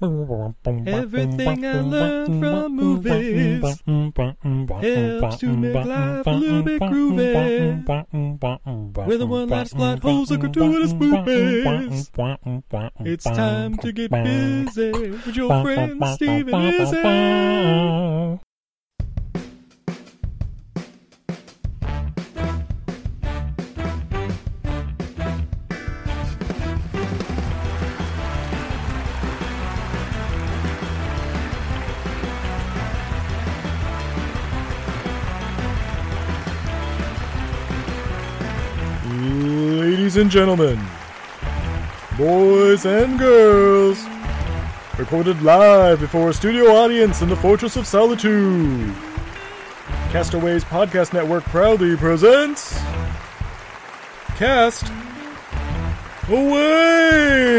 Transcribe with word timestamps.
Everything 0.00 1.64
I 1.66 1.80
learned 1.80 2.40
from 2.40 2.76
movies 2.76 3.82
helps 3.86 5.36
to 5.38 5.56
make 5.56 5.84
life 5.86 6.26
a 6.26 6.30
little 6.30 6.62
bit 6.62 6.80
groovy. 6.82 7.84
One 9.28 9.48
last 9.48 9.76
plot 9.76 10.00
holes 10.00 10.30
a 10.30 10.38
gratuitous 10.38 10.92
movies. 10.92 12.10
It's 13.00 13.24
time 13.24 13.76
to 13.78 13.92
get 13.92 14.10
busy 14.10 14.92
with 14.92 15.36
your 15.36 15.62
friend 15.62 16.02
Steven 16.14 16.54
Izzy. 16.54 18.40
Ladies 40.12 40.24
and 40.24 40.30
gentlemen, 40.30 40.78
boys 42.18 42.84
and 42.84 43.18
girls, 43.18 43.98
recorded 44.98 45.40
live 45.40 46.00
before 46.00 46.28
a 46.28 46.34
studio 46.34 46.66
audience 46.66 47.22
in 47.22 47.30
the 47.30 47.36
Fortress 47.36 47.76
of 47.76 47.86
Solitude. 47.86 48.94
Castaways 50.10 50.64
Podcast 50.64 51.14
Network 51.14 51.44
proudly 51.44 51.96
presents 51.96 52.78
Cast 54.36 54.92
Away! 56.28 57.56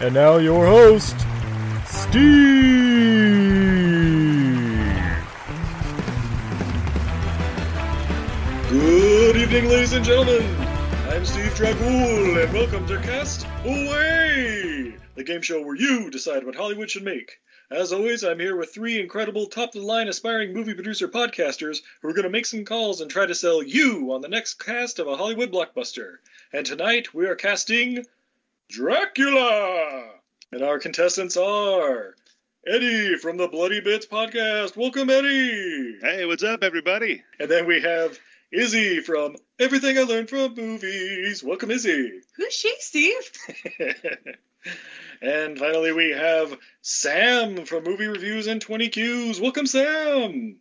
And 0.00 0.14
now 0.14 0.36
your 0.36 0.66
host, 0.66 1.16
Steve! 1.84 2.46
Good 8.68 9.36
evening, 9.36 9.68
ladies 9.68 9.92
and 9.92 10.04
gentlemen. 10.04 10.65
Steve 11.26 11.54
Dragul, 11.54 12.42
and 12.42 12.52
welcome 12.52 12.86
to 12.86 12.98
Cast 13.00 13.46
Away, 13.64 14.94
the 15.16 15.24
game 15.24 15.42
show 15.42 15.60
where 15.60 15.74
you 15.74 16.08
decide 16.08 16.46
what 16.46 16.54
Hollywood 16.54 16.88
should 16.88 17.02
make. 17.02 17.40
As 17.68 17.92
always, 17.92 18.22
I'm 18.22 18.38
here 18.38 18.54
with 18.54 18.72
three 18.72 19.00
incredible, 19.00 19.46
top 19.46 19.74
of 19.74 19.80
the 19.80 19.86
line 19.86 20.06
aspiring 20.06 20.54
movie 20.54 20.72
producer 20.72 21.08
podcasters 21.08 21.78
who 22.00 22.08
are 22.08 22.12
going 22.12 22.22
to 22.22 22.30
make 22.30 22.46
some 22.46 22.64
calls 22.64 23.00
and 23.00 23.10
try 23.10 23.26
to 23.26 23.34
sell 23.34 23.60
you 23.60 24.12
on 24.12 24.20
the 24.20 24.28
next 24.28 24.64
cast 24.64 25.00
of 25.00 25.08
a 25.08 25.16
Hollywood 25.16 25.50
blockbuster. 25.50 26.14
And 26.52 26.64
tonight 26.64 27.12
we 27.12 27.26
are 27.26 27.34
casting 27.34 28.06
Dracula! 28.68 30.04
And 30.52 30.62
our 30.62 30.78
contestants 30.78 31.36
are 31.36 32.14
Eddie 32.64 33.16
from 33.16 33.36
the 33.36 33.48
Bloody 33.48 33.80
Bits 33.80 34.06
podcast. 34.06 34.76
Welcome, 34.76 35.10
Eddie! 35.10 35.98
Hey, 36.00 36.24
what's 36.24 36.44
up, 36.44 36.62
everybody? 36.62 37.24
And 37.40 37.50
then 37.50 37.66
we 37.66 37.82
have 37.82 38.16
Izzy 38.52 39.00
from 39.00 39.36
Everything 39.58 39.98
I 39.98 40.02
Learned 40.02 40.30
from 40.30 40.54
Movies. 40.54 41.42
Welcome, 41.42 41.72
Izzy. 41.72 42.20
Who's 42.36 42.54
she, 42.54 42.72
Steve? 42.78 43.32
and 45.20 45.58
finally, 45.58 45.92
we 45.92 46.10
have 46.10 46.56
Sam 46.80 47.64
from 47.64 47.82
Movie 47.82 48.06
Reviews 48.06 48.46
and 48.46 48.60
20 48.62 48.88
Qs. 48.90 49.40
Welcome, 49.40 49.66
Sam. 49.66 50.58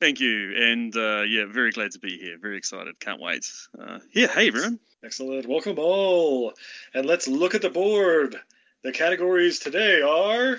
Thank 0.00 0.20
you, 0.20 0.54
and 0.56 0.96
uh, 0.96 1.22
yeah, 1.22 1.44
very 1.46 1.72
glad 1.72 1.92
to 1.92 1.98
be 1.98 2.18
here. 2.18 2.38
Very 2.38 2.56
excited. 2.56 2.98
Can't 3.00 3.20
wait. 3.20 3.50
Uh, 3.78 3.98
yeah, 4.12 4.28
hey 4.28 4.48
everyone. 4.48 4.78
Excellent. 5.04 5.46
Welcome 5.46 5.78
all. 5.78 6.54
And 6.94 7.04
let's 7.04 7.28
look 7.28 7.54
at 7.54 7.62
the 7.62 7.70
board. 7.70 8.36
The 8.82 8.92
categories 8.92 9.58
today 9.58 10.00
are 10.00 10.58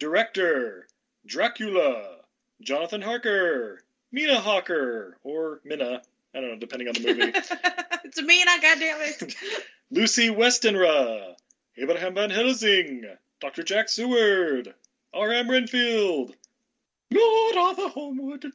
Director, 0.00 0.88
Dracula, 1.26 2.18
Jonathan 2.60 3.02
Harker, 3.02 3.82
Mina 4.16 4.40
Harker, 4.40 5.18
or 5.24 5.60
Minna. 5.62 6.00
I 6.34 6.40
don't 6.40 6.48
know, 6.48 6.56
depending 6.56 6.88
on 6.88 6.94
the 6.94 7.00
movie. 7.00 7.32
it's 8.04 8.22
Mina, 8.22 8.50
goddammit. 8.62 9.36
Lucy 9.90 10.30
Westenra, 10.30 11.34
Abraham 11.76 12.14
Van 12.14 12.30
Helsing, 12.30 13.04
Dr. 13.42 13.62
Jack 13.62 13.90
Seward, 13.90 14.72
R.M. 15.12 15.50
Renfield, 15.50 16.34
Lord 17.10 17.56
Arthur 17.58 17.88
Holmwood, 17.88 18.46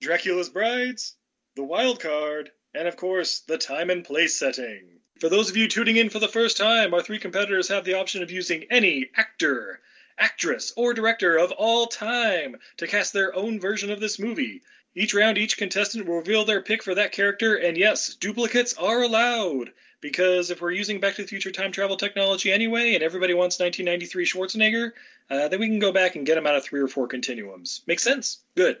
Dracula's 0.00 0.50
Brides, 0.50 1.16
The 1.56 1.64
Wild 1.64 1.98
Card, 1.98 2.52
and 2.72 2.86
of 2.86 2.94
course, 2.94 3.40
the 3.40 3.58
time 3.58 3.90
and 3.90 4.04
place 4.04 4.38
setting. 4.38 5.00
For 5.18 5.28
those 5.28 5.50
of 5.50 5.56
you 5.56 5.66
tuning 5.66 5.96
in 5.96 6.10
for 6.10 6.20
the 6.20 6.28
first 6.28 6.58
time, 6.58 6.94
our 6.94 7.02
three 7.02 7.18
competitors 7.18 7.70
have 7.70 7.84
the 7.84 7.94
option 7.94 8.22
of 8.22 8.30
using 8.30 8.66
any 8.70 9.10
actor, 9.16 9.80
actress, 10.16 10.72
or 10.76 10.94
director 10.94 11.36
of 11.36 11.50
all 11.50 11.88
time 11.88 12.54
to 12.76 12.86
cast 12.86 13.12
their 13.12 13.34
own 13.34 13.58
version 13.58 13.90
of 13.90 13.98
this 13.98 14.20
movie. 14.20 14.62
Each 14.98 15.12
round, 15.12 15.36
each 15.36 15.58
contestant 15.58 16.06
will 16.06 16.16
reveal 16.16 16.46
their 16.46 16.62
pick 16.62 16.82
for 16.82 16.94
that 16.94 17.12
character, 17.12 17.54
and 17.54 17.76
yes, 17.76 18.14
duplicates 18.14 18.72
are 18.78 19.02
allowed. 19.02 19.70
Because 20.00 20.50
if 20.50 20.62
we're 20.62 20.70
using 20.70 21.00
Back 21.00 21.16
to 21.16 21.22
the 21.22 21.28
Future 21.28 21.50
time 21.50 21.70
travel 21.70 21.98
technology 21.98 22.50
anyway, 22.50 22.94
and 22.94 23.02
everybody 23.02 23.34
wants 23.34 23.60
1993 23.60 24.24
Schwarzenegger, 24.24 24.92
uh, 25.28 25.48
then 25.48 25.60
we 25.60 25.68
can 25.68 25.80
go 25.80 25.92
back 25.92 26.16
and 26.16 26.24
get 26.24 26.36
them 26.36 26.46
out 26.46 26.56
of 26.56 26.64
three 26.64 26.80
or 26.80 26.88
four 26.88 27.08
continuums. 27.08 27.82
Makes 27.86 28.04
sense? 28.04 28.38
Good. 28.54 28.78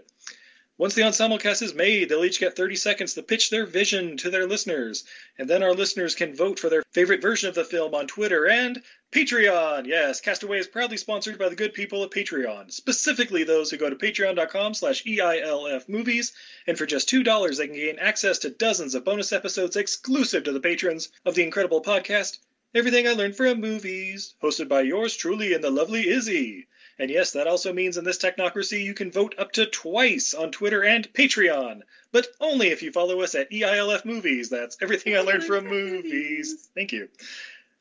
Once 0.78 0.94
the 0.94 1.02
ensemble 1.04 1.38
cast 1.38 1.62
is 1.62 1.74
made, 1.74 2.08
they'll 2.08 2.24
each 2.24 2.40
get 2.40 2.56
30 2.56 2.76
seconds 2.76 3.14
to 3.14 3.22
pitch 3.22 3.50
their 3.50 3.66
vision 3.66 4.16
to 4.18 4.30
their 4.30 4.46
listeners, 4.46 5.04
and 5.38 5.48
then 5.48 5.62
our 5.62 5.72
listeners 5.74 6.14
can 6.14 6.34
vote 6.34 6.58
for 6.58 6.68
their 6.68 6.82
favorite 6.92 7.22
version 7.22 7.48
of 7.48 7.54
the 7.54 7.64
film 7.64 7.94
on 7.94 8.06
Twitter 8.06 8.46
and 8.46 8.82
Patreon. 9.16 9.86
Yes, 9.86 10.20
Castaway 10.20 10.58
is 10.58 10.66
proudly 10.66 10.98
sponsored 10.98 11.38
by 11.38 11.48
the 11.48 11.56
good 11.56 11.72
people 11.72 12.02
at 12.04 12.10
Patreon, 12.10 12.70
specifically 12.70 13.44
those 13.44 13.70
who 13.70 13.78
go 13.78 13.88
to 13.88 13.96
patreon.com 13.96 14.74
slash 14.74 15.04
EILF 15.04 15.88
movies, 15.88 16.34
and 16.66 16.76
for 16.76 16.84
just 16.84 17.08
$2 17.08 17.56
they 17.56 17.66
can 17.66 17.76
gain 17.76 17.98
access 17.98 18.40
to 18.40 18.50
dozens 18.50 18.94
of 18.94 19.06
bonus 19.06 19.32
episodes 19.32 19.76
exclusive 19.76 20.44
to 20.44 20.52
the 20.52 20.60
patrons 20.60 21.08
of 21.24 21.34
the 21.34 21.44
incredible 21.44 21.80
podcast, 21.80 22.36
Everything 22.74 23.08
I 23.08 23.14
Learned 23.14 23.36
from 23.36 23.58
Movies, 23.58 24.34
hosted 24.42 24.68
by 24.68 24.82
yours 24.82 25.16
truly 25.16 25.54
and 25.54 25.64
the 25.64 25.70
lovely 25.70 26.06
Izzy. 26.06 26.66
And 26.98 27.10
yes, 27.10 27.30
that 27.30 27.46
also 27.46 27.72
means 27.72 27.96
in 27.96 28.04
this 28.04 28.18
technocracy 28.18 28.84
you 28.84 28.92
can 28.92 29.10
vote 29.10 29.34
up 29.38 29.52
to 29.52 29.64
twice 29.64 30.34
on 30.34 30.50
Twitter 30.50 30.84
and 30.84 31.10
Patreon, 31.14 31.80
but 32.12 32.28
only 32.38 32.68
if 32.68 32.82
you 32.82 32.92
follow 32.92 33.22
us 33.22 33.34
at 33.34 33.50
EILF 33.50 34.04
Movies. 34.04 34.50
That's 34.50 34.76
everything 34.82 35.16
I 35.16 35.20
learned 35.20 35.44
from 35.44 35.66
movies. 35.66 36.68
Thank 36.74 36.92
you. 36.92 37.08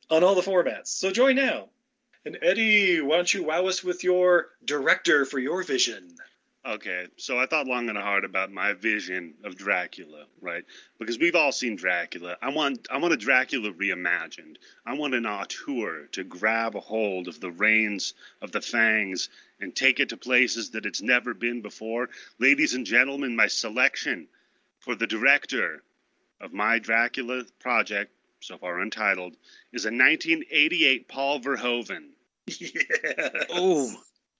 On 0.09 0.23
all 0.23 0.35
the 0.35 0.41
formats. 0.41 0.87
So 0.87 1.11
join 1.11 1.35
now. 1.35 1.69
And 2.25 2.37
Eddie, 2.41 3.01
why 3.01 3.17
don't 3.17 3.33
you 3.33 3.43
wow 3.43 3.67
us 3.67 3.83
with 3.83 4.03
your 4.03 4.47
director 4.63 5.25
for 5.25 5.39
your 5.39 5.63
vision? 5.63 6.15
Okay, 6.67 7.05
so 7.17 7.37
I 7.37 7.45
thought 7.45 7.67
long 7.67 7.89
and 7.89 7.97
hard 7.97 8.25
about 8.25 8.51
my 8.51 8.73
vision 8.73 9.35
of 9.43 9.55
Dracula, 9.55 10.25
right? 10.41 10.65
Because 10.97 11.19
we've 11.19 11.35
all 11.35 11.51
seen 11.51 11.75
Dracula. 11.75 12.37
I 12.41 12.49
want 12.49 12.87
I 12.89 12.97
want 12.97 13.13
a 13.13 13.17
Dracula 13.17 13.71
reimagined. 13.71 14.55
I 14.83 14.95
want 14.95 15.13
an 15.13 15.27
auteur 15.27 16.07
to 16.13 16.23
grab 16.23 16.75
a 16.75 16.79
hold 16.79 17.27
of 17.27 17.39
the 17.39 17.51
reins 17.51 18.15
of 18.41 18.51
the 18.51 18.61
fangs 18.61 19.29
and 19.61 19.75
take 19.75 19.99
it 19.99 20.09
to 20.09 20.17
places 20.17 20.71
that 20.71 20.87
it's 20.87 21.03
never 21.03 21.35
been 21.35 21.61
before. 21.61 22.09
Ladies 22.39 22.73
and 22.73 22.83
gentlemen, 22.83 23.35
my 23.35 23.47
selection 23.47 24.27
for 24.79 24.95
the 24.95 25.05
director 25.05 25.83
of 26.41 26.51
my 26.51 26.79
Dracula 26.79 27.43
project, 27.59 28.11
so 28.45 28.57
far 28.57 28.79
untitled, 28.79 29.33
is 29.73 29.85
a 29.85 29.89
1988 29.89 31.07
Paul 31.07 31.39
Verhoeven. 31.39 32.09
Yeah. 32.47 33.29
Oh, 33.49 33.91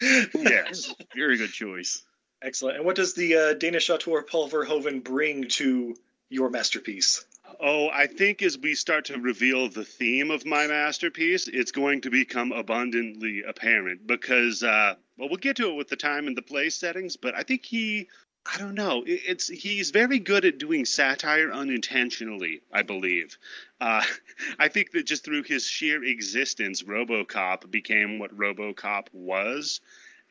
Yes. 0.01 0.93
very 1.15 1.37
good 1.37 1.51
choice. 1.51 2.03
Excellent. 2.41 2.77
And 2.77 2.85
what 2.85 2.95
does 2.95 3.13
the 3.13 3.35
uh, 3.35 3.53
Danish 3.53 3.89
auteur 3.89 4.21
Paul 4.23 4.49
Verhoeven 4.49 5.03
bring 5.03 5.47
to 5.49 5.95
your 6.29 6.49
masterpiece? 6.49 7.23
Oh, 7.61 7.89
I 7.89 8.07
think 8.07 8.41
as 8.41 8.57
we 8.57 8.75
start 8.75 9.05
to 9.05 9.19
reveal 9.19 9.69
the 9.69 9.85
theme 9.85 10.31
of 10.31 10.45
my 10.45 10.67
masterpiece, 10.67 11.47
it's 11.47 11.71
going 11.71 12.01
to 12.01 12.09
become 12.09 12.51
abundantly 12.51 13.43
apparent 13.47 14.05
because, 14.05 14.63
uh, 14.63 14.95
well, 15.17 15.29
we'll 15.29 15.37
get 15.37 15.55
to 15.57 15.69
it 15.69 15.75
with 15.75 15.87
the 15.87 15.95
time 15.95 16.27
and 16.27 16.35
the 16.35 16.41
place 16.41 16.75
settings, 16.75 17.15
but 17.17 17.35
I 17.35 17.43
think 17.43 17.63
he, 17.65 18.09
I 18.45 18.59
don't 18.59 18.75
know, 18.75 19.03
it's 19.05 19.47
he's 19.47 19.89
very 19.89 20.19
good 20.19 20.45
at 20.45 20.59
doing 20.59 20.85
satire 20.85 21.51
unintentionally, 21.51 22.61
I 22.71 22.83
believe. 22.83 23.37
Uh, 23.81 24.03
I 24.59 24.67
think 24.67 24.91
that 24.91 25.05
just 25.05 25.25
through 25.25 25.43
his 25.43 25.65
sheer 25.65 26.03
existence, 26.03 26.83
RoboCop 26.83 27.69
became 27.71 28.19
what 28.19 28.37
RoboCop 28.37 29.07
was. 29.13 29.81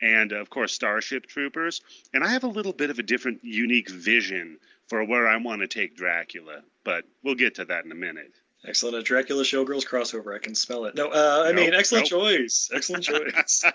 And 0.01 0.31
of 0.31 0.49
course, 0.49 0.73
Starship 0.73 1.25
Troopers. 1.25 1.81
And 2.13 2.23
I 2.23 2.29
have 2.29 2.43
a 2.43 2.47
little 2.47 2.73
bit 2.73 2.89
of 2.89 2.99
a 2.99 3.03
different, 3.03 3.43
unique 3.43 3.89
vision 3.89 4.59
for 4.87 5.03
where 5.03 5.27
I 5.27 5.37
want 5.37 5.61
to 5.61 5.67
take 5.67 5.95
Dracula, 5.95 6.61
but 6.83 7.05
we'll 7.23 7.35
get 7.35 7.55
to 7.55 7.65
that 7.65 7.85
in 7.85 7.91
a 7.91 7.95
minute. 7.95 8.31
Excellent. 8.67 8.97
A 8.97 9.03
Dracula 9.03 9.43
Showgirls 9.43 9.87
crossover. 9.87 10.35
I 10.35 10.39
can 10.39 10.55
smell 10.55 10.85
it. 10.85 10.95
No, 10.95 11.09
uh, 11.09 11.45
I 11.47 11.53
mean, 11.53 11.73
excellent 11.73 12.11
nope. 12.11 12.21
choice. 12.21 12.69
Excellent 12.73 13.03
choice. 13.03 13.63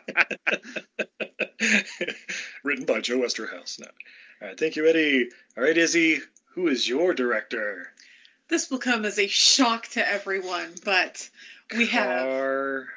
Written 2.65 2.87
by 2.87 3.01
Joe 3.01 3.19
Eszterhas. 3.19 3.81
No. 3.81 3.87
All 4.41 4.49
right. 4.49 4.59
Thank 4.59 4.77
you, 4.77 4.87
Eddie. 4.89 5.31
All 5.57 5.65
right, 5.65 5.77
Izzy. 5.77 6.21
Who 6.55 6.69
is 6.69 6.89
your 6.89 7.15
director? 7.15 7.93
This 8.49 8.71
will 8.71 8.79
come 8.79 9.05
as 9.05 9.19
a 9.19 9.27
shock 9.29 9.87
to 9.89 10.07
everyone, 10.07 10.75
but 10.85 11.29
we 11.77 11.87
have. 11.87 12.89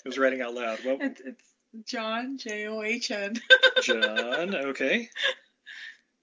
was 0.05 0.17
writing 0.17 0.41
out 0.41 0.53
loud. 0.53 0.79
Well, 0.85 0.97
It's, 1.01 1.21
it's 1.21 1.43
John 1.85 2.37
J 2.37 2.67
O 2.67 2.81
H 2.83 3.11
N 3.11 3.39
John. 3.81 4.55
Okay. 4.55 5.09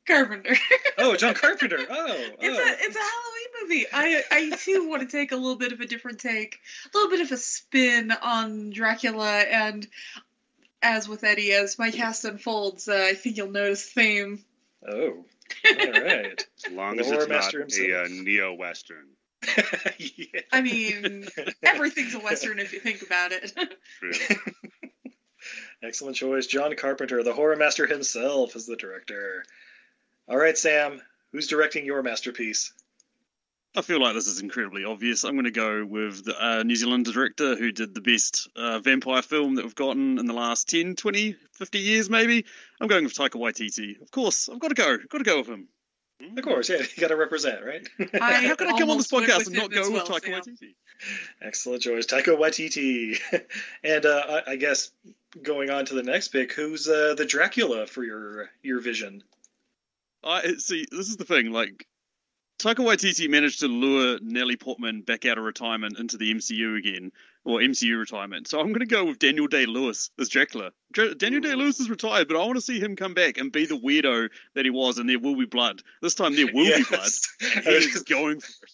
Carpenter. 0.09 0.57
Oh, 1.01 1.15
John 1.15 1.35
Carpenter. 1.35 1.79
Oh, 1.89 2.07
It's 2.41 2.59
oh. 2.59 2.65
a 2.65 2.87
it's 2.87 2.97
a 2.97 2.99
Halloween 2.99 3.49
movie. 3.63 3.87
I 3.93 4.23
I 4.33 4.57
too 4.57 4.89
want 4.89 5.09
to 5.09 5.17
take 5.17 5.31
a 5.31 5.37
little 5.37 5.55
bit 5.55 5.73
of 5.73 5.81
a 5.81 5.87
different 5.87 6.19
take, 6.19 6.59
a 6.93 6.97
little 6.97 7.11
bit 7.11 7.21
of 7.21 7.31
a 7.31 7.37
spin 7.37 8.11
on 8.11 8.71
Dracula, 8.71 9.39
and 9.39 9.87
as 10.83 11.09
with 11.09 11.23
Eddie, 11.23 11.53
as 11.53 11.79
my 11.79 11.93
cast 11.93 12.25
unfolds, 12.25 12.89
uh, 12.89 13.07
I 13.11 13.15
think 13.15 13.37
you'll 13.37 13.53
notice 13.53 13.85
theme. 13.85 14.45
Oh. 14.87 15.25
All 15.65 15.93
right. 15.93 16.47
As 16.67 16.73
long 16.73 17.01
as 17.01 17.07
horror 17.07 17.23
it's 17.23 17.29
not 17.29 17.55
master 17.55 17.67
a 17.81 18.05
uh, 18.05 18.09
neo-western. 18.09 19.07
yeah. 19.99 20.41
I 20.53 20.61
mean, 20.61 21.27
everything's 21.63 22.15
a 22.15 22.19
western 22.19 22.59
if 22.59 22.73
you 22.73 22.81
think 22.81 23.03
about 23.03 23.33
it. 23.33 23.53
True. 23.99 24.37
Excellent 25.83 26.17
choice. 26.17 26.47
John 26.47 26.75
Carpenter, 26.77 27.23
the 27.23 27.33
horror 27.33 27.57
master 27.57 27.87
himself, 27.87 28.57
is 28.57 28.67
the 28.67 28.77
director. 28.77 29.45
All 30.29 30.37
right, 30.37 30.59
Sam. 30.59 31.01
Who's 31.33 31.47
directing 31.47 31.87
your 31.87 32.03
masterpiece? 32.03 32.73
I 33.75 33.81
feel 33.81 34.01
like 34.01 34.15
this 34.15 34.27
is 34.27 34.41
incredibly 34.41 34.85
obvious. 34.85 35.25
I'm 35.25 35.33
going 35.33 35.45
to 35.45 35.51
go 35.51 35.87
with 35.87 36.25
the 36.25 36.35
uh, 36.43 36.63
New 36.65 36.77
Zealand 36.77 37.07
director 37.07 37.57
who 37.57 37.73
did 37.73 37.95
the 37.95 38.03
best 38.03 38.49
uh, 38.55 38.79
vampire 38.81 39.23
film 39.23 39.55
that 39.55 39.65
we've 39.65 39.75
gotten 39.75 40.19
in 40.19 40.27
the 40.27 40.35
last 40.35 40.69
10, 40.69 40.97
20, 40.97 41.37
50 41.53 41.79
years, 41.79 42.11
maybe. 42.11 42.45
I'm 42.81 42.89
going 42.89 43.05
with 43.05 43.15
Taika 43.15 43.37
Waititi. 43.37 44.01
Of 44.03 44.11
course, 44.11 44.51
I've 44.51 44.59
got 44.59 44.69
to 44.69 44.75
go. 44.75 44.99
Got 45.09 45.19
to 45.19 45.25
go 45.25 45.39
with 45.39 45.49
him. 45.49 45.69
Of 46.37 46.45
course, 46.45 46.69
yeah, 46.69 46.79
you 46.79 47.01
got 47.01 47.09
to 47.09 47.17
represent, 47.17 47.65
right? 47.65 47.89
I 48.21 48.33
How 48.49 48.55
can 48.57 48.69
I 48.69 48.79
come 48.79 48.91
on 48.91 48.97
this 48.99 49.11
podcast 49.11 49.47
and 49.47 49.57
not 49.57 49.73
him 49.73 49.79
as 49.79 49.89
go 49.89 49.95
with 49.95 50.05
Taika 50.05 50.25
Sam. 50.25 50.33
Waititi? 50.33 50.75
Excellent 51.41 51.83
choice, 51.83 52.07
Taika 52.07 52.37
Waititi. 52.37 53.19
and 53.85 54.05
uh, 54.05 54.43
I, 54.47 54.53
I 54.53 54.57
guess 54.57 54.91
going 55.43 55.71
on 55.71 55.87
to 55.87 55.95
the 55.95 56.03
next 56.03 56.29
pick, 56.29 56.53
who's 56.53 56.89
uh, 56.89 57.15
the 57.17 57.25
Dracula 57.25 57.87
for 57.87 58.03
your 58.03 58.51
your 58.63 58.81
vision? 58.81 59.23
I 60.29 60.55
see. 60.59 60.85
This 60.91 61.09
is 61.09 61.17
the 61.17 61.25
thing. 61.25 61.51
Like, 61.53 61.87
Taika 62.59 62.77
Waititi 62.85 63.31
managed 63.31 63.61
to 63.61 63.69
lure 63.69 64.19
Nellie 64.21 64.57
Portman 64.57 65.03
back 65.03 65.25
out 65.25 65.39
of 65.39 65.45
retirement 65.45 65.99
into 65.99 66.17
the 66.17 66.35
MCU 66.35 66.77
again, 66.77 67.13
or 67.45 67.61
MCU 67.61 67.99
retirement. 67.99 68.49
So 68.49 68.59
I'm 68.61 68.69
going 68.69 68.81
to 68.81 68.87
go 68.87 69.05
with 69.05 69.21
Daniel 69.21 69.47
Day 69.47 69.65
Lewis 69.67 70.11
as 70.19 70.29
Dracula. 70.29 70.73
Daniel 70.93 71.41
Day 71.41 71.55
Lewis 71.55 71.79
is 71.81 71.89
retired, 71.89 72.27
but 72.29 72.37
I 72.37 72.45
want 72.45 72.57
to 72.57 72.61
see 72.61 72.81
him 72.81 72.97
come 72.97 73.15
back 73.15 73.39
and 73.39 73.53
be 73.53 73.67
the 73.67 73.79
weirdo 73.79 74.29
that 74.55 74.65
he 74.65 74.71
was, 74.71 74.99
and 74.99 75.09
there 75.09 75.21
will 75.21 75.37
be 75.37 75.47
blood. 75.47 75.83
This 76.03 76.15
time 76.15 76.35
there 76.35 76.47
will 76.53 76.77
be 76.77 76.85
blood. 76.89 77.09
And 77.57 77.65
he's 77.65 77.93
just- 77.93 78.09
going 78.09 78.41
for 78.41 78.49
it. 78.49 78.71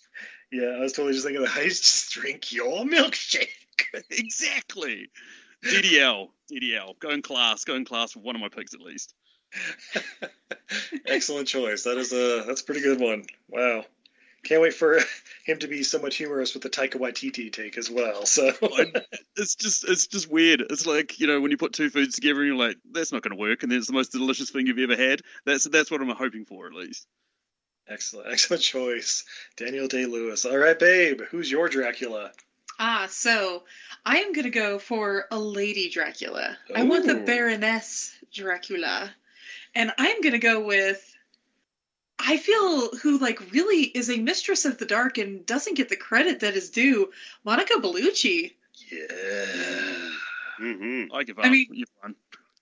yeah, 0.51 0.69
I 0.79 0.81
was 0.81 0.93
totally 0.95 1.13
just 1.13 1.27
thinking, 1.27 1.45
of, 1.45 1.51
I 1.55 1.65
just 1.65 2.11
drink 2.13 2.53
your 2.53 2.85
milkshake. 2.85 3.49
Exactly. 4.11 5.09
DDL. 5.65 6.29
DDL. 6.53 6.99
Go 6.99 7.11
in 7.11 7.23
class. 7.23 7.65
Go 7.65 7.75
in 7.75 7.85
class 7.85 8.17
with 8.17 8.25
one 8.25 8.35
of 8.35 8.41
my 8.41 8.49
picks 8.49 8.75
at 8.75 8.81
least. 8.81 9.15
Excellent 11.07 11.49
choice. 11.49 11.85
That 11.85 11.99
is 11.99 12.13
a 12.13 12.45
that's 12.47 12.61
a 12.63 12.65
pretty 12.65 12.81
good 12.81 13.01
one. 13.01 13.25
Wow. 13.49 13.85
Can't 14.45 14.61
wait 14.61 14.75
for 14.75 14.99
him 15.47 15.59
to 15.61 15.69
be 15.69 15.83
somewhat 15.83 16.13
humorous 16.13 16.53
with 16.53 16.63
the 16.63 16.71
Taika 16.71 16.97
Waititi 16.97 17.51
take 17.51 17.79
as 17.79 17.91
well. 17.91 18.27
So 18.27 18.53
it's 19.37 19.55
just 19.55 19.89
it's 19.89 20.07
just 20.07 20.31
weird. 20.31 20.61
It's 20.71 20.87
like 20.87 21.19
you 21.19 21.27
know 21.27 21.41
when 21.41 21.51
you 21.51 21.57
put 21.57 21.73
two 21.73 21.91
foods 21.91 22.15
together 22.17 22.41
and 22.41 22.49
you're 22.49 22.57
like 22.57 22.77
that's 22.93 23.13
not 23.13 23.23
going 23.23 23.37
to 23.37 23.41
work, 23.41 23.63
and 23.63 23.73
then 23.73 23.79
it's 23.79 23.87
the 23.87 23.95
most 23.95 24.13
delicious 24.13 24.51
thing 24.51 24.67
you've 24.67 24.79
ever 24.79 25.01
had. 25.01 25.23
That's 25.47 25.65
that's 25.65 25.91
what 25.91 26.03
I'm 26.03 26.09
hoping 26.11 26.45
for 26.45 26.67
at 26.67 26.75
least. 26.75 27.07
excellent, 27.89 28.29
excellent 28.33 28.63
choice, 28.63 29.25
Daniel 29.57 29.89
Day 29.89 30.05
Lewis. 30.07 30.45
All 30.45 30.57
right, 30.59 30.79
babe, 30.79 31.23
who's 31.31 31.51
your 31.51 31.69
Dracula? 31.69 32.33
Ah, 32.79 33.07
so 33.09 33.63
I 34.05 34.19
am 34.19 34.33
gonna 34.33 34.51
go 34.51 34.79
for 34.79 35.25
a 35.31 35.39
lady 35.39 35.89
Dracula. 35.91 36.59
I 36.75 36.83
want 36.83 37.07
the 37.07 37.15
Baroness 37.15 38.13
Dracula, 38.33 39.11
and 39.75 39.93
I'm 39.99 40.21
gonna 40.21 40.39
go 40.39 40.65
with. 40.65 41.11
I 42.19 42.37
feel 42.37 42.91
who 42.97 43.19
like 43.19 43.53
really 43.53 43.83
is 43.83 44.09
a 44.09 44.19
mistress 44.19 44.65
of 44.65 44.79
the 44.79 44.87
dark 44.87 45.19
and 45.19 45.45
doesn't 45.45 45.75
get 45.77 45.89
the 45.89 45.97
credit 45.97 46.41
that 46.41 46.55
is 46.55 46.71
due. 46.71 47.11
Monica 47.45 47.75
Bellucci. 47.75 48.53
Yeah. 48.91 50.11
Mm-hmm. 50.61 51.13
I 51.15 51.25
give 51.25 51.39
up. 51.39 51.45
I 51.45 51.51
mean- 51.51 51.67
You're 51.73 51.87
fine. 52.03 52.15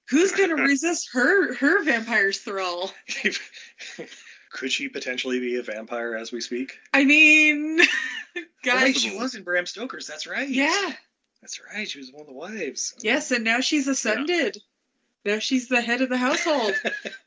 Who's 0.09 0.33
gonna 0.39 0.57
resist 0.57 1.11
her 1.13 1.55
her 1.55 1.85
vampire's 1.85 2.39
thrall? 2.39 2.93
Could 4.53 4.71
she 4.73 4.89
potentially 4.89 5.41
be 5.41 5.57
a 5.57 5.63
vampire 5.63 6.15
as 6.15 6.31
we 6.31 6.41
speak? 6.43 6.79
I 6.93 7.05
mean, 7.05 7.79
guys, 8.63 8.83
wait, 8.83 8.97
she 8.99 9.17
was 9.17 9.35
in 9.35 9.45
Bram 9.45 9.65
Stoker's. 9.65 10.07
That's 10.07 10.27
right. 10.27 10.49
yeah, 10.49 10.93
That's 11.41 11.59
right. 11.75 11.89
She 11.89 11.99
was 11.99 12.11
one 12.13 12.21
of 12.23 12.27
the 12.27 12.35
wives. 12.35 12.95
yes, 13.01 13.31
and 13.31 13.45
now 13.45 13.61
she's 13.61 13.89
ascended. 13.89 14.59
Now 15.25 15.39
she's 15.39 15.69
the 15.69 15.81
head 15.81 16.01
of 16.01 16.09
the 16.09 16.17
household. 16.17 16.75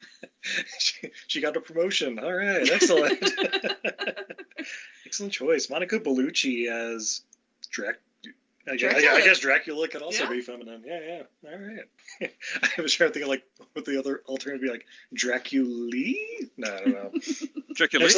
she, 0.79 1.11
she 1.27 1.41
got 1.41 1.55
a 1.57 1.61
promotion. 1.61 2.19
All 2.19 2.33
right, 2.33 2.69
excellent. 2.69 3.23
excellent 5.05 5.33
choice. 5.33 5.69
Monica 5.69 5.99
Bellucci 5.99 6.67
as 6.69 7.21
Drac. 7.71 7.95
I 8.67 8.77
guess, 8.77 8.95
I 8.95 8.99
Dracula. 8.99 9.21
guess 9.23 9.39
Dracula 9.39 9.87
could 9.87 10.01
also 10.01 10.23
Yeah. 10.23 10.29
be 10.31 10.41
feminine. 10.41 10.83
Yeah, 10.85 10.99
yeah. 11.43 11.51
All 11.51 11.59
right. 11.59 12.31
I 12.77 12.81
was 12.81 12.93
trying 12.93 13.11
to 13.11 13.13
think 13.13 13.23
of 13.23 13.29
like 13.29 13.43
what 13.73 13.85
the 13.85 13.99
other 13.99 14.21
alternative 14.27 14.61
would 14.61 14.67
be 14.67 14.71
like 14.71 14.85
Draculi. 15.15 16.15
No, 16.57 16.73
I 16.73 16.79
don't 16.79 16.89
know. 16.93 17.11
Dracula. 17.75 18.09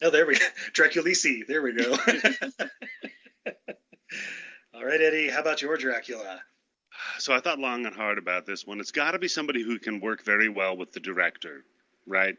Oh, 0.00 0.10
there 0.10 0.26
we 0.26 0.34
go. 0.38 0.44
Draculisi. 0.74 1.46
There 1.46 1.62
we 1.62 1.72
go. 1.72 1.96
All 4.74 4.84
right, 4.84 5.00
Eddie. 5.00 5.28
How 5.28 5.40
about 5.40 5.60
your 5.62 5.76
Dracula? 5.76 6.40
So 7.18 7.34
I 7.34 7.40
thought 7.40 7.58
long 7.58 7.86
and 7.86 7.94
hard 7.94 8.18
about 8.18 8.46
this 8.46 8.66
one. 8.66 8.80
It's 8.80 8.92
got 8.92 9.12
to 9.12 9.18
be 9.18 9.28
somebody 9.28 9.62
who 9.62 9.78
can 9.78 10.00
work 10.00 10.24
very 10.24 10.48
well 10.48 10.76
with 10.76 10.92
the 10.92 11.00
director, 11.00 11.64
right? 12.06 12.36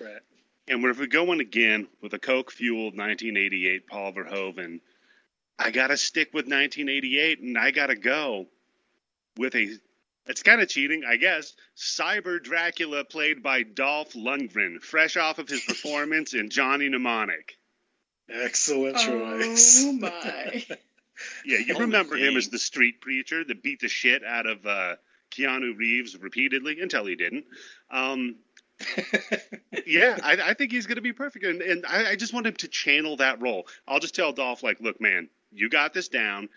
Right. 0.00 0.20
And 0.68 0.84
if 0.84 0.98
we're 0.98 1.06
going 1.06 1.40
again 1.40 1.86
with 2.00 2.12
a 2.12 2.18
coke 2.18 2.50
fueled 2.50 2.96
1988 2.96 3.86
Paul 3.86 4.12
Verhoeven, 4.12 4.80
I 5.58 5.70
got 5.70 5.88
to 5.88 5.96
stick 5.96 6.28
with 6.28 6.46
1988 6.46 7.40
and 7.40 7.56
I 7.56 7.70
got 7.70 7.86
to 7.86 7.96
go 7.96 8.46
with 9.36 9.54
a. 9.54 9.68
It's 10.26 10.42
kind 10.42 10.60
of 10.60 10.68
cheating, 10.68 11.04
I 11.08 11.16
guess. 11.16 11.54
Cyber 11.76 12.42
Dracula, 12.42 13.04
played 13.04 13.44
by 13.44 13.62
Dolph 13.62 14.14
Lundgren, 14.14 14.82
fresh 14.82 15.16
off 15.16 15.38
of 15.38 15.48
his 15.48 15.60
performance 15.68 16.34
in 16.34 16.50
Johnny 16.50 16.88
Mnemonic. 16.88 17.56
Excellent 18.28 18.96
choice. 18.96 19.84
Oh 19.86 19.92
my! 19.92 20.66
Yeah, 21.44 21.58
you 21.58 21.78
remember 21.78 22.16
him 22.16 22.36
as 22.36 22.48
the 22.48 22.58
street 22.58 23.00
preacher 23.00 23.44
that 23.44 23.62
beat 23.62 23.80
the 23.80 23.88
shit 23.88 24.24
out 24.24 24.46
of 24.46 24.66
uh, 24.66 24.96
Keanu 25.30 25.76
Reeves 25.76 26.16
repeatedly 26.18 26.80
until 26.80 27.06
he 27.06 27.16
didn't. 27.16 27.44
Um, 27.90 28.36
yeah, 29.86 30.18
I, 30.22 30.38
I 30.44 30.54
think 30.54 30.72
he's 30.72 30.86
going 30.86 30.96
to 30.96 31.02
be 31.02 31.12
perfect, 31.12 31.44
and, 31.44 31.62
and 31.62 31.86
I, 31.86 32.10
I 32.10 32.16
just 32.16 32.34
want 32.34 32.46
him 32.46 32.54
to 32.56 32.68
channel 32.68 33.16
that 33.16 33.40
role. 33.40 33.66
I'll 33.88 34.00
just 34.00 34.14
tell 34.14 34.32
Dolph, 34.32 34.62
like, 34.62 34.80
look, 34.80 35.00
man, 35.00 35.28
you 35.50 35.68
got 35.68 35.94
this 35.94 36.08
down. 36.08 36.48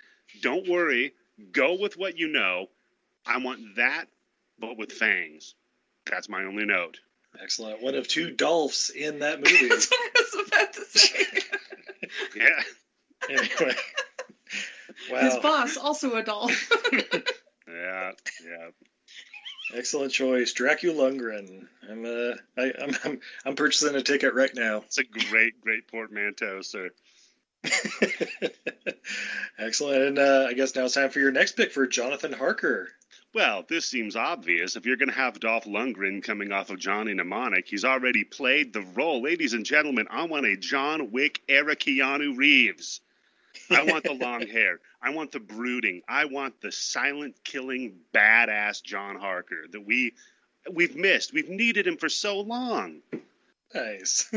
Don't 0.41 0.67
worry. 0.67 1.13
Go 1.51 1.77
with 1.79 1.97
what 1.97 2.17
you 2.17 2.27
know. 2.27 2.67
I 3.25 3.37
want 3.37 3.75
that, 3.75 4.05
but 4.59 4.77
with 4.77 4.91
fangs. 4.91 5.55
That's 6.05 6.27
my 6.27 6.43
only 6.43 6.65
note. 6.65 6.99
Excellent. 7.41 7.81
One 7.81 7.95
of 7.95 8.07
two 8.07 8.31
Dolphs 8.31 8.89
in 8.89 9.19
that 9.19 9.39
movie. 9.39 9.67
That's 9.69 9.89
what 9.89 9.99
I 9.99 10.21
was 10.21 10.47
about 10.47 10.73
to 10.73 10.85
say. 10.85 11.25
Yeah. 12.35 12.61
anyway. 13.29 13.75
His 15.17 15.37
boss, 15.37 15.77
also 15.77 16.15
a 16.15 16.23
doll. 16.23 16.51
Yeah, 17.71 18.11
yeah. 18.43 18.69
Excellent 19.77 20.11
choice. 20.11 20.53
Dracula 20.53 21.11
Lundgren. 21.11 21.67
I'm 21.87 22.05
uh 22.05 22.33
I, 22.57 22.73
I'm, 22.81 22.95
I'm 23.03 23.19
I'm 23.45 23.55
purchasing 23.55 23.95
a 23.95 24.01
ticket 24.01 24.33
right 24.33 24.53
now. 24.55 24.77
It's 24.77 24.97
a 24.97 25.03
great, 25.03 25.61
great 25.61 25.87
portmanteau, 25.87 26.61
sir. 26.61 26.89
Excellent. 29.59 30.01
And 30.03 30.19
uh, 30.19 30.47
I 30.49 30.53
guess 30.53 30.75
now 30.75 30.85
it's 30.85 30.95
time 30.95 31.09
for 31.09 31.19
your 31.19 31.31
next 31.31 31.53
pick 31.57 31.71
for 31.71 31.85
Jonathan 31.85 32.33
Harker. 32.33 32.89
Well, 33.33 33.63
this 33.67 33.85
seems 33.85 34.15
obvious. 34.15 34.75
If 34.75 34.87
you're 34.87 34.97
going 34.97 35.09
to 35.09 35.15
have 35.15 35.39
Dolph 35.39 35.65
Lundgren 35.65 36.23
coming 36.23 36.51
off 36.51 36.71
of 36.71 36.79
Johnny 36.79 37.13
Mnemonic, 37.13 37.67
he's 37.67 37.85
already 37.85 38.23
played 38.23 38.73
the 38.73 38.81
role. 38.81 39.21
Ladies 39.21 39.53
and 39.53 39.65
gentlemen, 39.65 40.07
I 40.09 40.23
want 40.23 40.47
a 40.47 40.57
John 40.57 41.11
Wick 41.11 41.41
era 41.47 41.75
Keanu 41.75 42.35
Reeves. 42.35 43.01
I 43.71 43.83
want 43.83 44.03
the 44.03 44.13
long 44.13 44.47
hair. 44.47 44.79
I 45.01 45.11
want 45.11 45.31
the 45.31 45.39
brooding. 45.39 46.01
I 46.07 46.25
want 46.25 46.61
the 46.61 46.71
silent 46.71 47.35
killing 47.43 47.93
badass 48.13 48.83
John 48.83 49.15
Harker 49.15 49.65
that 49.71 49.85
we 49.85 50.13
we've 50.71 50.95
missed. 50.95 51.33
We've 51.33 51.49
needed 51.49 51.87
him 51.87 51.97
for 51.97 52.09
so 52.09 52.39
long. 52.41 53.01
Nice. 53.73 54.31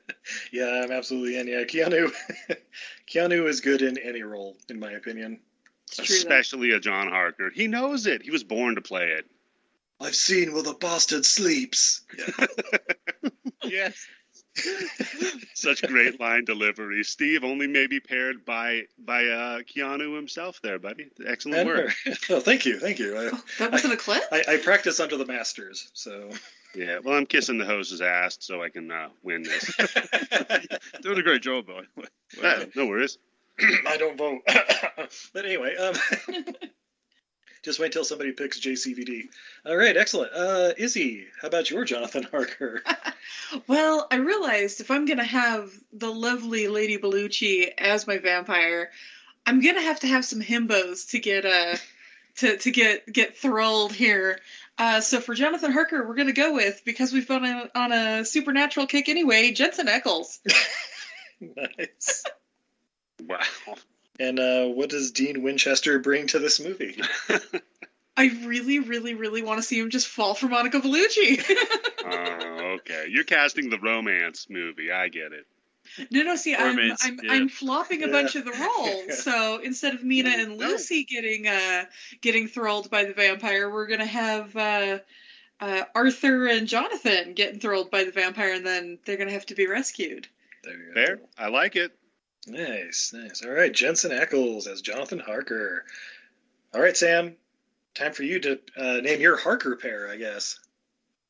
yeah, 0.52 0.82
I'm 0.84 0.90
absolutely 0.90 1.38
in. 1.38 1.48
Yeah, 1.48 1.64
Keanu. 1.64 2.12
Keanu 3.08 3.48
is 3.48 3.60
good 3.60 3.82
in 3.82 3.96
any 3.98 4.22
role, 4.22 4.56
in 4.68 4.78
my 4.78 4.92
opinion. 4.92 5.40
It's 5.88 5.96
true. 5.96 6.06
though. 6.06 6.14
Especially 6.14 6.72
a 6.72 6.80
John 6.80 7.08
Harker. 7.08 7.50
He 7.50 7.68
knows 7.68 8.06
it. 8.06 8.22
He 8.22 8.30
was 8.30 8.44
born 8.44 8.74
to 8.74 8.82
play 8.82 9.06
it. 9.12 9.26
I've 9.98 10.14
seen 10.14 10.52
where 10.52 10.62
the 10.62 10.74
bastard 10.74 11.24
sleeps. 11.24 12.02
Yeah. 12.18 12.46
Yes. 13.64 14.06
Such 15.54 15.82
great 15.82 16.20
line 16.20 16.44
delivery. 16.44 17.02
Steve 17.04 17.44
only 17.44 17.66
maybe 17.66 18.00
paired 18.00 18.44
by 18.44 18.82
by 18.98 19.26
uh, 19.26 19.58
Keanu 19.60 20.14
himself 20.16 20.60
there, 20.62 20.78
buddy. 20.78 21.08
Excellent 21.26 21.60
And- 21.60 21.68
work. 21.68 21.90
oh, 22.30 22.40
thank 22.40 22.66
you, 22.66 22.78
thank 22.78 22.98
you. 22.98 23.16
I, 23.16 23.30
Oh, 23.32 23.40
that 23.58 23.72
wasn't 23.72 23.94
a 23.94 23.96
clip? 23.96 24.22
I, 24.32 24.44
I 24.48 24.56
practice 24.58 25.00
under 25.00 25.16
the 25.16 25.26
masters, 25.26 25.90
so. 25.94 26.30
Yeah, 26.74 26.98
well, 27.02 27.16
I'm 27.16 27.26
kissing 27.26 27.56
the 27.58 27.64
host's 27.64 28.00
ass 28.02 28.36
so 28.40 28.62
I 28.62 28.68
can 28.68 28.90
uh, 28.90 29.08
win 29.22 29.42
this. 29.44 29.74
Doing 31.02 31.18
a 31.18 31.22
great 31.22 31.40
job, 31.42 31.66
by 31.66 31.82
the 31.96 32.00
way. 32.02 32.08
Uh, 32.44 32.64
no 32.74 32.86
worries. 32.86 33.16
I 33.58 33.96
don't 33.96 34.18
vote. 34.18 34.42
but 35.32 35.44
anyway, 35.46 35.74
um, 35.76 35.94
just 37.66 37.80
wait 37.80 37.90
till 37.90 38.04
somebody 38.04 38.30
picks 38.30 38.60
JCVD. 38.60 39.24
All 39.66 39.76
right, 39.76 39.96
excellent. 39.96 40.32
Uh, 40.32 40.70
Izzy, 40.78 41.26
how 41.42 41.48
about 41.48 41.68
your 41.68 41.84
Jonathan 41.84 42.22
Harker? 42.30 42.82
Well, 43.68 44.08
I 44.10 44.16
realized 44.16 44.80
if 44.80 44.90
I'm 44.90 45.04
gonna 45.04 45.24
have 45.24 45.70
the 45.92 46.10
lovely 46.10 46.66
Lady 46.68 46.98
Bellucci 46.98 47.70
as 47.78 48.06
my 48.06 48.18
vampire, 48.18 48.90
I'm 49.44 49.60
gonna 49.60 49.82
have 49.82 50.00
to 50.00 50.06
have 50.08 50.24
some 50.24 50.40
himbos 50.40 51.10
to 51.10 51.20
get 51.20 51.44
uh 51.44 51.76
to 52.36 52.56
to 52.56 52.70
get 52.70 53.12
get 53.12 53.36
thrilled 53.36 53.92
here. 53.92 54.40
Uh, 54.78 55.00
so 55.00 55.20
for 55.20 55.34
Jonathan 55.34 55.70
Harker, 55.70 56.06
we're 56.06 56.14
gonna 56.14 56.32
go 56.32 56.54
with 56.54 56.82
because 56.84 57.12
we've 57.12 57.28
been 57.28 57.44
on 57.44 57.70
a, 57.74 57.78
on 57.78 57.92
a 57.92 58.24
supernatural 58.24 58.86
kick 58.86 59.08
anyway. 59.08 59.52
Jensen 59.52 59.86
Ackles. 59.86 60.38
nice. 61.40 62.24
Wow. 63.22 63.38
And 64.18 64.38
uh, 64.40 64.66
what 64.66 64.88
does 64.90 65.10
Dean 65.12 65.42
Winchester 65.42 65.98
bring 65.98 66.26
to 66.28 66.38
this 66.38 66.58
movie? 66.60 67.00
I 68.16 68.30
really, 68.46 68.78
really, 68.78 69.14
really 69.14 69.42
want 69.42 69.58
to 69.58 69.62
see 69.62 69.78
him 69.78 69.90
just 69.90 70.08
fall 70.08 70.34
for 70.34 70.46
Monica 70.48 70.80
Bellucci. 70.80 71.42
Oh, 72.08 72.76
okay. 72.78 73.06
You're 73.10 73.24
casting 73.24 73.68
the 73.68 73.78
romance 73.80 74.46
movie. 74.48 74.92
I 74.92 75.08
get 75.08 75.32
it. 75.32 75.44
No, 76.12 76.22
no. 76.22 76.36
See, 76.36 76.54
I'm 76.54 76.78
I'm, 76.78 77.18
yeah. 77.20 77.32
I'm 77.32 77.48
flopping 77.48 78.04
a 78.04 78.06
Yeah. 78.06 78.12
bunch 78.12 78.36
of 78.36 78.44
the 78.44 78.52
roles. 79.08 79.18
So 79.24 79.58
instead 79.60 79.94
of 79.94 80.04
Mina 80.04 80.30
and 80.30 80.56
No. 80.56 80.68
Lucy 80.68 81.02
getting 81.02 81.48
uh 81.48 81.84
getting 82.20 82.46
thrilled 82.46 82.90
by 82.90 83.06
the 83.06 83.12
vampire, 83.12 83.68
we're 83.68 83.88
gonna 83.88 84.06
have 84.06 84.54
uh, 84.56 84.98
uh, 85.60 85.82
Arthur 85.96 86.46
and 86.46 86.68
Jonathan 86.68 87.32
getting 87.34 87.58
thrilled 87.58 87.90
by 87.90 88.04
the 88.04 88.12
vampire, 88.12 88.52
and 88.54 88.64
then 88.64 89.00
they're 89.04 89.16
gonna 89.16 89.32
have 89.32 89.46
to 89.46 89.56
be 89.56 89.66
rescued. 89.66 90.28
There 90.62 90.74
you 90.74 90.94
go. 90.94 91.04
Fair. 91.04 91.20
I 91.36 91.48
like 91.48 91.74
it. 91.74 91.90
Nice, 92.46 93.12
nice. 93.12 93.42
All 93.44 93.50
right, 93.50 93.72
Jensen 93.72 94.12
Ackles 94.12 94.68
as 94.68 94.80
Jonathan 94.80 95.18
Harker. 95.18 95.84
All 96.74 96.80
right, 96.80 96.96
Sam. 96.96 97.36
Time 97.94 98.12
for 98.12 98.22
you 98.22 98.38
to 98.40 98.60
uh, 98.76 99.00
name 99.00 99.20
your 99.20 99.36
Harker 99.36 99.76
pair, 99.76 100.08
I 100.08 100.16
guess. 100.16 100.58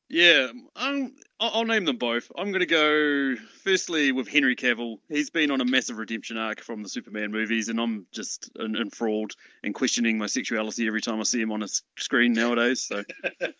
Yeah, 0.09 0.47
um, 0.75 1.15
I'll, 1.39 1.51
I'll 1.53 1.65
name 1.65 1.83
them 1.83 1.97
both. 1.97 2.31
I'm 2.37 2.51
going 2.51 2.61
to 2.61 2.65
go 2.65 3.35
firstly 3.63 4.13
with 4.13 4.27
Henry 4.27 4.55
Cavill. 4.55 4.99
He's 5.09 5.29
been 5.29 5.51
on 5.51 5.59
a 5.59 5.65
massive 5.65 5.97
redemption 5.97 6.37
arc 6.37 6.61
from 6.61 6.81
the 6.81 6.87
Superman 6.87 7.31
movies, 7.31 7.67
and 7.67 7.79
I'm 7.79 8.05
just 8.13 8.49
en- 8.59 8.77
enthralled 8.77 9.33
and 9.63 9.75
questioning 9.75 10.17
my 10.17 10.27
sexuality 10.27 10.87
every 10.87 11.01
time 11.01 11.19
I 11.19 11.23
see 11.23 11.41
him 11.41 11.51
on 11.51 11.61
a 11.61 11.67
screen 11.97 12.33
nowadays. 12.33 12.81
So 12.81 13.03
I'm 13.41 13.51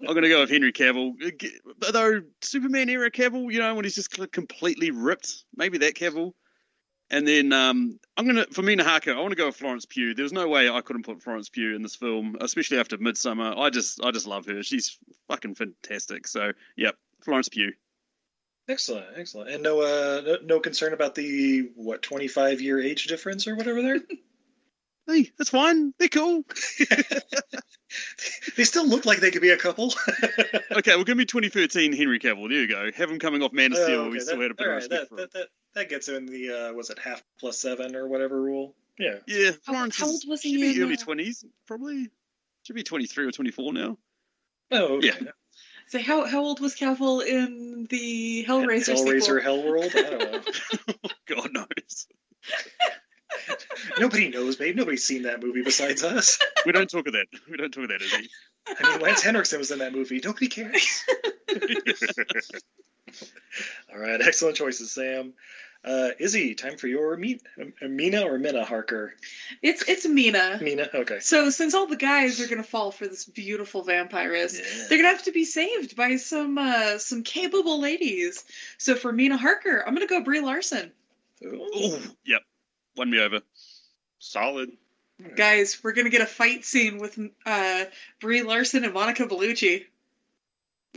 going 0.00 0.22
to 0.22 0.28
go 0.28 0.40
with 0.40 0.50
Henry 0.50 0.72
Cavill. 0.72 1.14
Though 1.92 2.22
Superman 2.40 2.88
era 2.88 3.10
Cavill, 3.10 3.52
you 3.52 3.58
know, 3.58 3.74
when 3.74 3.84
he's 3.84 3.96
just 3.96 4.10
completely 4.30 4.92
ripped, 4.92 5.44
maybe 5.56 5.78
that 5.78 5.94
Cavill. 5.94 6.34
And 7.12 7.26
then 7.26 7.52
um, 7.52 7.98
I'm 8.16 8.26
gonna 8.26 8.46
for 8.52 8.62
Mina 8.62 8.84
Harker. 8.84 9.12
I 9.12 9.18
want 9.20 9.30
to 9.30 9.36
go 9.36 9.46
with 9.46 9.56
Florence 9.56 9.84
Pugh. 9.84 10.14
There's 10.14 10.32
no 10.32 10.46
way 10.48 10.68
I 10.70 10.80
couldn't 10.80 11.04
put 11.04 11.22
Florence 11.22 11.48
Pugh 11.48 11.74
in 11.74 11.82
this 11.82 11.96
film, 11.96 12.36
especially 12.40 12.78
after 12.78 12.96
Midsummer. 12.98 13.52
I 13.58 13.70
just 13.70 14.02
I 14.02 14.12
just 14.12 14.26
love 14.28 14.46
her. 14.46 14.62
She's 14.62 14.96
fucking 15.28 15.56
fantastic. 15.56 16.28
So 16.28 16.52
yep, 16.76 16.96
Florence 17.24 17.48
Pugh. 17.48 17.72
Excellent, 18.68 19.06
excellent. 19.16 19.50
And 19.50 19.62
no, 19.64 19.80
uh, 19.80 20.20
no, 20.24 20.36
no 20.44 20.60
concern 20.60 20.92
about 20.92 21.16
the 21.16 21.70
what 21.74 22.02
twenty-five 22.02 22.60
year 22.60 22.80
age 22.80 23.06
difference 23.06 23.48
or 23.48 23.56
whatever 23.56 23.82
there. 23.82 23.98
Hey, 25.06 25.28
that's 25.38 25.50
fine. 25.50 25.92
They're 25.98 26.06
cool. 26.08 26.44
they 28.56 28.62
still 28.64 28.86
look 28.86 29.06
like 29.06 29.18
they 29.18 29.32
could 29.32 29.42
be 29.42 29.50
a 29.50 29.56
couple. 29.56 29.92
Okay, 30.70 30.94
well, 30.94 31.02
give 31.02 31.16
me 31.16 31.24
2013 31.24 31.92
Henry 31.92 32.20
Cavill. 32.20 32.48
There 32.48 32.60
you 32.60 32.68
go. 32.68 32.90
Have 32.94 33.10
him 33.10 33.18
coming 33.18 33.42
off 33.42 33.52
Man 33.52 33.72
of 33.72 33.78
Oh, 33.78 33.84
Steel. 33.84 34.00
okay, 34.02 34.10
we 34.10 34.20
still 34.20 34.36
that- 34.36 34.42
had 34.42 34.50
a 34.52 34.54
bit 34.54 34.66
of 34.66 34.70
right, 34.70 34.76
respect 34.76 35.00
that, 35.02 35.08
for 35.08 35.38
that, 35.38 35.48
that, 35.74 35.80
that 35.80 35.88
gets 35.88 36.08
in 36.08 36.26
the 36.26 36.68
uh, 36.70 36.72
was 36.72 36.90
it 36.90 36.98
half 36.98 37.22
plus 37.38 37.58
seven 37.58 37.94
or 37.96 38.06
whatever 38.08 38.40
rule? 38.40 38.74
Yeah. 38.98 39.18
Yeah, 39.26 39.52
How- 39.66 39.72
Florence 39.72 39.98
how 39.98 40.06
is- 40.06 40.12
old 40.12 40.22
was 40.28 40.42
he 40.42 40.52
should 40.52 40.74
be 40.76 40.82
early 40.82 40.96
20s, 40.96 41.44
probably. 41.66 42.08
Should 42.66 42.76
be 42.76 42.82
23 42.82 43.26
or 43.26 43.30
24 43.30 43.72
now. 43.72 43.98
Oh, 44.70 44.96
okay. 44.98 45.06
Yeah. 45.08 45.30
So 45.88 45.98
how 45.98 46.24
how 46.26 46.42
old 46.44 46.60
was 46.60 46.76
Cavill 46.76 47.26
in 47.26 47.86
the 47.90 48.44
Hellraiser, 48.46 48.94
Hellraiser, 48.94 49.40
sequel? 49.40 49.40
Hellworld. 49.40 49.96
I 49.96 50.10
don't 50.10 50.32
know. 50.32 51.10
God 51.36 51.52
knows. 51.52 52.06
Nobody 53.98 54.28
knows, 54.28 54.56
babe. 54.56 54.76
Nobody's 54.76 55.04
seen 55.04 55.22
that 55.22 55.42
movie 55.42 55.62
besides 55.62 56.04
us. 56.04 56.38
We 56.66 56.72
don't 56.72 56.90
talk 56.90 57.06
of 57.06 57.14
that. 57.14 57.26
We 57.50 57.56
don't 57.56 57.72
talk 57.72 57.84
of 57.84 57.88
that, 57.90 58.02
Izzy. 58.02 58.28
I 58.68 58.90
mean, 58.92 59.00
Lance 59.00 59.22
Henriksen 59.22 59.58
was 59.58 59.70
in 59.70 59.78
that 59.78 59.92
movie. 59.94 60.20
Nobody 60.22 60.48
cares. 60.48 61.02
All 63.92 63.98
right, 63.98 64.20
excellent 64.20 64.56
choices, 64.56 64.92
Sam. 64.92 65.32
Uh, 65.82 66.10
Izzy, 66.18 66.54
time 66.54 66.76
for 66.76 66.86
your 66.88 67.16
meet, 67.16 67.42
uh, 67.58 67.88
Mina 67.88 68.20
or 68.22 68.38
Mina 68.38 68.64
Harker? 68.66 69.14
It's 69.62 69.82
it's 69.88 70.06
Mina. 70.06 70.58
Mina, 70.60 70.86
okay. 70.94 71.20
So 71.20 71.48
since 71.48 71.72
all 71.72 71.86
the 71.86 71.96
guys 71.96 72.38
are 72.42 72.48
gonna 72.48 72.62
fall 72.62 72.90
for 72.90 73.06
this 73.06 73.24
beautiful 73.24 73.82
vampiress, 73.82 74.58
Yeah. 74.58 74.86
they're 74.88 74.98
gonna 74.98 75.08
have 75.08 75.22
to 75.22 75.32
be 75.32 75.46
saved 75.46 75.96
by 75.96 76.16
some 76.16 76.58
uh, 76.58 76.98
some 76.98 77.22
capable 77.22 77.80
ladies. 77.80 78.44
So 78.76 78.94
for 78.94 79.10
Mina 79.10 79.38
Harker, 79.38 79.82
I'm 79.86 79.94
gonna 79.94 80.06
go 80.06 80.22
Brie 80.22 80.40
Larson. 80.42 80.92
Ooh. 81.42 81.70
Oh, 81.74 82.02
yep. 82.26 82.42
Won 82.98 83.08
me 83.10 83.18
over. 83.18 83.40
Solid. 84.18 84.70
Guys, 85.34 85.80
we're 85.82 85.92
gonna 85.92 86.10
get 86.10 86.20
a 86.20 86.26
fight 86.26 86.66
scene 86.66 86.98
with 86.98 87.18
uh, 87.46 87.84
Brie 88.20 88.42
Larson 88.42 88.84
and 88.84 88.92
Monica 88.92 89.24
Bellucci. 89.24 89.84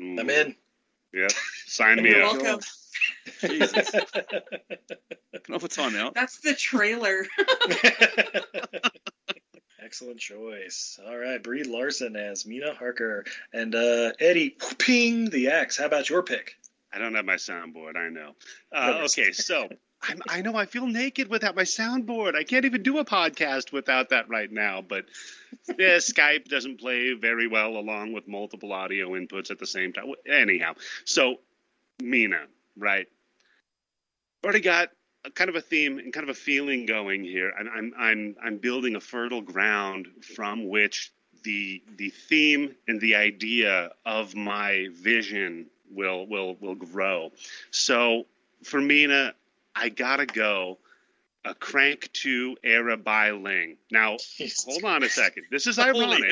Ooh. 0.02 0.20
I'm 0.20 0.30
in. 0.30 0.56
Yep. 1.14 1.32
Sign 1.74 2.04
me 2.04 2.12
You're 2.12 2.24
up. 2.24 2.40
welcome. 2.40 2.60
Jesus. 3.42 3.90
Can 3.90 4.04
I 5.50 5.54
have 5.54 5.64
a 5.64 5.68
timeout? 5.68 6.14
That's 6.14 6.38
the 6.38 6.54
trailer. 6.54 7.26
Excellent 9.84 10.20
choice. 10.20 11.00
All 11.04 11.18
right, 11.18 11.42
Brie 11.42 11.64
Larson 11.64 12.16
as 12.16 12.46
Mina 12.46 12.76
Harker 12.76 13.26
and 13.52 13.74
uh, 13.74 14.12
Eddie 14.20 14.56
Ping 14.78 15.32
the 15.32 15.50
Axe. 15.50 15.78
How 15.78 15.86
about 15.86 16.12
your 16.12 16.22
pick? 16.22 16.58
I 16.94 17.00
don't 17.00 17.16
have 17.16 17.26
my 17.26 17.38
soundboard. 17.38 17.98
I 17.98 18.10
know. 18.10 18.36
Uh, 18.72 19.06
okay, 19.06 19.32
so 19.32 19.68
I'm, 20.04 20.22
I 20.30 20.42
know 20.42 20.56
I 20.56 20.68
feel 20.68 20.86
naked 20.86 21.28
without 21.28 21.56
my 21.56 21.64
soundboard. 21.64 22.36
I 22.36 22.44
can't 22.44 22.66
even 22.66 22.84
do 22.84 23.00
a 23.00 23.06
podcast 23.06 23.72
without 23.72 24.10
that 24.10 24.30
right 24.30 24.52
now. 24.52 24.84
But 24.88 25.06
yeah, 25.68 25.76
Skype 25.98 26.50
doesn't 26.50 26.80
play 26.80 27.14
very 27.14 27.48
well 27.48 27.78
along 27.78 28.14
with 28.14 28.28
multiple 28.28 28.74
audio 28.74 29.14
inputs 29.14 29.50
at 29.50 29.58
the 29.58 29.66
same 29.66 29.92
time. 29.92 30.12
Anyhow, 30.32 30.76
so 31.04 31.38
Mina, 32.04 32.42
right? 32.78 33.08
Already 34.44 34.60
got 34.60 34.90
a 35.26 35.32
kind 35.32 35.50
of 35.50 35.56
a 35.56 35.62
theme 35.62 36.00
and 36.00 36.12
kind 36.14 36.24
of 36.24 36.36
a 36.36 36.40
feeling 36.40 36.86
going 36.86 37.24
here. 37.24 37.54
I'm 37.58 37.70
I'm 37.70 37.94
I'm, 37.98 38.36
I'm 38.44 38.58
building 38.58 38.96
a 38.96 39.00
fertile 39.00 39.42
ground 39.42 40.08
from 40.36 40.68
which 40.68 41.12
the 41.44 41.82
the 41.98 42.10
theme 42.10 42.76
and 42.88 43.00
the 43.00 43.16
idea 43.16 43.92
of 44.06 44.36
my 44.36 44.88
vision 44.94 45.68
will 45.90 46.28
will 46.28 46.56
will 46.60 46.76
grow. 46.76 47.32
So 47.72 48.26
for 48.64 48.82
Mina, 48.82 49.34
I 49.76 49.90
gotta 49.90 50.26
go 50.26 50.80
a 51.46 51.54
crank 51.54 52.10
two 52.14 52.58
era 52.64 52.98
Bai 52.98 53.32
Ling. 53.32 53.78
Now 53.92 54.18
hold 54.66 54.84
on 54.84 55.04
a 55.04 55.10
second. 55.10 55.46
This 55.52 55.68
is 55.68 55.80
ironic. 55.80 56.32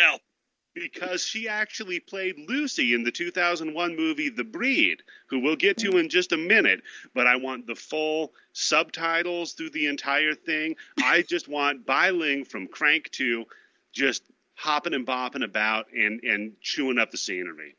Because 0.74 1.24
she 1.24 1.50
actually 1.50 2.00
played 2.00 2.36
Lucy 2.48 2.94
in 2.94 3.04
the 3.04 3.12
2001 3.12 3.96
movie 3.96 4.30
The 4.30 4.46
Breed, 4.46 5.04
who 5.28 5.40
we'll 5.40 5.58
get 5.58 5.78
to 5.80 5.98
in 5.98 6.08
just 6.08 6.32
a 6.32 6.38
minute. 6.38 6.82
But 7.13 7.28
I 7.28 7.36
want 7.36 7.68
the 7.68 7.75
full 7.75 8.32
subtitles 8.54 9.54
through 9.54 9.72
the 9.72 9.88
entire 9.88 10.34
thing. 10.34 10.78
I 11.04 11.24
just 11.24 11.50
want 11.50 11.86
Bai 11.86 12.12
Ling 12.12 12.46
from 12.46 12.68
Crank 12.68 13.10
2 13.12 13.46
just 13.92 14.24
hopping 14.56 14.94
and 14.94 15.06
bopping 15.06 15.44
about 15.44 15.88
and, 15.92 16.22
and 16.24 16.54
chewing 16.62 17.00
up 17.00 17.12
the 17.12 17.18
scenery. 17.18 17.75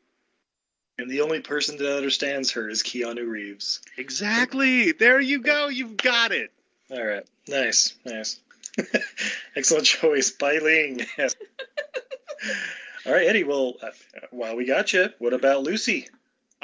And 0.99 1.09
the 1.09 1.21
only 1.21 1.41
person 1.41 1.77
that 1.77 1.97
understands 1.97 2.51
her 2.51 2.69
is 2.69 2.83
Keanu 2.83 3.27
Reeves. 3.27 3.81
Exactly. 3.97 4.91
There 4.91 5.19
you 5.19 5.41
go. 5.41 5.67
You've 5.67 5.97
got 5.97 6.31
it. 6.31 6.51
All 6.91 7.03
right. 7.03 7.25
Nice. 7.47 7.95
Nice. 8.05 8.39
Excellent 9.55 9.85
choice. 9.85 10.31
Bai 10.31 10.59
Ling. 10.59 11.01
All 13.05 13.11
right, 13.11 13.27
Eddie. 13.27 13.43
Well, 13.43 13.73
uh, 13.81 13.89
while 14.31 14.55
we 14.55 14.65
got 14.65 14.93
you, 14.93 15.09
what 15.19 15.33
about 15.33 15.63
Lucy? 15.63 16.07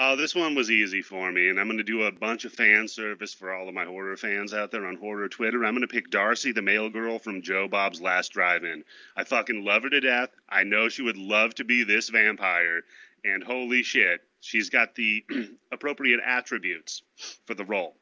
Oh, 0.01 0.15
this 0.15 0.34
one 0.34 0.55
was 0.55 0.72
easy 0.72 1.01
for 1.01 1.29
me, 1.29 1.50
and 1.50 1.60
I'm 1.60 1.67
going 1.67 1.77
to 1.77 1.84
do 1.84 2.03
a 2.03 2.12
bunch 2.12 2.46
of 2.46 2.53
fan 2.53 2.88
service 2.88 3.34
for 3.34 3.53
all 3.53 3.67
of 3.67 3.74
my 3.74 3.84
horror 3.84 4.15
fans 4.15 4.53
out 4.53 4.72
there 4.72 4.86
on 4.86 4.96
horror 4.96 5.27
Twitter. 5.27 5.65
I'm 5.65 5.74
going 5.74 5.86
to 5.86 5.93
pick 5.93 6.10
Darcy, 6.10 6.53
the 6.53 6.62
mail 6.62 6.89
girl 6.89 7.19
from 7.19 7.41
Joe 7.41 7.67
Bob's 7.67 8.00
Last 8.00 8.31
Drive-In. 8.31 8.86
I 9.17 9.25
fucking 9.25 9.65
love 9.65 9.84
her 9.84 9.89
to 9.89 10.00
death. 10.00 10.29
I 10.48 10.63
know 10.63 10.88
she 10.88 11.01
would 11.01 11.17
love 11.17 11.53
to 11.55 11.65
be 11.65 11.84
this 11.84 12.08
vampire, 12.08 12.84
and 13.25 13.43
holy 13.43 13.84
shit, 13.84 14.22
she's 14.39 14.69
got 14.69 14.96
the 14.96 15.25
appropriate 15.74 16.22
attributes 16.25 17.01
for 17.46 17.53
the 17.53 17.65
role. 17.65 17.98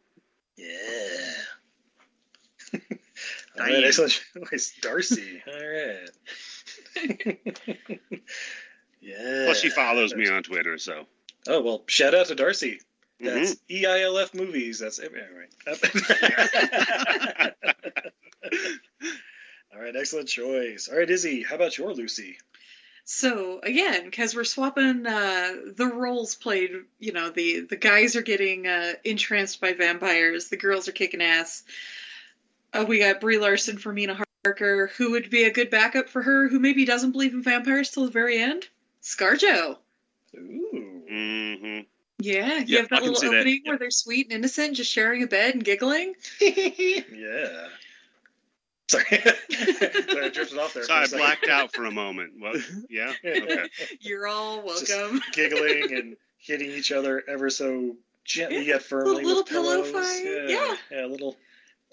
Yeah. 0.56 0.67
All 3.60 3.65
right, 3.65 3.84
excellent 3.84 4.24
choice, 4.51 4.74
Darcy. 4.82 5.41
All 5.48 5.67
right. 5.67 6.10
Yeah. 9.01 9.45
Well, 9.45 9.53
she 9.53 9.69
follows 9.69 10.13
me 10.15 10.27
on 10.29 10.43
Twitter, 10.43 10.77
so. 10.77 11.05
Oh 11.47 11.61
well, 11.61 11.83
shout 11.87 12.13
out 12.15 12.27
to 12.27 12.35
Darcy. 12.35 12.79
That's 13.19 13.55
Mhm. 13.55 13.59
E 13.71 13.83
EILF 13.83 14.33
movies. 14.35 14.79
That's 14.79 14.99
all 14.99 15.07
right. 15.09 15.49
all 19.73 19.81
right, 19.81 19.95
excellent 19.95 20.27
choice. 20.27 20.87
All 20.91 20.97
right, 20.97 21.09
Izzy, 21.09 21.43
how 21.43 21.55
about 21.55 21.77
your 21.77 21.93
Lucy? 21.93 22.37
So 23.05 23.59
again, 23.63 24.03
because 24.05 24.35
we're 24.35 24.43
swapping 24.43 25.07
uh, 25.07 25.53
the 25.75 25.87
roles 25.87 26.35
played, 26.35 26.71
you 26.99 27.13
know, 27.13 27.29
the 27.29 27.61
the 27.61 27.77
guys 27.77 28.17
are 28.17 28.21
getting 28.21 28.67
uh, 28.67 28.93
entranced 29.05 29.61
by 29.61 29.73
vampires, 29.73 30.49
the 30.49 30.57
girls 30.57 30.87
are 30.89 30.93
kicking 30.93 31.21
ass. 31.21 31.63
Uh, 32.73 32.85
we 32.87 32.99
got 32.99 33.21
Brie 33.21 33.37
Larson 33.37 33.77
for 33.77 33.93
Mina 33.93 34.13
Harker, 34.47 34.87
who 34.97 35.11
would 35.11 35.29
be 35.29 35.43
a 35.43 35.51
good 35.51 35.69
backup 35.69 36.07
for 36.07 36.21
her, 36.21 36.47
who 36.47 36.57
maybe 36.59 36.85
doesn't 36.85 37.11
believe 37.11 37.33
in 37.33 37.43
vampires 37.43 37.91
till 37.91 38.05
the 38.05 38.11
very 38.11 38.37
end. 38.41 38.65
ScarJo. 39.03 39.77
Ooh. 40.37 41.03
hmm 41.09 41.79
Yeah, 42.19 42.59
you 42.59 42.63
Yeah, 42.67 42.79
have 42.81 42.89
that 42.89 43.01
little 43.01 43.15
see 43.15 43.27
that, 43.27 43.35
opening 43.35 43.61
where 43.65 43.77
they're 43.77 43.91
sweet 43.91 44.27
and 44.27 44.33
innocent, 44.35 44.77
just 44.77 44.91
sharing 44.91 45.21
a 45.23 45.27
bed 45.27 45.55
and 45.55 45.63
giggling. 45.63 46.13
Yeah. 46.39 47.67
Sorry. 48.89 49.03
Sorry, 49.51 50.25
I 50.25 50.29
drifted 50.29 50.57
off 50.60 50.73
there. 50.73 50.83
So 50.83 50.93
I 50.93 50.99
for 50.99 51.03
a 51.03 51.07
second. 51.07 51.17
blacked 51.19 51.49
out 51.49 51.75
for 51.75 51.83
a 51.86 51.91
moment. 51.91 52.33
What? 52.39 52.55
Yeah? 52.89 53.12
Okay. 53.25 53.65
You're 53.99 54.27
all 54.27 54.63
Just 54.65 54.89
welcome. 54.89 55.21
giggling 55.33 55.93
and 55.93 56.17
hitting 56.38 56.71
each 56.71 56.93
other 56.93 57.21
ever 57.27 57.49
so 57.49 57.97
gently 58.23 58.65
yet 58.67 58.83
firmly. 58.83 59.23
Little- 59.25 59.27
little 59.27 59.43
with 59.43 59.49
pillow 59.51 59.83
pillows. 59.83 59.91
fight, 59.91 60.23
Yeah. 60.25 60.47
yeah. 60.47 60.75
Yeah, 60.91 61.05
a 61.05 61.07
little. 61.07 61.36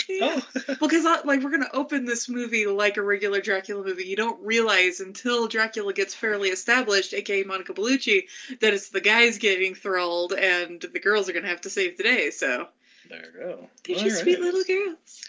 Yeah. 0.08 0.40
Oh. 0.40 0.60
Well, 0.80 0.88
because 0.88 1.04
like 1.24 1.42
we're 1.42 1.50
gonna 1.50 1.68
open 1.72 2.04
this 2.04 2.28
movie 2.28 2.66
like 2.66 2.96
a 2.96 3.02
regular 3.02 3.40
Dracula 3.40 3.84
movie, 3.84 4.04
you 4.04 4.16
don't 4.16 4.42
realize 4.42 5.00
until 5.00 5.46
Dracula 5.46 5.92
gets 5.92 6.14
fairly 6.14 6.48
established, 6.48 7.14
aka 7.14 7.42
Monica 7.44 7.74
Bellucci, 7.74 8.24
that 8.60 8.74
it's 8.74 8.88
the 8.88 9.00
guys 9.00 9.38
getting 9.38 9.74
thralled 9.74 10.32
and 10.32 10.80
the 10.80 11.00
girls 11.00 11.28
are 11.28 11.32
gonna 11.32 11.48
have 11.48 11.62
to 11.62 11.70
save 11.70 11.96
the 11.96 12.02
day. 12.02 12.30
So 12.30 12.68
there 13.08 13.24
you 13.24 13.40
go. 13.40 13.68
they're 13.84 13.96
just 13.96 14.16
right. 14.16 14.22
sweet 14.22 14.40
little 14.40 14.64
girls. 14.64 15.22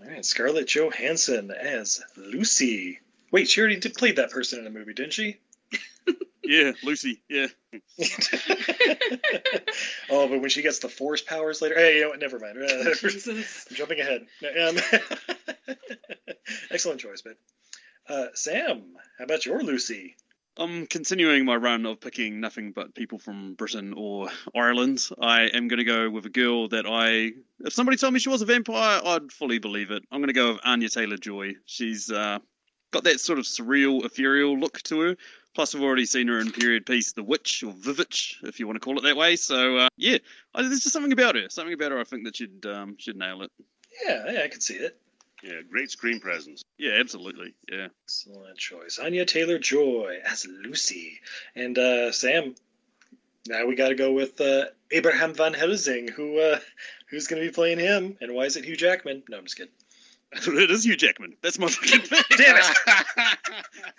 All 0.00 0.08
right, 0.08 0.24
Scarlett 0.24 0.68
Johansson 0.68 1.50
as 1.50 2.02
Lucy. 2.16 3.00
Wait, 3.30 3.48
she 3.48 3.60
already 3.60 3.78
did 3.78 3.94
played 3.94 4.16
that 4.16 4.30
person 4.30 4.60
in 4.60 4.66
a 4.66 4.70
movie, 4.70 4.94
didn't 4.94 5.12
she? 5.12 5.38
Yeah, 6.48 6.72
Lucy. 6.82 7.20
Yeah. 7.28 7.48
oh, 10.08 10.26
but 10.28 10.40
when 10.40 10.48
she 10.48 10.62
gets 10.62 10.78
the 10.78 10.88
force 10.88 11.20
powers 11.20 11.60
later, 11.60 11.74
hey, 11.74 11.96
you 11.96 12.04
know 12.04 12.08
what? 12.08 12.20
Never 12.20 12.38
mind. 12.38 12.56
Jesus. 13.00 13.66
I'm 13.68 13.76
jumping 13.76 14.00
ahead. 14.00 14.24
Um, 14.58 14.78
excellent 16.70 17.00
choice, 17.00 17.20
babe. 17.20 17.34
Uh, 18.08 18.28
Sam, 18.32 18.82
how 19.18 19.24
about 19.24 19.44
your 19.44 19.62
Lucy? 19.62 20.16
I'm 20.56 20.86
continuing 20.86 21.44
my 21.44 21.56
run 21.56 21.84
of 21.84 22.00
picking 22.00 22.40
nothing 22.40 22.72
but 22.72 22.94
people 22.94 23.18
from 23.18 23.52
Britain 23.52 23.92
or 23.94 24.30
Ireland. 24.56 25.06
I 25.20 25.42
am 25.48 25.68
going 25.68 25.80
to 25.80 25.84
go 25.84 26.08
with 26.08 26.24
a 26.24 26.30
girl 26.30 26.70
that 26.70 26.86
I, 26.86 27.32
if 27.60 27.74
somebody 27.74 27.98
told 27.98 28.14
me 28.14 28.20
she 28.20 28.30
was 28.30 28.40
a 28.40 28.46
vampire, 28.46 29.02
I'd 29.04 29.32
fully 29.32 29.58
believe 29.58 29.90
it. 29.90 30.02
I'm 30.10 30.20
going 30.20 30.28
to 30.28 30.32
go 30.32 30.52
with 30.52 30.62
Anya 30.64 30.88
Taylor 30.88 31.18
Joy. 31.18 31.56
She's 31.66 32.10
uh, 32.10 32.38
got 32.90 33.04
that 33.04 33.20
sort 33.20 33.38
of 33.38 33.44
surreal, 33.44 34.04
ethereal 34.04 34.58
look 34.58 34.80
to 34.84 35.00
her. 35.00 35.16
Plus, 35.54 35.74
we've 35.74 35.82
already 35.82 36.06
seen 36.06 36.28
her 36.28 36.38
in 36.38 36.52
period 36.52 36.86
piece 36.86 37.12
The 37.12 37.22
Witch 37.22 37.64
or 37.64 37.72
Vivitch, 37.72 38.36
if 38.44 38.60
you 38.60 38.66
want 38.66 38.76
to 38.76 38.84
call 38.84 38.98
it 38.98 39.02
that 39.02 39.16
way. 39.16 39.36
So 39.36 39.76
uh, 39.76 39.88
yeah, 39.96 40.18
I, 40.54 40.62
there's 40.62 40.80
just 40.80 40.92
something 40.92 41.12
about 41.12 41.34
her. 41.34 41.48
Something 41.48 41.74
about 41.74 41.92
her. 41.92 41.98
I 41.98 42.04
think 42.04 42.24
that 42.24 42.36
she'd 42.36 42.64
um, 42.66 42.96
she'd 42.98 43.16
nail 43.16 43.42
it. 43.42 43.50
Yeah, 44.04 44.32
yeah, 44.32 44.42
I 44.44 44.48
can 44.48 44.60
see 44.60 44.74
it. 44.74 44.96
Yeah, 45.42 45.60
great 45.68 45.90
screen 45.90 46.20
presence. 46.20 46.62
Yeah, 46.78 46.92
absolutely. 46.98 47.54
Yeah. 47.70 47.88
Excellent 48.04 48.58
choice. 48.58 48.98
Anya 48.98 49.24
Taylor 49.24 49.58
Joy 49.58 50.18
as 50.24 50.46
Lucy. 50.46 51.20
And 51.54 51.78
uh, 51.78 52.12
Sam, 52.12 52.54
now 53.46 53.66
we 53.66 53.76
got 53.76 53.88
to 53.88 53.94
go 53.94 54.12
with 54.12 54.40
uh, 54.40 54.66
Abraham 54.90 55.34
Van 55.34 55.54
Helsing, 55.54 56.08
who 56.08 56.38
uh, 56.38 56.58
who's 57.08 57.26
going 57.26 57.42
to 57.42 57.48
be 57.48 57.54
playing 57.54 57.78
him, 57.78 58.16
and 58.20 58.34
why 58.34 58.44
is 58.44 58.56
it 58.56 58.64
Hugh 58.64 58.76
Jackman? 58.76 59.22
No, 59.28 59.38
I'm 59.38 59.44
just 59.44 59.56
kidding. 59.56 59.72
It 60.32 60.70
is 60.70 60.84
Hugh 60.84 60.96
Jackman. 60.96 61.34
That's 61.42 61.58
my 61.58 61.68
fucking 61.68 62.00
thing. 62.06 62.22
Damn 62.36 62.56
it! 62.56 62.76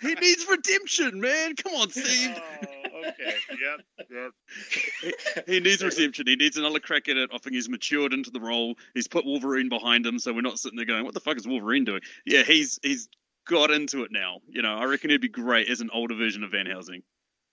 he 0.00 0.14
needs 0.14 0.46
redemption, 0.48 1.20
man. 1.20 1.56
Come 1.56 1.74
on, 1.74 1.90
Steve. 1.90 2.36
Oh, 2.36 3.08
okay. 3.08 3.34
Yep. 3.50 4.08
Yep. 4.10 5.44
He 5.46 5.60
needs 5.60 5.82
redemption. 5.82 6.26
He 6.26 6.36
needs 6.36 6.56
another 6.56 6.80
crack 6.80 7.08
at 7.08 7.16
it. 7.16 7.30
I 7.32 7.38
think 7.38 7.54
he's 7.54 7.68
matured 7.68 8.12
into 8.12 8.30
the 8.30 8.40
role. 8.40 8.74
He's 8.94 9.08
put 9.08 9.24
Wolverine 9.24 9.68
behind 9.68 10.06
him, 10.06 10.18
so 10.18 10.32
we're 10.32 10.40
not 10.42 10.58
sitting 10.58 10.76
there 10.76 10.86
going, 10.86 11.04
"What 11.04 11.14
the 11.14 11.20
fuck 11.20 11.36
is 11.36 11.46
Wolverine 11.46 11.84
doing?" 11.84 12.00
Yeah, 12.24 12.42
he's 12.42 12.78
he's 12.82 13.08
got 13.46 13.70
into 13.70 14.04
it 14.04 14.12
now. 14.12 14.40
You 14.48 14.62
know, 14.62 14.74
I 14.74 14.84
reckon 14.84 15.10
he'd 15.10 15.20
be 15.20 15.28
great 15.28 15.68
as 15.68 15.80
an 15.80 15.90
older 15.92 16.14
version 16.14 16.44
of 16.44 16.52
Van 16.52 16.66
Helsing. 16.66 17.02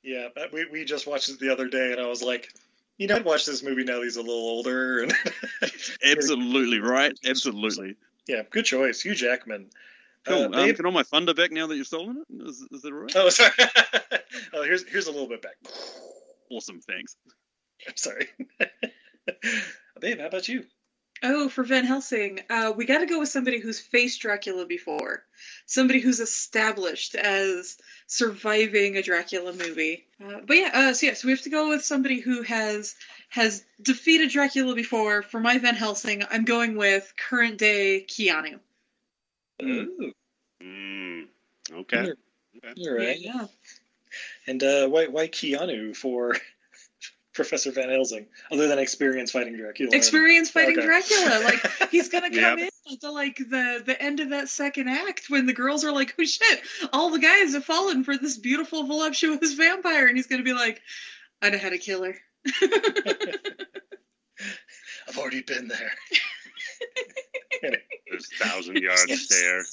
Yeah, 0.04 0.28
we, 0.54 0.66
we 0.72 0.86
just 0.86 1.08
watched 1.08 1.30
it 1.30 1.40
the 1.40 1.52
other 1.52 1.68
day, 1.68 1.92
and 1.92 2.00
I 2.00 2.08
was 2.08 2.22
like, 2.22 2.50
you 2.98 3.08
know, 3.08 3.16
I'd 3.16 3.26
watch 3.26 3.46
this 3.46 3.64
movie 3.64 3.84
now 3.84 3.98
that 3.98 4.04
he's 4.04 4.18
a 4.18 4.22
little 4.22 4.36
older. 4.36 5.04
And 5.04 5.14
Absolutely 6.06 6.80
right. 6.80 7.14
Absolutely. 7.26 7.96
Yeah, 8.28 8.44
good 8.50 8.66
choice, 8.66 9.02
Hugh 9.02 9.16
Jackman. 9.16 9.70
Cool. 10.26 10.54
Uh, 10.54 10.64
um, 10.64 10.74
can 10.76 10.86
all 10.86 10.92
my 10.92 11.04
thunder 11.04 11.34
back 11.34 11.52
now 11.52 11.68
that 11.68 11.76
you've 11.76 11.88
stolen 11.88 12.24
it? 12.30 12.48
Is, 12.48 12.62
is 12.72 12.82
that 12.82 12.92
all 12.92 13.00
right? 13.00 13.16
oh, 13.16 13.30
sorry. 13.30 13.52
oh, 14.54 14.64
here's 14.64 14.88
here's 14.88 15.08
a 15.08 15.12
little 15.12 15.30
bit 15.30 15.42
back. 15.42 15.56
Awesome. 16.50 16.82
Thanks. 16.82 17.16
I'm 17.88 17.98
sorry. 17.98 18.28
Babe, 20.02 20.20
how 20.20 20.28
about 20.28 20.48
you? 20.48 20.66
Oh, 21.24 21.50
for 21.50 21.64
Van 21.64 21.86
Helsing, 21.86 22.42
uh, 22.50 22.74
we 22.76 22.86
got 22.86 23.00
to 23.00 23.06
go 23.08 23.20
with 23.20 23.30
somebody 23.30 23.60
who's 23.60 23.80
faced 23.80 24.22
Dracula 24.22 24.66
before, 24.66 25.24
somebody 25.66 26.00
who's 26.00 26.20
established 26.20 27.16
as 27.16 27.78
surviving 28.06 28.98
a 28.98 29.02
Dracula 29.02 29.52
movie. 29.54 30.06
Uh, 30.24 30.42
but 30.46 30.58
yeah, 30.58 30.70
uh, 30.74 30.94
so 30.94 31.08
yeah, 31.08 31.14
so 31.14 31.28
we 31.28 31.32
have 31.32 31.42
to 31.42 31.50
go 31.50 31.70
with 31.70 31.84
somebody 31.84 32.20
who 32.20 32.44
has 32.44 32.96
has 33.30 33.64
defeated 33.82 34.30
Dracula 34.30 34.76
before. 34.76 35.24
For 35.24 35.40
my 35.40 35.58
Van 35.58 35.76
Helsing, 35.76 36.24
I'm 36.30 36.46
going 36.46 36.78
with 36.78 37.12
current 37.18 37.58
day 37.58 38.06
Keanu. 38.08 38.60
Ooh, 39.64 40.12
Mm, 40.62 41.28
okay. 41.72 42.12
all 42.64 42.94
right. 42.94 43.20
Yeah, 43.20 43.46
And 44.48 44.64
uh, 44.64 44.88
why 44.88 45.08
why 45.08 45.28
Keanu 45.28 45.96
for 45.96 46.36
Professor 47.38 47.72
Van 47.72 47.88
Helsing, 47.90 48.26
other 48.52 48.68
than 48.68 48.80
experience 48.80 49.32
fighting 49.32 49.56
Dracula. 49.56 49.96
Experience 49.96 50.50
fighting 50.50 50.78
Okay. 50.78 50.86
Dracula. 50.88 51.42
Like 51.46 51.90
he's 51.92 52.10
gonna 52.10 52.30
come 52.32 52.58
Yep. 52.58 52.58
in 52.58 52.94
at 52.94 53.00
the 53.00 53.12
like 53.12 53.38
the 53.38 53.84
the 53.86 54.02
end 54.02 54.20
of 54.20 54.32
that 54.32 54.50
second 54.50 54.90
act 54.90 55.30
when 55.30 55.46
the 55.46 55.54
girls 55.54 55.86
are 55.86 55.92
like, 55.94 56.16
"Oh 56.20 56.26
shit! 56.26 56.62
All 56.92 57.12
the 57.12 57.20
guys 57.20 57.54
have 57.54 57.64
fallen 57.64 58.04
for 58.04 58.18
this 58.18 58.38
beautiful 58.38 58.86
voluptuous 58.88 59.54
vampire," 59.54 60.08
and 60.08 60.18
he's 60.18 60.28
gonna 60.28 60.44
be 60.44 60.54
like, 60.54 60.82
"I 61.42 61.52
know 61.52 61.60
how 61.60 61.70
to 61.70 61.78
kill 61.78 62.04
her." 62.04 62.16
I've 65.08 65.18
already 65.18 65.42
been 65.44 65.68
there. 65.68 65.92
There's 68.10 68.28
thousand 68.40 68.78
yard 68.78 69.10
stare. 69.10 69.64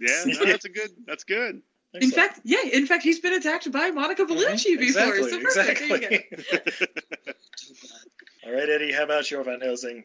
Yeah, 0.00 0.24
no, 0.26 0.44
that's 0.46 0.64
a 0.64 0.68
good. 0.68 0.90
That's 1.06 1.24
good. 1.24 1.62
In 1.94 2.10
fact, 2.10 2.40
yeah, 2.44 2.58
in 2.72 2.86
fact, 2.86 3.02
he's 3.02 3.20
been 3.20 3.32
attacked 3.32 3.70
by 3.72 3.90
Monica 3.90 4.24
Bellucci 4.24 4.78
before. 4.78 5.14
exactly, 5.16 5.30
so 5.30 5.40
perfect. 5.40 5.78
There 5.80 5.88
you 5.88 6.00
go. 6.00 6.16
exactly. 6.30 6.86
All 8.46 8.52
right, 8.52 8.68
Eddie, 8.68 8.92
how 8.92 9.04
about 9.04 9.30
your 9.30 9.42
Van 9.42 9.60
Helsing? 9.60 10.04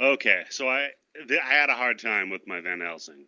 Okay, 0.00 0.44
so 0.50 0.68
I 0.68 0.88
th- 1.28 1.40
I 1.40 1.52
had 1.52 1.70
a 1.70 1.74
hard 1.74 1.98
time 1.98 2.30
with 2.30 2.46
my 2.46 2.60
Van 2.60 2.80
Helsing 2.80 3.26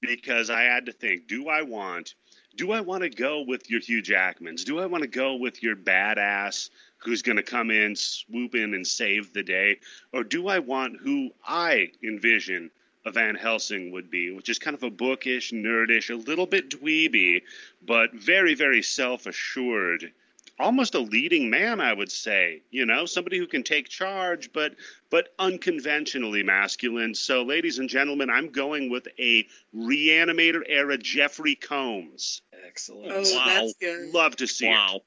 because 0.00 0.50
I 0.50 0.62
had 0.62 0.86
to 0.86 0.92
think: 0.92 1.26
Do 1.26 1.48
I 1.48 1.62
want? 1.62 2.14
Do 2.56 2.72
I 2.72 2.80
want 2.80 3.02
to 3.04 3.10
go 3.10 3.42
with 3.42 3.70
your 3.70 3.80
Hugh 3.80 4.02
Jackmans? 4.02 4.64
Do 4.64 4.78
I 4.80 4.86
want 4.86 5.02
to 5.02 5.08
go 5.08 5.36
with 5.36 5.62
your 5.62 5.76
badass 5.76 6.70
who's 6.98 7.22
going 7.22 7.36
to 7.36 7.42
come 7.42 7.70
in, 7.70 7.94
swoop 7.94 8.54
in, 8.56 8.74
and 8.74 8.86
save 8.86 9.32
the 9.32 9.44
day, 9.44 9.78
or 10.12 10.24
do 10.24 10.48
I 10.48 10.58
want 10.58 10.98
who 11.00 11.30
I 11.46 11.92
envision 12.02 12.70
a 13.08 13.10
Van 13.10 13.34
Helsing 13.34 13.90
would 13.92 14.10
be, 14.10 14.30
which 14.30 14.48
is 14.48 14.58
kind 14.58 14.74
of 14.74 14.82
a 14.82 14.90
bookish, 14.90 15.50
nerdish, 15.52 16.10
a 16.10 16.14
little 16.14 16.46
bit 16.46 16.70
dweeby, 16.70 17.42
but 17.84 18.12
very, 18.12 18.54
very 18.54 18.82
self-assured 18.82 20.12
almost 20.60 20.94
a 20.94 20.98
leading 20.98 21.50
man, 21.50 21.80
I 21.80 21.92
would 21.92 22.10
say. 22.10 22.62
You 22.70 22.86
know, 22.86 23.06
somebody 23.06 23.38
who 23.38 23.46
can 23.46 23.62
take 23.62 23.88
charge, 23.88 24.52
but 24.52 24.74
but 25.10 25.28
unconventionally 25.38 26.42
masculine. 26.42 27.14
So, 27.14 27.42
ladies 27.42 27.78
and 27.78 27.88
gentlemen, 27.88 28.30
I'm 28.30 28.50
going 28.50 28.90
with 28.90 29.08
a 29.18 29.46
Reanimator 29.74 30.62
era 30.66 30.98
Jeffrey 30.98 31.54
Combs. 31.54 32.42
Excellent. 32.66 33.12
Oh, 33.12 33.22
Wow. 33.36 33.44
that's 33.46 33.74
good. 33.80 34.12
Love 34.14 34.36
to 34.36 34.46
see 34.46 34.66
it. 34.66 34.70
Wow. 34.70 35.00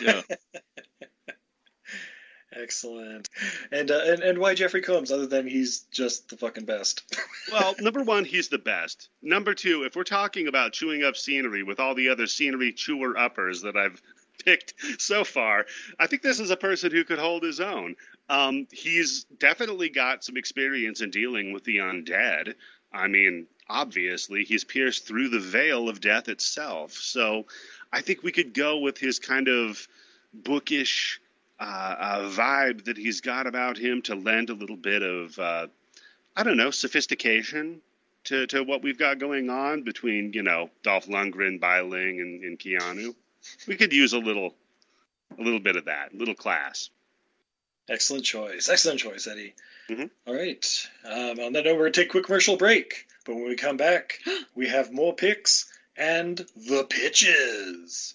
Yeah. 0.00 0.22
Excellent. 2.56 3.28
And, 3.72 3.90
uh, 3.90 4.00
and 4.06 4.22
and 4.22 4.38
why 4.38 4.54
Jeffrey 4.54 4.82
Combs, 4.82 5.10
other 5.10 5.26
than 5.26 5.46
he's 5.46 5.80
just 5.90 6.28
the 6.28 6.36
fucking 6.36 6.64
best? 6.64 7.02
Well, 7.52 7.74
number 7.78 8.02
one, 8.02 8.24
he's 8.24 8.48
the 8.48 8.58
best. 8.58 9.10
Number 9.20 9.52
two, 9.52 9.84
if 9.84 9.94
we're 9.94 10.02
talking 10.02 10.48
about 10.48 10.72
chewing 10.72 11.04
up 11.04 11.14
scenery 11.14 11.62
with 11.62 11.78
all 11.78 11.94
the 11.94 12.08
other 12.08 12.26
scenery 12.26 12.72
chewer 12.72 13.18
uppers 13.18 13.60
that 13.62 13.76
I've 13.76 14.00
picked 14.44 14.72
so 14.98 15.24
far, 15.24 15.66
I 16.00 16.06
think 16.06 16.22
this 16.22 16.40
is 16.40 16.50
a 16.50 16.56
person 16.56 16.90
who 16.90 17.04
could 17.04 17.18
hold 17.18 17.42
his 17.42 17.60
own. 17.60 17.96
Um, 18.30 18.66
he's 18.72 19.24
definitely 19.24 19.90
got 19.90 20.24
some 20.24 20.38
experience 20.38 21.02
in 21.02 21.10
dealing 21.10 21.52
with 21.52 21.64
the 21.64 21.76
undead. 21.76 22.54
I 22.94 23.08
mean, 23.08 23.46
obviously, 23.68 24.44
he's 24.44 24.64
pierced 24.64 25.06
through 25.06 25.28
the 25.28 25.40
veil 25.40 25.90
of 25.90 26.00
death 26.00 26.28
itself. 26.28 26.92
So 26.92 27.44
I 27.92 28.00
think 28.00 28.22
we 28.22 28.32
could 28.32 28.54
go 28.54 28.78
with 28.78 28.96
his 28.96 29.18
kind 29.18 29.48
of 29.48 29.86
bookish 30.32 31.20
uh, 31.60 31.94
uh, 31.98 32.20
vibe 32.30 32.84
that 32.84 32.96
he's 32.96 33.20
got 33.20 33.46
about 33.46 33.78
him 33.78 34.02
to 34.02 34.14
lend 34.14 34.50
a 34.50 34.54
little 34.54 34.76
bit 34.76 35.02
of, 35.02 35.38
uh, 35.38 35.66
I 36.36 36.42
don't 36.42 36.56
know, 36.56 36.70
sophistication 36.70 37.80
to, 38.24 38.46
to 38.48 38.62
what 38.62 38.82
we've 38.82 38.98
got 38.98 39.18
going 39.18 39.50
on 39.50 39.82
between, 39.82 40.32
you 40.32 40.42
know, 40.42 40.70
Dolph 40.82 41.06
Lundgren, 41.06 41.60
Bai 41.60 41.82
Ling, 41.82 42.20
and, 42.20 42.42
and 42.42 42.58
Keanu. 42.58 43.14
We 43.68 43.76
could 43.76 43.92
use 43.92 44.12
a 44.14 44.18
little, 44.18 44.54
a 45.38 45.42
little 45.42 45.60
bit 45.60 45.76
of 45.76 45.84
that, 45.84 46.12
a 46.12 46.16
little 46.16 46.34
class. 46.34 46.90
Excellent 47.88 48.24
choice. 48.24 48.68
Excellent 48.68 48.98
choice, 49.00 49.26
Eddie. 49.26 49.54
Mhm. 49.90 50.10
All 50.26 50.34
right. 50.34 50.88
Um, 51.04 51.38
on 51.38 51.52
that 51.52 51.64
note, 51.64 51.74
we're 51.74 51.82
going 51.82 51.92
to 51.92 52.00
take 52.00 52.08
a 52.08 52.12
quick 52.12 52.24
commercial 52.24 52.56
break. 52.56 53.06
But 53.26 53.34
when 53.34 53.44
we 53.44 53.56
come 53.56 53.76
back, 53.76 54.20
we 54.54 54.68
have 54.68 54.92
more 54.92 55.14
picks 55.14 55.70
and 55.96 56.38
the 56.56 56.84
pitches. 56.88 58.14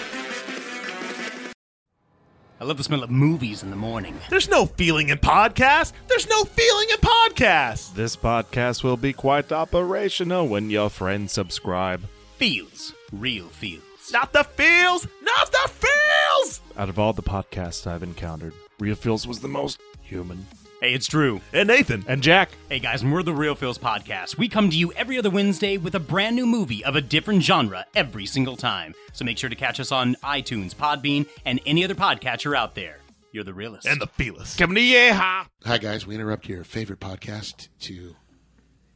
I 2.61 2.63
love 2.63 2.77
the 2.77 2.83
smell 2.83 3.01
of 3.01 3.09
movies 3.09 3.63
in 3.63 3.71
the 3.71 3.75
morning. 3.75 4.15
There's 4.29 4.47
no 4.47 4.67
feeling 4.67 5.09
in 5.09 5.17
podcasts. 5.17 5.93
There's 6.07 6.29
no 6.29 6.43
feeling 6.43 6.89
in 6.91 6.97
podcasts. 6.97 7.91
This 7.95 8.15
podcast 8.15 8.83
will 8.83 8.97
be 8.97 9.13
quite 9.13 9.51
operational 9.51 10.47
when 10.47 10.69
your 10.69 10.91
friends 10.91 11.31
subscribe. 11.31 12.07
Feels. 12.37 12.93
Real 13.11 13.47
feels. 13.47 13.81
Not 14.13 14.31
the 14.31 14.43
feels. 14.43 15.07
Not 15.23 15.51
the 15.51 15.71
feels. 15.71 16.61
Out 16.77 16.89
of 16.89 16.99
all 16.99 17.13
the 17.13 17.23
podcasts 17.23 17.87
I've 17.87 18.03
encountered, 18.03 18.53
Real 18.79 18.93
Feels 18.93 19.25
was 19.25 19.39
the 19.39 19.47
most 19.47 19.79
human. 20.03 20.45
Hey, 20.81 20.95
it's 20.95 21.05
Drew. 21.05 21.41
And 21.53 21.67
Nathan. 21.67 22.03
And 22.07 22.23
Jack, 22.23 22.49
Hey 22.67 22.79
guys, 22.79 23.03
and 23.03 23.13
we're 23.13 23.21
the 23.21 23.35
Real 23.35 23.53
Feels 23.53 23.77
Podcast. 23.77 24.39
We 24.39 24.49
come 24.49 24.71
to 24.71 24.75
you 24.75 24.91
every 24.93 25.19
other 25.19 25.29
Wednesday 25.29 25.77
with 25.77 25.93
a 25.93 25.99
brand 25.99 26.35
new 26.35 26.47
movie 26.47 26.83
of 26.83 26.95
a 26.95 27.01
different 27.01 27.43
genre 27.43 27.85
every 27.93 28.25
single 28.25 28.57
time. 28.57 28.95
So 29.13 29.23
make 29.23 29.37
sure 29.37 29.51
to 29.51 29.55
catch 29.55 29.79
us 29.79 29.91
on 29.91 30.15
iTunes, 30.23 30.73
Podbean, 30.73 31.27
and 31.45 31.59
any 31.67 31.83
other 31.83 31.93
podcatcher 31.93 32.57
out 32.57 32.73
there. 32.73 32.97
You're 33.31 33.43
the 33.43 33.53
realist. 33.53 33.85
And 33.85 34.01
the 34.01 34.07
feelist. 34.07 34.57
come 34.57 34.73
to 34.73 34.81
yeehaw! 34.81 35.45
Hi, 35.65 35.77
guys. 35.77 36.07
We 36.07 36.15
interrupt 36.15 36.49
your 36.49 36.63
favorite 36.63 36.99
podcast 36.99 37.67
to 37.81 38.15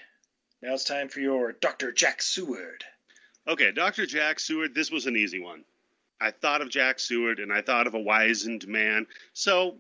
Now 0.61 0.75
it's 0.75 0.83
time 0.83 1.09
for 1.09 1.19
your 1.19 1.53
Dr. 1.53 1.91
Jack 1.91 2.21
Seward. 2.21 2.83
Okay, 3.47 3.71
Dr. 3.71 4.05
Jack 4.05 4.39
Seward, 4.39 4.75
this 4.75 4.91
was 4.91 5.07
an 5.07 5.17
easy 5.17 5.39
one. 5.39 5.63
I 6.21 6.29
thought 6.29 6.61
of 6.61 6.69
Jack 6.69 6.99
Seward 6.99 7.39
and 7.39 7.51
I 7.51 7.63
thought 7.63 7.87
of 7.87 7.95
a 7.95 7.99
wizened 7.99 8.67
man. 8.67 9.07
So 9.33 9.77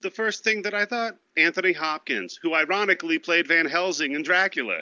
the 0.00 0.10
first 0.10 0.42
thing 0.42 0.62
that 0.62 0.72
I 0.72 0.86
thought, 0.86 1.16
Anthony 1.36 1.74
Hopkins, 1.74 2.38
who 2.40 2.54
ironically 2.54 3.18
played 3.18 3.46
Van 3.46 3.66
Helsing 3.66 4.12
in 4.12 4.22
Dracula. 4.22 4.80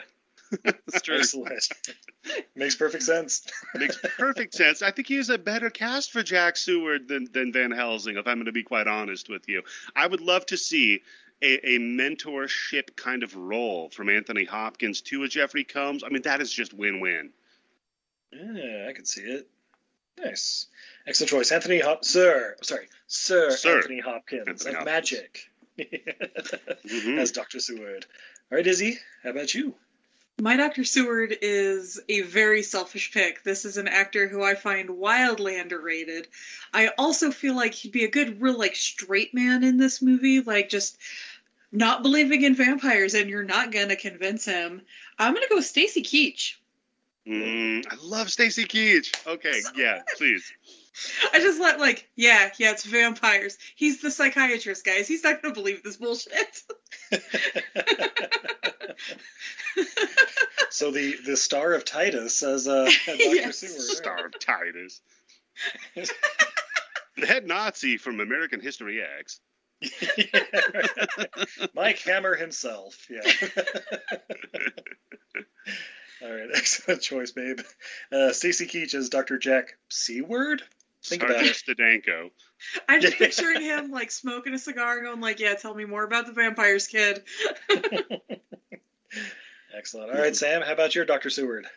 That's 0.63 1.01
true. 1.01 1.17
Excellent. 1.17 1.67
Makes 2.55 2.75
perfect 2.75 3.03
sense. 3.03 3.45
Makes 3.75 3.97
perfect 4.17 4.53
sense. 4.53 4.81
I 4.81 4.91
think 4.91 5.07
he 5.07 5.17
is 5.17 5.29
a 5.29 5.37
better 5.37 5.69
cast 5.69 6.11
for 6.11 6.23
Jack 6.23 6.57
Seward 6.57 7.07
than, 7.07 7.27
than 7.31 7.51
Van 7.53 7.71
Helsing, 7.71 8.17
if 8.17 8.27
I'm 8.27 8.37
going 8.37 8.45
to 8.45 8.51
be 8.51 8.63
quite 8.63 8.87
honest 8.87 9.29
with 9.29 9.47
you. 9.47 9.63
I 9.95 10.07
would 10.07 10.21
love 10.21 10.45
to 10.47 10.57
see 10.57 11.01
a, 11.41 11.75
a 11.75 11.79
mentorship 11.79 12.95
kind 12.95 13.23
of 13.23 13.35
role 13.35 13.89
from 13.89 14.09
Anthony 14.09 14.45
Hopkins 14.45 15.01
to 15.01 15.23
a 15.23 15.27
Jeffrey 15.27 15.63
Combs. 15.63 16.03
I 16.03 16.09
mean, 16.09 16.23
that 16.23 16.41
is 16.41 16.51
just 16.51 16.73
win 16.73 16.99
win. 16.99 17.31
Yeah, 18.31 18.87
I 18.89 18.93
can 18.93 19.05
see 19.05 19.21
it. 19.21 19.47
Nice. 20.17 20.67
Excellent 21.07 21.29
choice. 21.29 21.51
Anthony 21.51 21.79
Hop 21.79 22.05
Sir. 22.05 22.55
Sorry, 22.61 22.87
Sir, 23.07 23.51
Sir. 23.51 23.77
Anthony 23.77 23.99
Hopkins 23.99 24.47
Anthony 24.47 24.75
of 24.75 24.87
Hopkins. 24.87 25.11
Magic. 25.11 25.49
Mhm. 25.77 27.17
As 27.19 27.31
Dr. 27.31 27.59
Seward. 27.59 28.05
All 28.51 28.57
right, 28.57 28.65
Izzy, 28.65 28.97
how 29.23 29.31
about 29.31 29.53
you? 29.53 29.75
My 30.39 30.57
Dr. 30.57 30.83
Seward 30.83 31.37
is 31.41 31.99
a 32.09 32.21
very 32.21 32.61
selfish 32.61 33.13
pick. 33.13 33.43
This 33.43 33.63
is 33.63 33.77
an 33.77 33.87
actor 33.87 34.27
who 34.27 34.43
I 34.43 34.55
find 34.55 34.89
wildly 34.89 35.57
underrated. 35.57 36.27
I 36.73 36.89
also 36.97 37.31
feel 37.31 37.55
like 37.55 37.73
he'd 37.73 37.93
be 37.93 38.03
a 38.03 38.11
good, 38.11 38.41
real, 38.41 38.57
like, 38.57 38.75
straight 38.75 39.33
man 39.33 39.63
in 39.63 39.77
this 39.77 40.01
movie. 40.01 40.41
Like, 40.41 40.67
just 40.67 40.97
not 41.71 42.03
believing 42.03 42.43
in 42.43 42.53
vampires, 42.55 43.13
and 43.13 43.29
you're 43.29 43.43
not 43.43 43.71
gonna 43.71 43.95
convince 43.95 44.43
him. 44.43 44.81
I'm 45.17 45.33
gonna 45.33 45.47
go 45.49 45.55
with 45.55 45.65
Stacy 45.65 46.03
Keach. 46.03 46.55
Mm, 47.25 47.85
I 47.89 47.95
love 48.01 48.29
Stacy 48.29 48.65
Keach. 48.65 49.15
Okay, 49.25 49.61
yeah, 49.75 50.01
please. 50.17 50.51
I 51.33 51.39
just 51.39 51.59
let 51.59 51.79
like, 51.79 52.07
yeah, 52.15 52.51
yeah, 52.57 52.71
it's 52.71 52.85
vampires. 52.85 53.57
He's 53.75 54.01
the 54.01 54.11
psychiatrist, 54.11 54.85
guys. 54.85 55.07
He's 55.07 55.23
not 55.23 55.41
gonna 55.41 55.53
believe 55.53 55.83
this 55.83 55.97
bullshit. 55.97 56.61
So 60.75 60.91
the 60.91 61.15
the 61.25 61.37
star 61.37 61.73
of 61.73 61.85
Titus 61.85 62.43
as 62.43 62.67
uh, 62.67 62.83
Dr. 63.05 63.15
Yes. 63.17 63.59
Seward. 63.59 63.81
Star 63.81 64.25
of 64.25 64.37
Titus. 64.37 64.99
the 65.95 67.25
head 67.25 67.47
Nazi 67.47 67.95
from 67.95 68.19
American 68.19 68.59
History 68.59 69.01
X. 69.01 69.39
Mike 71.73 71.99
Hammer 71.99 72.35
himself. 72.35 73.07
Yeah. 73.09 73.21
All 76.21 76.29
right, 76.33 76.49
excellent 76.53 77.01
choice, 77.01 77.31
babe. 77.31 77.61
Uh, 78.11 78.33
Stacy 78.33 78.67
Keach 78.67 78.95
as 78.95 79.07
Dr. 79.07 79.37
Jack 79.37 79.77
Seward. 79.87 80.61
Think 81.05 81.23
about 81.23 81.45
it. 81.45 81.55
Stadenko. 81.55 82.31
I'm 82.89 83.01
just 83.01 83.17
picturing 83.17 83.61
him 83.61 83.91
like 83.91 84.11
smoking 84.11 84.53
a 84.53 84.59
cigar, 84.59 85.01
going 85.01 85.21
like, 85.21 85.39
"Yeah, 85.39 85.53
tell 85.53 85.73
me 85.75 85.85
more 85.85 86.03
about 86.03 86.25
the 86.25 86.33
vampires, 86.33 86.87
kid." 86.87 87.23
Excellent. 89.75 90.11
All 90.11 90.17
right, 90.17 90.35
Sam, 90.35 90.61
how 90.61 90.73
about 90.73 90.95
your 90.95 91.05
Dr. 91.05 91.29
Seward? 91.29 91.67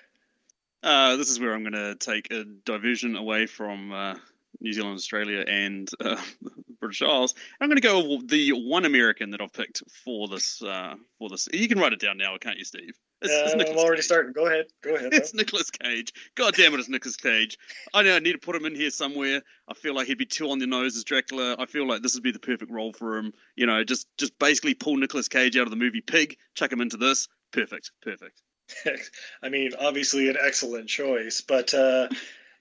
Uh, 0.82 1.16
this 1.16 1.28
is 1.30 1.38
where 1.40 1.52
I'm 1.52 1.62
going 1.62 1.72
to 1.72 1.96
take 1.96 2.32
a 2.32 2.44
diversion 2.44 3.16
away 3.16 3.46
from 3.46 3.92
uh, 3.92 4.14
New 4.60 4.72
Zealand, 4.72 4.96
Australia, 4.96 5.44
and 5.46 5.88
uh, 6.00 6.20
British 6.80 7.02
Isles. 7.02 7.34
I'm 7.60 7.68
going 7.68 7.76
to 7.76 7.82
go 7.82 8.16
with 8.16 8.28
the 8.28 8.50
one 8.52 8.84
American 8.84 9.30
that 9.30 9.40
I've 9.40 9.52
picked 9.52 9.82
for 10.04 10.28
this. 10.28 10.62
Uh, 10.62 10.94
for 11.18 11.28
this, 11.28 11.48
you 11.52 11.68
can 11.68 11.78
write 11.78 11.92
it 11.92 12.00
down 12.00 12.18
now, 12.18 12.36
can't 12.38 12.58
you, 12.58 12.64
Steve? 12.64 12.92
It's, 13.20 13.32
it's 13.54 13.54
Uh, 13.54 13.72
I'm 13.72 13.78
already 13.78 13.96
Cage. 13.96 14.04
starting. 14.04 14.32
Go 14.32 14.46
ahead. 14.46 14.66
Go 14.82 14.94
ahead. 14.94 15.12
It's 15.12 15.34
Nicolas 15.34 15.70
Cage. 15.70 16.12
God 16.36 16.54
damn 16.54 16.72
it, 16.74 16.80
it's 16.80 16.88
Nicolas 16.88 17.16
Cage. 17.16 17.58
I 17.92 18.02
know 18.02 18.14
I 18.14 18.20
need 18.20 18.32
to 18.32 18.38
put 18.38 18.54
him 18.54 18.64
in 18.64 18.74
here 18.76 18.90
somewhere. 18.90 19.42
I 19.68 19.74
feel 19.74 19.94
like 19.94 20.06
he'd 20.06 20.18
be 20.18 20.26
too 20.26 20.50
on 20.50 20.58
the 20.60 20.66
nose 20.66 20.96
as 20.96 21.04
Dracula. 21.04 21.56
I 21.58 21.66
feel 21.66 21.86
like 21.86 22.02
this 22.02 22.14
would 22.14 22.22
be 22.22 22.32
the 22.32 22.38
perfect 22.38 22.70
role 22.70 22.92
for 22.92 23.16
him. 23.18 23.32
You 23.56 23.66
know, 23.66 23.82
just 23.82 24.06
just 24.18 24.38
basically 24.38 24.74
pull 24.74 24.96
Nicolas 24.96 25.28
Cage 25.28 25.56
out 25.56 25.64
of 25.64 25.70
the 25.70 25.76
movie 25.76 26.00
Pig, 26.00 26.36
chuck 26.54 26.72
him 26.72 26.80
into 26.80 26.96
this. 26.96 27.28
Perfect, 27.52 27.90
perfect. 28.02 28.40
I 29.42 29.48
mean, 29.48 29.72
obviously 29.80 30.28
an 30.28 30.36
excellent 30.40 30.88
choice, 30.88 31.40
but 31.40 31.72
uh, 31.74 32.08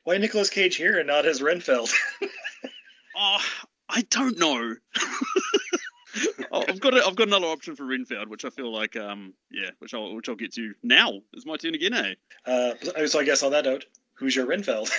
why 0.07 0.17
Nicolas 0.17 0.49
Cage 0.49 0.77
here 0.77 0.97
and 0.97 1.07
not 1.07 1.25
as 1.25 1.41
Renfield? 1.41 1.91
Oh, 3.17 3.39
I 3.89 4.01
don't 4.09 4.39
know. 4.39 4.75
Oh, 6.51 6.63
I've 6.67 6.79
got 6.79 6.95
a, 6.95 7.05
I've 7.05 7.15
got 7.15 7.27
another 7.27 7.45
option 7.45 7.75
for 7.75 7.85
Renfield, 7.85 8.27
which 8.29 8.43
I 8.43 8.49
feel 8.49 8.73
like 8.73 8.95
um 8.95 9.35
yeah, 9.51 9.69
which 9.77 9.93
I'll 9.93 10.15
which 10.15 10.27
I'll 10.29 10.35
get 10.35 10.53
to 10.53 10.73
now. 10.81 11.19
It's 11.33 11.45
my 11.45 11.57
turn 11.57 11.75
again, 11.75 11.93
eh? 11.93 12.13
Uh, 12.43 13.05
so 13.05 13.19
I 13.19 13.23
guess 13.23 13.43
on 13.43 13.51
that 13.51 13.65
note, 13.65 13.85
who's 14.15 14.35
your 14.35 14.47
Renfield? 14.47 14.89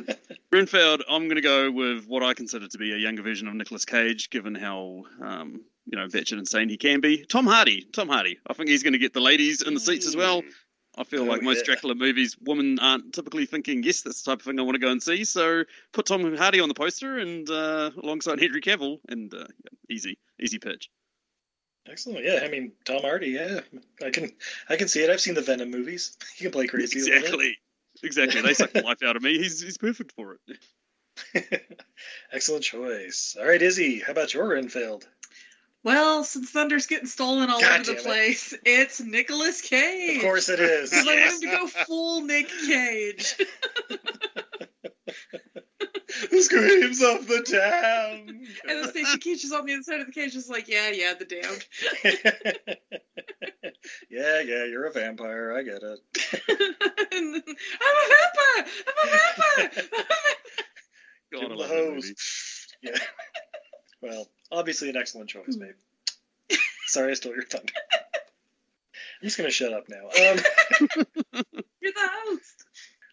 Renfield, 0.52 1.04
I'm 1.08 1.24
going 1.24 1.36
to 1.36 1.42
go 1.42 1.70
with 1.70 2.06
what 2.06 2.24
I 2.24 2.34
consider 2.34 2.66
to 2.66 2.78
be 2.78 2.92
a 2.92 2.96
younger 2.96 3.22
version 3.22 3.46
of 3.46 3.54
Nicolas 3.54 3.84
Cage, 3.84 4.30
given 4.30 4.56
how 4.56 5.04
um, 5.22 5.60
you 5.86 5.96
know 5.96 6.08
veteran 6.08 6.40
insane 6.40 6.68
he 6.68 6.76
can 6.76 7.00
be. 7.00 7.24
Tom 7.24 7.46
Hardy, 7.46 7.86
Tom 7.92 8.08
Hardy. 8.08 8.38
I 8.48 8.54
think 8.54 8.68
he's 8.68 8.82
going 8.82 8.94
to 8.94 8.98
get 8.98 9.12
the 9.12 9.20
ladies 9.20 9.62
in 9.62 9.74
the 9.74 9.80
seats 9.80 10.08
as 10.08 10.16
well. 10.16 10.42
I 10.96 11.04
feel 11.04 11.22
Oh, 11.22 11.24
like 11.24 11.42
most 11.42 11.58
yeah. 11.58 11.64
Dracula 11.64 11.94
movies, 11.94 12.36
women 12.40 12.78
aren't 12.78 13.12
typically 13.14 13.46
thinking, 13.46 13.82
yes, 13.82 14.02
that's 14.02 14.22
the 14.22 14.30
type 14.30 14.40
of 14.40 14.44
thing 14.46 14.58
I 14.60 14.62
want 14.62 14.76
to 14.76 14.80
go 14.80 14.90
and 14.90 15.02
see. 15.02 15.24
So 15.24 15.64
put 15.92 16.06
Tom 16.06 16.36
Hardy 16.36 16.60
on 16.60 16.68
the 16.68 16.74
poster 16.74 17.18
and 17.18 17.48
uh, 17.50 17.90
alongside 18.02 18.40
Henry 18.40 18.60
Cavill, 18.60 18.98
and 19.08 19.32
uh, 19.34 19.46
easy, 19.90 20.18
easy 20.40 20.58
pitch. 20.58 20.90
Excellent. 21.86 22.24
Yeah, 22.24 22.40
I 22.42 22.48
mean 22.48 22.72
Tom 22.84 23.02
Hardy. 23.02 23.28
Yeah, 23.30 23.60
I 24.04 24.10
can 24.10 24.30
I 24.68 24.76
can 24.76 24.88
see 24.88 25.02
it. 25.02 25.10
I've 25.10 25.20
seen 25.20 25.34
the 25.34 25.42
Venom 25.42 25.70
movies. 25.70 26.16
He 26.36 26.44
can 26.44 26.52
play 26.52 26.66
crazy. 26.66 26.98
a 27.00 27.02
little 27.02 27.20
bit. 27.20 27.24
Exactly, 27.24 27.56
exactly. 28.02 28.40
They 28.42 28.54
suck 28.54 28.72
the 28.72 28.82
life 28.82 29.02
out 29.02 29.16
of 29.16 29.22
me. 29.22 29.36
He's 29.38 29.60
he's 29.60 29.76
perfect 29.78 30.12
for 30.12 30.38
it. 30.48 31.62
Excellent 32.32 32.64
choice. 32.64 33.36
All 33.38 33.46
right, 33.46 33.60
Izzy, 33.60 34.00
how 34.00 34.12
about 34.12 34.32
your 34.34 34.48
Renfield? 34.48 35.06
Well, 35.84 36.24
since 36.24 36.50
Thunder's 36.50 36.86
getting 36.86 37.06
stolen 37.06 37.50
all 37.50 37.60
God 37.60 37.80
over 37.80 37.84
the 37.84 37.92
damn 37.92 38.00
it. 38.00 38.04
place, 38.04 38.54
it's 38.64 39.00
Nicolas 39.02 39.60
Cage. 39.60 40.16
Of 40.16 40.22
course 40.22 40.48
it 40.48 40.58
is. 40.58 40.88
Because 40.90 41.06
I 41.06 41.12
Yes. 41.12 41.32
want 41.32 41.44
him 41.44 41.50
to 41.50 41.56
go 41.58 41.66
full 41.84 42.20
Nick 42.22 42.48
Cage. 42.48 43.34
Screams 46.40 47.02
of 47.02 47.26
the 47.26 47.42
town? 47.42 48.46
and 48.68 48.88
Stacy 48.90 49.18
Keach 49.18 49.44
is 49.44 49.52
on 49.52 49.66
the 49.66 49.72
inside 49.74 50.00
of 50.00 50.06
the 50.06 50.12
cage, 50.12 50.32
just 50.32 50.48
like, 50.50 50.68
yeah, 50.68 50.90
yeah, 50.90 51.12
the 51.14 51.24
damned. 51.24 51.66
yeah, 54.10 54.40
yeah, 54.40 54.64
you're 54.64 54.86
a 54.86 54.92
vampire. 54.92 55.52
I 55.56 55.62
get 55.62 55.82
it. 55.82 56.00
I'm 57.12 57.34
a 57.34 57.42
vampire! 58.08 58.66
I'm 58.86 58.96
a 59.02 59.10
vampire! 59.10 59.70
God, 61.32 61.40
Give 61.40 61.40
I 61.40 61.44
him 61.44 61.48
the 61.50 61.56
love 61.56 61.68
that 61.68 61.76
hose. 61.76 62.12
Yeah. 62.82 62.98
Well, 64.04 64.28
obviously 64.52 64.90
an 64.90 64.98
excellent 64.98 65.30
choice, 65.30 65.56
babe. 65.56 66.58
Sorry, 66.86 67.10
I 67.10 67.14
stole 67.14 67.32
your 67.32 67.42
thunder. 67.44 67.72
I'm 67.94 69.22
just 69.22 69.38
gonna 69.38 69.50
shut 69.50 69.72
up 69.72 69.88
now. 69.88 70.04
Um, 70.04 70.38
You're 71.80 71.92
the 71.92 72.10
host. 72.26 72.64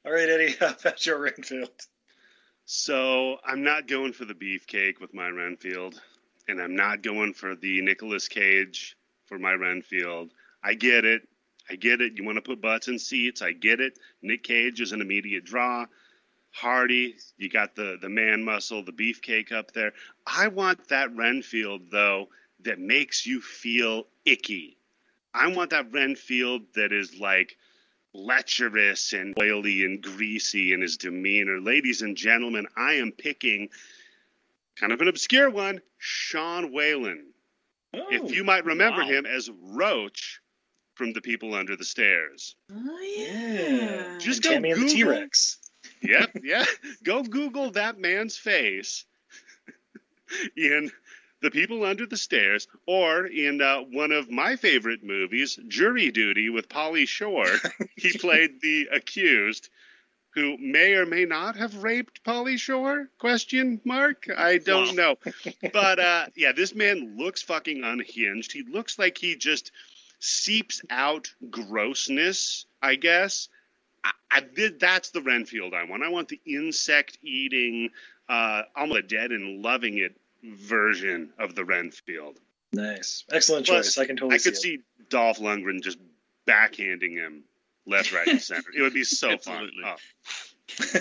all 0.06 0.12
right, 0.12 0.27
Eddie, 0.27 0.54
how 0.60 0.73
about 0.77 1.06
your 1.06 1.19
Renfield? 1.19 1.69
So 2.65 3.38
I'm 3.45 3.63
not 3.63 3.88
going 3.88 4.12
for 4.12 4.25
the 4.25 4.34
beefcake 4.34 4.99
with 4.99 5.13
my 5.13 5.30
Renfield, 5.30 5.99
and 6.49 6.62
I'm 6.62 6.75
not 6.75 7.04
going 7.04 7.34
for 7.34 7.56
the 7.56 7.80
Nicolas 7.82 8.27
Cage 8.27 8.97
for 9.27 9.39
my 9.39 9.54
Renfield. 9.54 10.32
I 10.62 10.73
get 10.73 11.06
it. 11.06 11.21
I 11.69 11.75
get 11.75 12.01
it. 12.01 12.17
You 12.17 12.25
want 12.25 12.36
to 12.36 12.41
put 12.41 12.62
butts 12.62 12.89
in 12.89 12.99
seats. 12.99 13.41
I 13.41 13.54
get 13.54 13.80
it. 13.80 13.97
Nick 14.21 14.43
Cage 14.43 14.82
is 14.82 14.91
an 14.91 14.99
immediate 14.99 15.45
draw. 15.45 15.86
Hardy, 16.51 17.15
you 17.37 17.49
got 17.49 17.75
the 17.75 17.97
the 18.01 18.09
man 18.09 18.43
muscle, 18.43 18.83
the 18.83 18.91
beefcake 18.91 19.51
up 19.51 19.71
there. 19.71 19.93
I 20.27 20.47
want 20.49 20.89
that 20.89 21.15
Renfield 21.15 21.89
though 21.91 22.29
that 22.63 22.79
makes 22.79 23.25
you 23.25 23.41
feel 23.41 24.05
icky. 24.25 24.77
I 25.33 25.47
want 25.47 25.69
that 25.71 25.91
Renfield 25.91 26.63
that 26.75 26.91
is 26.91 27.17
like 27.19 27.57
lecherous 28.13 29.13
and 29.13 29.33
oily 29.39 29.85
and 29.85 30.01
greasy 30.03 30.73
in 30.73 30.81
his 30.81 30.97
demeanor. 30.97 31.59
Ladies 31.61 32.01
and 32.01 32.17
gentlemen, 32.17 32.67
I 32.75 32.93
am 32.95 33.11
picking 33.13 33.69
kind 34.75 34.91
of 34.91 34.99
an 35.01 35.07
obscure 35.07 35.49
one, 35.49 35.81
Sean 35.97 36.73
Whalen. 36.73 37.27
if 37.93 38.21
oh, 38.23 38.27
you 38.27 38.43
might 38.43 38.65
remember 38.65 39.01
wow. 39.01 39.07
him 39.07 39.25
as 39.25 39.49
Roach 39.49 40.41
from 40.95 41.13
The 41.13 41.21
People 41.21 41.55
Under 41.55 41.75
the 41.77 41.85
Stairs. 41.85 42.55
Oh, 42.71 42.99
Yeah. 43.01 44.17
Just 44.19 44.37
And 44.39 44.43
go 44.43 44.49
Tammy 44.51 44.71
and 44.71 44.81
the 44.81 44.85
Google- 44.85 45.13
T-Rex. 45.13 45.57
Yep, 46.01 46.37
yeah. 46.43 46.65
Go 47.03 47.23
Google 47.23 47.71
that 47.71 47.99
man's 47.99 48.37
face 48.37 49.05
in 50.57 50.91
The 51.41 51.51
People 51.51 51.83
Under 51.83 52.05
the 52.05 52.17
Stairs 52.17 52.67
or 52.87 53.25
in 53.25 53.61
uh, 53.61 53.81
one 53.91 54.11
of 54.11 54.29
my 54.29 54.55
favorite 54.55 55.03
movies, 55.03 55.59
Jury 55.67 56.11
Duty 56.11 56.49
with 56.49 56.69
Pauly 56.69 57.07
Shore. 57.07 57.53
he 57.95 58.17
played 58.17 58.61
the 58.61 58.87
accused 58.91 59.69
who 60.33 60.57
may 60.57 60.93
or 60.93 61.05
may 61.05 61.25
not 61.25 61.57
have 61.57 61.83
raped 61.83 62.23
Pauly 62.23 62.57
Shore? 62.57 63.09
Question 63.19 63.81
mark? 63.83 64.27
I 64.35 64.57
don't 64.57 64.95
know. 64.95 65.17
But 65.73 65.99
uh, 65.99 66.25
yeah, 66.35 66.53
this 66.53 66.73
man 66.73 67.17
looks 67.17 67.41
fucking 67.41 67.83
unhinged. 67.83 68.51
He 68.51 68.63
looks 68.63 68.97
like 68.97 69.17
he 69.17 69.35
just 69.35 69.71
seeps 70.19 70.81
out 70.89 71.33
grossness, 71.49 72.65
I 72.81 72.95
guess, 72.95 73.49
I, 74.03 74.11
I 74.31 74.39
did. 74.41 74.79
That's 74.79 75.11
the 75.11 75.21
Renfield 75.21 75.73
I 75.73 75.83
want. 75.83 76.03
I 76.03 76.09
want 76.09 76.29
the 76.29 76.39
insect-eating, 76.45 77.89
uh, 78.29 78.63
almost 78.75 79.07
dead 79.07 79.31
and 79.31 79.61
loving 79.61 79.97
it 79.97 80.15
version 80.43 81.31
of 81.37 81.55
the 81.55 81.65
Renfield. 81.65 82.39
Nice, 82.73 83.25
excellent 83.31 83.65
Plus, 83.65 83.95
choice. 83.95 83.97
I 83.97 84.05
can 84.05 84.15
totally 84.15 84.35
I 84.35 84.37
could 84.39 84.55
see, 84.55 84.77
see 84.77 84.83
Dolph 85.09 85.39
Lundgren 85.39 85.81
just 85.81 85.97
backhanding 86.47 87.17
him 87.17 87.43
left, 87.85 88.13
right, 88.13 88.27
and 88.27 88.41
center. 88.41 88.69
It 88.75 88.81
would 88.81 88.93
be 88.93 89.03
so 89.03 89.37
fun. 89.37 89.69
Oh. 89.85 89.95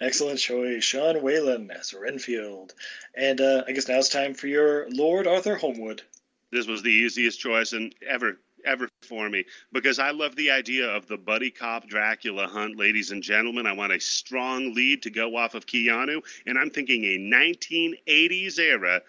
Excellent 0.00 0.38
choice, 0.40 0.82
Sean 0.84 1.22
Whalen 1.22 1.70
as 1.70 1.94
Renfield. 1.94 2.74
And 3.14 3.40
uh, 3.40 3.64
I 3.66 3.72
guess 3.72 3.88
now 3.88 3.98
it's 3.98 4.08
time 4.08 4.34
for 4.34 4.48
your 4.48 4.86
Lord 4.90 5.26
Arthur 5.26 5.54
Holmwood. 5.54 6.02
this 6.50 6.66
was 6.66 6.82
the 6.82 6.90
easiest 6.90 7.40
choice 7.40 7.72
and 7.72 7.94
ever 8.06 8.38
ever 8.64 8.88
for 9.02 9.28
me 9.28 9.44
because 9.72 9.98
I 9.98 10.10
love 10.10 10.36
the 10.36 10.50
idea 10.50 10.88
of 10.88 11.06
the 11.06 11.16
buddy 11.16 11.50
cop 11.50 11.86
Dracula 11.88 12.46
hunt, 12.46 12.76
ladies 12.76 13.10
and 13.10 13.22
gentlemen. 13.22 13.66
I 13.66 13.72
want 13.72 13.92
a 13.92 14.00
strong 14.00 14.74
lead 14.74 15.02
to 15.02 15.10
go 15.10 15.36
off 15.36 15.54
of 15.54 15.66
Keanu, 15.66 16.22
and 16.46 16.58
I'm 16.58 16.70
thinking 16.70 17.04
a 17.04 17.18
1980s 17.18 18.58
era, 18.58 19.02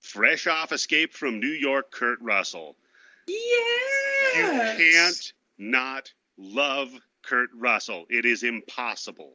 fresh 0.00 0.46
off 0.46 0.72
Escape 0.72 1.12
from 1.12 1.40
New 1.40 1.46
York, 1.48 1.90
Kurt 1.90 2.20
Russell. 2.20 2.76
Yeah. 3.26 3.36
You 4.36 4.92
can't 4.92 5.32
not 5.58 6.12
love 6.36 6.90
Kurt 7.22 7.50
Russell. 7.54 8.06
It 8.08 8.24
is 8.24 8.42
impossible. 8.42 9.34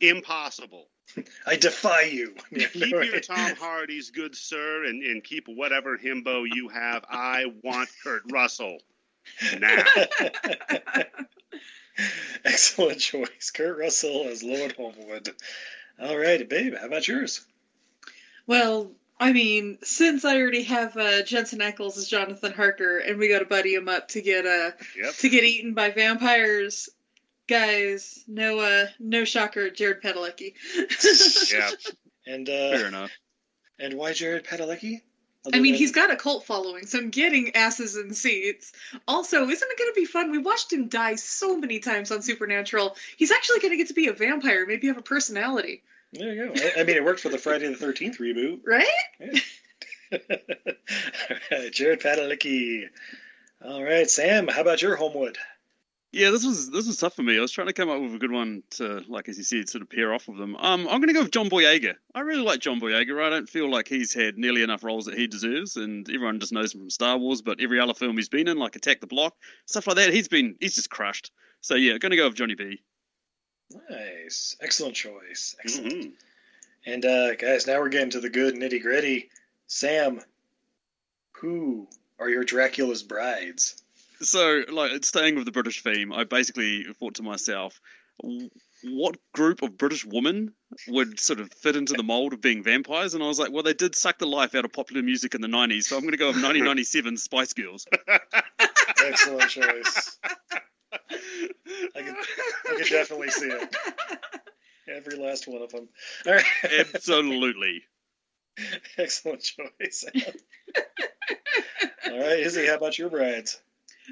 Impossible. 0.00 0.88
I 1.46 1.56
defy 1.56 2.02
you. 2.02 2.34
Keep 2.54 2.90
your 2.90 3.20
Tom 3.20 3.56
Hardy's 3.56 4.10
good 4.10 4.34
sir 4.36 4.84
and, 4.84 5.02
and 5.02 5.22
keep 5.22 5.46
whatever 5.48 5.96
himbo 5.96 6.44
you 6.52 6.68
have. 6.68 7.04
I 7.08 7.46
want 7.62 7.88
Kurt 8.02 8.22
Russell 8.30 8.78
now. 9.58 9.84
Excellent 12.44 13.00
choice, 13.00 13.50
Kurt 13.54 13.78
Russell 13.78 14.28
as 14.28 14.42
Lord 14.42 14.74
Holmwood. 14.76 15.34
All 16.00 16.16
right, 16.16 16.46
babe, 16.46 16.74
how 16.78 16.86
about 16.86 17.08
yours? 17.08 17.40
Well, 18.46 18.92
I 19.18 19.32
mean, 19.32 19.78
since 19.82 20.24
I 20.26 20.36
already 20.40 20.64
have 20.64 20.94
uh, 20.96 21.22
Jensen 21.22 21.60
Ackles 21.60 21.96
as 21.96 22.06
Jonathan 22.06 22.52
Harker, 22.52 22.98
and 22.98 23.18
we 23.18 23.28
got 23.28 23.38
to 23.38 23.46
buddy 23.46 23.72
him 23.74 23.88
up 23.88 24.08
to 24.08 24.20
get 24.20 24.44
uh, 24.44 24.72
Yep. 24.96 25.14
to 25.20 25.28
get 25.30 25.44
eaten 25.44 25.72
by 25.72 25.90
vampires, 25.90 26.90
guys, 27.48 28.22
no 28.26 28.58
uh, 28.60 28.86
no 28.98 29.24
shocker, 29.24 29.70
Jared 29.70 30.02
Padalecki. 30.02 30.54
yeah. 31.52 31.70
And 32.26 32.48
uh, 32.48 32.70
Fair 32.76 32.86
enough. 32.88 33.10
And 33.78 33.94
why 33.94 34.12
Jared 34.12 34.44
Padalecki? 34.44 35.02
I 35.52 35.60
mean, 35.60 35.74
he's 35.74 35.92
got 35.92 36.10
a 36.10 36.16
cult 36.16 36.44
following, 36.44 36.86
so 36.86 36.98
I'm 36.98 37.10
getting 37.10 37.54
asses 37.54 37.96
in 37.96 38.12
seats. 38.14 38.72
Also, 39.06 39.48
isn't 39.48 39.70
it 39.70 39.78
going 39.78 39.90
to 39.90 39.94
be 39.94 40.04
fun? 40.04 40.30
We 40.32 40.38
watched 40.38 40.72
him 40.72 40.88
die 40.88 41.14
so 41.14 41.56
many 41.56 41.78
times 41.78 42.10
on 42.10 42.22
Supernatural. 42.22 42.96
He's 43.16 43.30
actually 43.30 43.60
going 43.60 43.70
to 43.70 43.76
get 43.76 43.88
to 43.88 43.94
be 43.94 44.08
a 44.08 44.12
vampire, 44.12 44.66
maybe 44.66 44.88
have 44.88 44.98
a 44.98 45.02
personality, 45.02 45.82
There 46.12 46.32
you 46.32 46.52
go. 46.52 46.60
I, 46.60 46.80
I 46.80 46.84
mean, 46.84 46.96
it 46.96 47.04
worked 47.04 47.20
for 47.20 47.28
the 47.28 47.38
Friday 47.38 47.68
the 47.68 47.76
Thirteenth 47.76 48.18
reboot. 48.18 48.60
right? 48.66 48.86
All 49.20 50.18
right, 51.52 51.70
Jared 51.72 52.00
Padalecki. 52.00 52.88
All 53.64 53.82
right, 53.82 54.10
Sam, 54.10 54.48
how 54.48 54.62
about 54.62 54.82
your 54.82 54.96
Holmwood? 54.96 55.38
Yeah, 56.16 56.30
this 56.30 56.46
was 56.46 56.70
this 56.70 56.86
was 56.86 56.96
tough 56.96 57.14
for 57.14 57.22
me. 57.22 57.36
I 57.36 57.42
was 57.42 57.52
trying 57.52 57.66
to 57.66 57.74
come 57.74 57.90
up 57.90 58.00
with 58.00 58.14
a 58.14 58.18
good 58.18 58.32
one 58.32 58.62
to, 58.70 59.04
like 59.06 59.28
as 59.28 59.36
you 59.36 59.44
said, 59.44 59.68
sort 59.68 59.82
of 59.82 59.90
pair 59.90 60.14
off 60.14 60.28
of 60.28 60.38
them. 60.38 60.56
Um, 60.56 60.88
I'm 60.88 61.00
going 61.02 61.08
to 61.08 61.12
go 61.12 61.20
with 61.20 61.30
John 61.30 61.50
Boyega. 61.50 61.94
I 62.14 62.20
really 62.20 62.40
like 62.40 62.60
John 62.60 62.80
Boyega. 62.80 63.22
I 63.22 63.28
don't 63.28 63.46
feel 63.46 63.70
like 63.70 63.86
he's 63.86 64.14
had 64.14 64.38
nearly 64.38 64.62
enough 64.62 64.82
roles 64.82 65.04
that 65.04 65.18
he 65.18 65.26
deserves, 65.26 65.76
and 65.76 66.08
everyone 66.08 66.40
just 66.40 66.54
knows 66.54 66.72
him 66.72 66.80
from 66.80 66.88
Star 66.88 67.18
Wars. 67.18 67.42
But 67.42 67.60
every 67.60 67.78
other 67.80 67.92
film 67.92 68.16
he's 68.16 68.30
been 68.30 68.48
in, 68.48 68.56
like 68.56 68.76
Attack 68.76 69.02
the 69.02 69.06
Block, 69.06 69.34
stuff 69.66 69.86
like 69.86 69.96
that, 69.96 70.14
he's 70.14 70.28
been 70.28 70.56
he's 70.58 70.76
just 70.76 70.88
crushed. 70.88 71.32
So 71.60 71.74
yeah, 71.74 71.98
going 71.98 72.12
to 72.12 72.16
go 72.16 72.28
with 72.28 72.36
Johnny 72.36 72.54
B. 72.54 72.80
Nice, 73.90 74.56
excellent 74.62 74.94
choice. 74.94 75.54
Excellent. 75.62 75.92
Mm-hmm. 75.92 76.90
And 76.92 77.04
uh, 77.04 77.34
guys, 77.34 77.66
now 77.66 77.78
we're 77.78 77.90
getting 77.90 78.10
to 78.12 78.20
the 78.20 78.30
good 78.30 78.54
nitty 78.54 78.80
gritty. 78.80 79.28
Sam, 79.66 80.22
who 81.32 81.88
are 82.18 82.30
your 82.30 82.44
Dracula's 82.44 83.02
brides? 83.02 83.82
So, 84.20 84.62
like, 84.70 85.04
staying 85.04 85.36
with 85.36 85.44
the 85.44 85.52
British 85.52 85.82
theme, 85.82 86.12
I 86.12 86.24
basically 86.24 86.84
thought 86.98 87.16
to 87.16 87.22
myself, 87.22 87.80
what 88.82 89.16
group 89.32 89.62
of 89.62 89.76
British 89.76 90.04
women 90.04 90.54
would 90.88 91.18
sort 91.20 91.40
of 91.40 91.52
fit 91.52 91.76
into 91.76 91.94
the 91.94 92.02
mold 92.02 92.32
of 92.32 92.40
being 92.40 92.62
vampires? 92.62 93.14
And 93.14 93.22
I 93.22 93.26
was 93.26 93.38
like, 93.38 93.52
well, 93.52 93.62
they 93.62 93.74
did 93.74 93.94
suck 93.94 94.18
the 94.18 94.26
life 94.26 94.54
out 94.54 94.64
of 94.64 94.72
popular 94.72 95.02
music 95.02 95.34
in 95.34 95.40
the 95.40 95.48
90s, 95.48 95.84
so 95.84 95.96
I'm 95.96 96.02
going 96.02 96.12
to 96.12 96.18
go 96.18 96.28
with 96.28 96.36
1997 96.36 97.16
Spice 97.16 97.52
Girls. 97.52 97.86
Excellent 99.04 99.50
choice. 99.50 100.18
I 100.92 102.02
can, 102.02 102.16
I 102.68 102.76
can 102.76 102.86
definitely 102.88 103.30
see 103.30 103.48
it. 103.48 103.76
Every 104.88 105.18
last 105.18 105.48
one 105.48 105.62
of 105.62 105.70
them. 105.70 105.88
All 106.26 106.32
right. 106.32 106.44
Absolutely. 106.94 107.82
Excellent 108.96 109.42
choice. 109.42 110.04
All 112.10 112.18
right, 112.18 112.38
Izzy, 112.38 112.66
how 112.66 112.76
about 112.76 112.98
your 112.98 113.10
brides? 113.10 113.60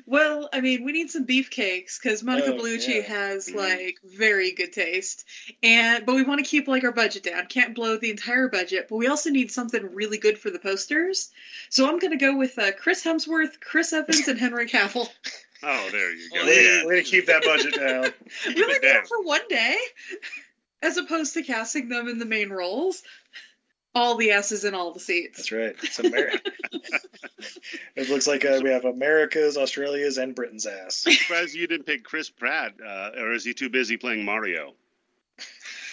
Well, 0.07 0.49
I 0.53 0.61
mean, 0.61 0.85
we 0.85 0.93
need 0.93 1.11
some 1.11 1.27
beefcakes 1.27 2.01
because 2.03 2.23
Monica 2.23 2.53
Oh, 2.53 2.59
Bellucci 2.59 2.97
yeah. 2.97 3.03
has 3.03 3.49
Mhm. 3.49 3.55
like 3.57 3.97
very 4.05 4.53
good 4.53 4.73
taste, 4.73 5.25
and 5.63 6.05
but 6.07 6.15
we 6.15 6.23
want 6.23 6.45
to 6.45 6.49
keep 6.51 6.67
like 6.69 6.85
our 6.85 6.93
budget 6.93 7.23
down. 7.23 7.47
Can't 7.47 7.75
blow 7.75 7.97
the 7.97 8.11
entire 8.11 8.49
budget, 8.49 8.87
but 8.89 8.97
we 8.97 9.07
also 9.07 9.31
need 9.31 9.51
something 9.53 9.95
really 9.95 10.19
good 10.19 10.39
for 10.39 10.51
the 10.51 10.59
posters. 10.59 11.31
So 11.71 11.89
I'm 11.89 11.99
gonna 11.99 12.17
go 12.17 12.37
with 12.37 12.59
uh, 12.59 12.73
Chris 12.73 13.05
Hemsworth, 13.05 13.61
Chris 13.61 13.93
Evans, 13.93 14.29
and 14.29 14.39
Henry 14.39 14.67
Cavill. 14.67 15.09
Oh, 15.67 15.89
there 15.93 16.15
you 16.15 16.29
go. 16.29 16.45
Way, 16.45 16.65
Yeah. 16.67 16.85
way 16.85 16.97
to 16.97 17.03
keep 17.03 17.25
that 17.27 17.43
budget 17.43 17.75
down. 17.75 18.13
Keep 18.45 18.57
really 18.57 18.75
it 18.75 18.83
need 18.83 18.89
down. 18.89 18.97
it 18.99 19.09
for 19.09 19.23
one 19.23 19.49
day, 19.49 19.79
as 20.83 20.99
opposed 20.99 21.33
to 21.35 21.43
casting 21.43 21.89
them 21.89 22.07
in 22.07 22.19
the 22.19 22.27
main 22.27 22.51
roles. 22.51 23.03
All 23.95 24.17
the 24.17 24.33
asses 24.33 24.65
in 24.65 24.75
all 24.75 24.93
the 24.93 25.01
seats. 25.01 25.39
That's 25.39 25.53
right. 25.53 25.77
It's 25.83 25.99
America. 26.01 26.51
it 27.97 28.09
looks 28.09 28.27
like 28.27 28.45
uh, 28.45 28.61
we 28.63 28.71
have 28.71 28.85
America's, 28.85 29.57
Australia's, 29.57 30.19
and 30.19 30.35
Britain's 30.35 30.67
ass. 30.67 31.05
I'm 31.07 31.13
surprised 31.13 31.55
you 31.55 31.67
didn't 31.67 31.87
pick 31.87 32.03
Chris 32.03 32.29
Pratt, 32.29 32.75
uh, 32.85 33.11
or 33.17 33.33
is 33.33 33.45
he 33.45 33.55
too 33.55 33.69
busy 33.71 33.97
playing 33.97 34.25
Mario? 34.25 34.75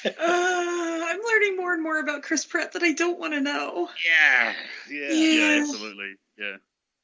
Uh, 0.04 0.10
I'm 0.18 1.20
learning 1.22 1.58
more 1.58 1.74
and 1.74 1.84
more 1.84 2.00
about 2.00 2.24
Chris 2.24 2.44
Pratt 2.44 2.72
that 2.74 2.82
I 2.82 2.94
don't 2.94 3.20
want 3.20 3.34
to 3.34 3.42
know. 3.42 3.88
Yeah, 4.04 4.54
yeah, 4.90 5.12
Yeah. 5.12 5.56
Yeah, 5.56 5.62
absolutely. 5.62 6.16
Yeah. 6.38 6.58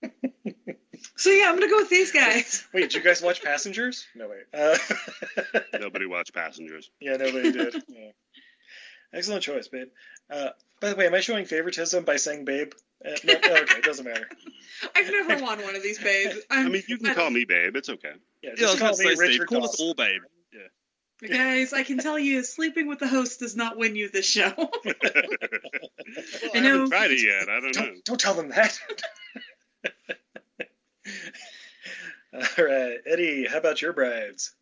So 1.16 1.30
yeah, 1.32 1.46
I'm 1.50 1.56
gonna 1.56 1.70
go 1.70 1.78
with 1.78 1.90
these 1.90 2.12
guys. 2.12 2.66
Wait, 2.74 2.82
did 2.82 2.94
you 2.96 3.02
guys 3.02 3.22
watch 3.22 3.44
Passengers? 3.44 4.06
No, 4.16 4.30
wait. 4.30 4.46
Uh, 4.54 4.78
Nobody 5.80 6.06
watched 6.06 6.34
Passengers. 6.34 6.90
yeah, 7.00 7.18
nobody 7.18 7.52
did. 7.52 7.76
Yeah. 7.88 8.10
Excellent 9.18 9.42
choice, 9.42 9.68
babe. 9.68 9.88
Uh, 10.30 10.50
by 10.80 10.90
the 10.90 10.96
way, 10.96 11.08
am 11.08 11.14
I 11.16 11.22
showing 11.22 11.46
favoritism 11.46 12.06
by 12.06 12.18
saying 12.18 12.46
babe? 12.46 12.74
Uh, 13.04 13.10
no, 13.24 13.34
okay, 13.34 13.78
it 13.78 13.84
doesn't 13.84 14.06
matter. 14.06 14.30
I've 14.96 15.12
never 15.12 15.44
won 15.44 15.60
one 15.64 15.76
of 15.76 15.82
these 15.82 15.98
babes. 15.98 16.36
I 16.52 16.62
I'm, 16.62 16.72
mean, 16.72 16.84
you 16.88 17.00
can 17.00 17.16
call 17.16 17.32
me 17.32 17.44
babe. 17.46 17.76
It's 17.76 17.90
okay. 17.90 18.12
Yeah, 18.44 18.52
Yeah, 18.52 18.54
I 18.54 18.56
just 18.56 18.74
was 18.74 18.80
call 18.80 18.90
me 18.90 18.96
say, 18.96 19.16
Steve, 19.16 19.20
Richard 19.20 19.48
call 19.48 19.64
us 19.64 19.80
all 19.82 19.96
babe. 19.96 20.22
Yeah. 20.54 21.28
guys, 21.30 21.74
I 21.74 21.82
can 21.82 21.98
tell 21.98 22.20
you, 22.20 22.44
sleeping 22.44 22.88
with 22.88 23.00
the 23.00 23.08
host 23.08 23.40
does 23.40 23.56
not 23.56 23.76
win 23.76 23.96
you 23.96 24.10
this 24.10 24.28
show. 24.28 24.54
Well, 26.08 26.52
I, 26.54 26.58
I 26.58 26.62
know. 26.62 26.70
haven't 26.72 26.90
tried 26.90 27.12
it 27.12 27.22
yet. 27.22 27.50
I 27.50 27.60
don't 27.60 27.76
know. 27.76 27.82
Don't, 27.86 28.06
don't 28.06 28.20
tell 28.20 28.34
them 28.36 28.48
that. 28.50 28.80
All 32.34 32.66
right, 32.66 32.98
Eddie, 33.06 33.46
how 33.46 33.58
about 33.58 33.82
your 33.82 33.92
brides? 33.92 34.54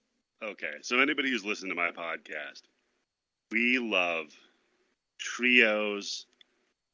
Okay, 0.42 0.72
so 0.82 1.00
anybody 1.00 1.30
who's 1.30 1.46
listened 1.46 1.70
to 1.70 1.76
my 1.76 1.92
podcast, 1.92 2.62
we 3.52 3.78
love 3.80 4.26
trios 5.18 6.26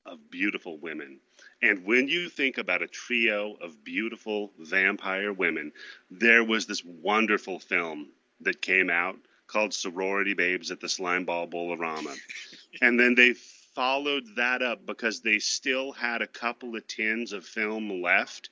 of 0.05 0.29
beautiful 0.29 0.77
women. 0.77 1.19
And 1.61 1.85
when 1.85 2.07
you 2.07 2.29
think 2.29 2.57
about 2.57 2.81
a 2.81 2.87
trio 2.87 3.55
of 3.61 3.83
beautiful 3.83 4.51
vampire 4.59 5.31
women, 5.31 5.71
there 6.09 6.43
was 6.43 6.65
this 6.65 6.83
wonderful 6.83 7.59
film 7.59 8.09
that 8.41 8.61
came 8.61 8.89
out 8.89 9.15
called 9.47 9.73
Sorority 9.73 10.33
Babes 10.33 10.71
at 10.71 10.79
the 10.79 10.87
Slimeball 10.87 11.49
Bowl-O-Rama. 11.49 12.15
and 12.81 12.99
then 12.99 13.15
they 13.15 13.33
followed 13.75 14.23
that 14.35 14.61
up 14.61 14.85
because 14.85 15.21
they 15.21 15.39
still 15.39 15.91
had 15.91 16.21
a 16.21 16.27
couple 16.27 16.75
of 16.75 16.87
tins 16.87 17.33
of 17.33 17.45
film 17.45 18.01
left. 18.01 18.49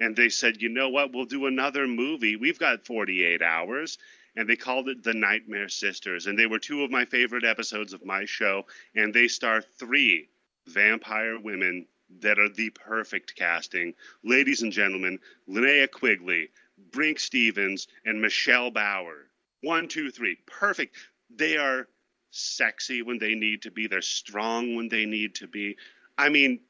And 0.00 0.16
they 0.16 0.28
said, 0.28 0.62
you 0.62 0.68
know 0.68 0.88
what, 0.88 1.12
we'll 1.12 1.24
do 1.24 1.46
another 1.46 1.86
movie. 1.86 2.36
We've 2.36 2.58
got 2.58 2.86
48 2.86 3.42
hours. 3.42 3.98
And 4.38 4.48
they 4.48 4.54
called 4.54 4.88
it 4.88 5.02
The 5.02 5.14
Nightmare 5.14 5.68
Sisters. 5.68 6.26
And 6.26 6.38
they 6.38 6.46
were 6.46 6.60
two 6.60 6.84
of 6.84 6.92
my 6.92 7.04
favorite 7.04 7.44
episodes 7.44 7.92
of 7.92 8.04
my 8.04 8.24
show. 8.24 8.66
And 8.94 9.12
they 9.12 9.26
star 9.26 9.60
three 9.60 10.28
vampire 10.68 11.40
women 11.40 11.86
that 12.20 12.38
are 12.38 12.48
the 12.48 12.70
perfect 12.70 13.34
casting. 13.34 13.94
Ladies 14.22 14.62
and 14.62 14.70
gentlemen, 14.70 15.18
Linnea 15.50 15.90
Quigley, 15.90 16.50
Brinke 16.90 17.18
Stevens, 17.18 17.88
and 18.04 18.22
Michelle 18.22 18.70
Bauer. 18.70 19.26
One, 19.62 19.88
two, 19.88 20.08
three. 20.12 20.38
Perfect. 20.46 20.94
They 21.34 21.56
are 21.56 21.88
sexy 22.30 23.02
when 23.02 23.18
they 23.18 23.34
need 23.34 23.62
to 23.62 23.72
be. 23.72 23.88
They're 23.88 24.00
strong 24.02 24.76
when 24.76 24.88
they 24.88 25.04
need 25.04 25.34
to 25.34 25.48
be. 25.48 25.76
I 26.16 26.28
mean, 26.28 26.60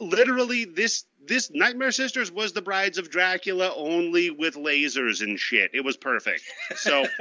literally 0.00 0.64
this 0.64 1.04
this 1.26 1.50
Nightmare 1.52 1.90
Sisters 1.90 2.30
was 2.30 2.52
the 2.52 2.62
Brides 2.62 2.98
of 2.98 3.10
Dracula 3.10 3.72
only 3.74 4.30
with 4.30 4.54
lasers 4.54 5.22
and 5.22 5.38
shit. 5.38 5.70
It 5.74 5.84
was 5.84 5.96
perfect. 5.96 6.44
So 6.76 7.06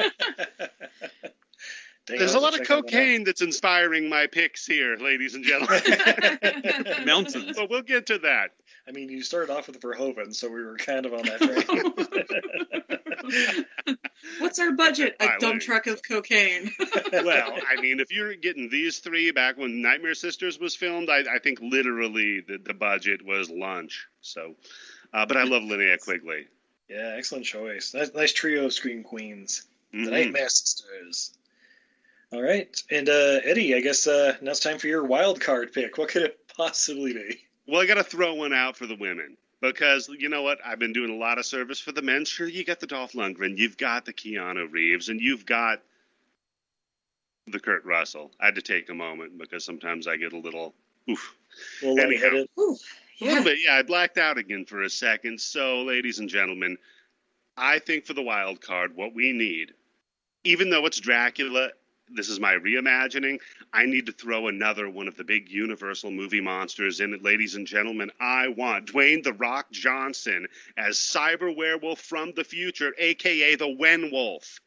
Dang, 2.05 2.19
there's 2.19 2.35
a 2.35 2.39
lot 2.39 2.53
of 2.53 2.59
to 2.59 2.65
check 2.65 2.67
that 2.67 2.75
one 2.75 2.83
cocaine 2.83 3.23
that's 3.23 3.41
inspiring 3.41 4.07
my 4.07 4.27
picks 4.27 4.65
here, 4.65 4.95
ladies 4.97 5.33
and 5.33 5.43
gentlemen. 5.43 5.81
Mountains. 7.05 7.57
But 7.57 7.69
we'll 7.71 7.81
get 7.81 8.05
to 8.07 8.19
that. 8.19 8.51
I 8.87 8.91
mean, 8.91 9.09
you 9.09 9.23
started 9.23 9.51
off 9.51 9.65
with 9.65 9.79
Verhoeven, 9.79 10.35
so 10.35 10.47
we 10.47 10.63
were 10.63 10.77
kind 10.77 11.07
of 11.07 11.13
on 11.15 11.23
that 11.23 11.39
train. 11.39 12.99
What's 14.39 14.59
our 14.59 14.71
budget? 14.71 15.15
A 15.19 15.23
Alright, 15.23 15.39
dump 15.39 15.61
truck 15.61 15.87
of 15.87 16.01
cocaine. 16.03 16.71
well, 17.13 17.57
I 17.69 17.81
mean, 17.81 17.99
if 17.99 18.11
you're 18.11 18.35
getting 18.35 18.69
these 18.69 18.99
three 18.99 19.31
back 19.31 19.57
when 19.57 19.81
Nightmare 19.81 20.15
Sisters 20.15 20.59
was 20.59 20.75
filmed, 20.75 21.09
I, 21.09 21.19
I 21.35 21.39
think 21.39 21.59
literally 21.61 22.41
the, 22.47 22.57
the 22.57 22.73
budget 22.73 23.25
was 23.25 23.49
lunch. 23.49 24.07
So, 24.21 24.55
uh, 25.13 25.25
but 25.25 25.37
I 25.37 25.43
love 25.43 25.63
Linnea 25.63 25.99
Quigley. 25.99 26.47
yeah, 26.89 27.15
excellent 27.17 27.45
choice. 27.45 27.93
Nice, 27.93 28.13
nice 28.13 28.33
trio 28.33 28.65
of 28.65 28.73
scream 28.73 29.03
queens. 29.03 29.65
The 29.91 29.97
Mhm. 29.99 30.11
Nightmare 30.11 30.49
Sisters. 30.49 31.31
All 32.33 32.41
right, 32.41 32.75
and 32.91 33.07
uh, 33.07 33.39
Eddie, 33.45 33.75
I 33.75 33.79
guess 33.81 34.07
uh, 34.07 34.35
now 34.41 34.51
it's 34.51 34.59
time 34.59 34.77
for 34.79 34.87
your 34.87 35.05
wild 35.05 35.39
card 35.39 35.71
pick. 35.71 35.97
What 35.97 36.09
could 36.09 36.23
it 36.23 36.39
possibly 36.57 37.13
be? 37.13 37.39
Well, 37.67 37.79
I 37.81 37.85
got 37.85 37.93
to 37.95 38.03
throw 38.03 38.33
one 38.33 38.51
out 38.53 38.75
for 38.75 38.87
the 38.87 38.95
women 38.95 39.37
because 39.71 40.09
you 40.09 40.29
know 40.29 40.41
what? 40.43 40.59
I've 40.65 40.79
been 40.79 40.93
doing 40.93 41.11
a 41.11 41.15
lot 41.15 41.37
of 41.37 41.45
service 41.45 41.79
for 41.79 41.91
the 41.91 42.01
men. 42.01 42.25
Sure, 42.25 42.47
you 42.47 42.63
got 42.63 42.79
the 42.79 42.87
Dolph 42.87 43.13
Lundgren, 43.13 43.57
you've 43.57 43.77
got 43.77 44.05
the 44.05 44.13
Keanu 44.13 44.71
Reeves, 44.71 45.09
and 45.09 45.19
you've 45.19 45.45
got 45.45 45.81
the 47.47 47.59
Kurt 47.59 47.85
Russell. 47.85 48.31
I 48.39 48.45
had 48.45 48.55
to 48.55 48.61
take 48.61 48.89
a 48.89 48.93
moment 48.93 49.37
because 49.37 49.63
sometimes 49.63 50.07
I 50.07 50.17
get 50.17 50.33
a 50.33 50.37
little 50.37 50.73
oof. 51.09 51.35
A 51.83 51.85
little 51.85 51.99
Anyhow. 52.03 52.23
lightheaded. 52.23 52.49
Ooh, 52.59 52.77
A 53.21 53.25
little 53.25 53.43
bit, 53.43 53.59
yeah. 53.63 53.75
I 53.75 53.83
blacked 53.83 54.17
out 54.17 54.37
again 54.37 54.65
for 54.65 54.81
a 54.81 54.89
second. 54.89 55.39
So, 55.39 55.83
ladies 55.83 56.19
and 56.19 56.27
gentlemen, 56.29 56.77
I 57.55 57.79
think 57.79 58.05
for 58.05 58.13
the 58.13 58.21
wild 58.23 58.61
card, 58.61 58.95
what 58.95 59.13
we 59.13 59.31
need, 59.31 59.73
even 60.43 60.69
though 60.69 60.85
it's 60.85 60.99
Dracula, 60.99 61.69
this 62.09 62.29
is 62.29 62.39
my 62.39 62.53
reimagining. 62.53 63.39
I 63.73 63.85
need 63.85 64.05
to 64.07 64.11
throw 64.11 64.47
another 64.47 64.89
one 64.89 65.07
of 65.07 65.15
the 65.15 65.23
big 65.23 65.49
Universal 65.49 66.11
movie 66.11 66.41
monsters 66.41 66.99
in 66.99 67.13
it, 67.13 67.23
ladies 67.23 67.55
and 67.55 67.65
gentlemen. 67.65 68.11
I 68.19 68.49
want 68.49 68.87
Dwayne 68.87 69.23
the 69.23 69.33
Rock 69.33 69.71
Johnson 69.71 70.47
as 70.77 70.97
Cyber 70.97 71.55
Werewolf 71.55 71.99
from 71.99 72.33
the 72.35 72.43
future, 72.43 72.93
aka 72.97 73.55
the 73.55 73.69
Wen 73.69 74.11
Wolf. 74.11 74.59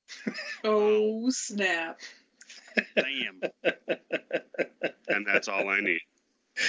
oh 0.64 1.30
snap! 1.30 2.00
Damn. 2.94 3.40
and 5.08 5.26
that's 5.26 5.48
all 5.48 5.68
I 5.68 5.80
need. 5.80 6.00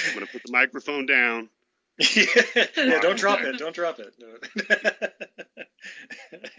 I'm 0.07 0.13
gonna 0.13 0.27
put 0.27 0.43
the 0.43 0.51
microphone 0.51 1.05
down. 1.05 1.49
yeah, 2.15 2.99
don't 3.01 3.17
drop 3.17 3.41
it. 3.41 3.57
Don't 3.57 3.75
drop 3.75 3.99
it. 3.99 4.13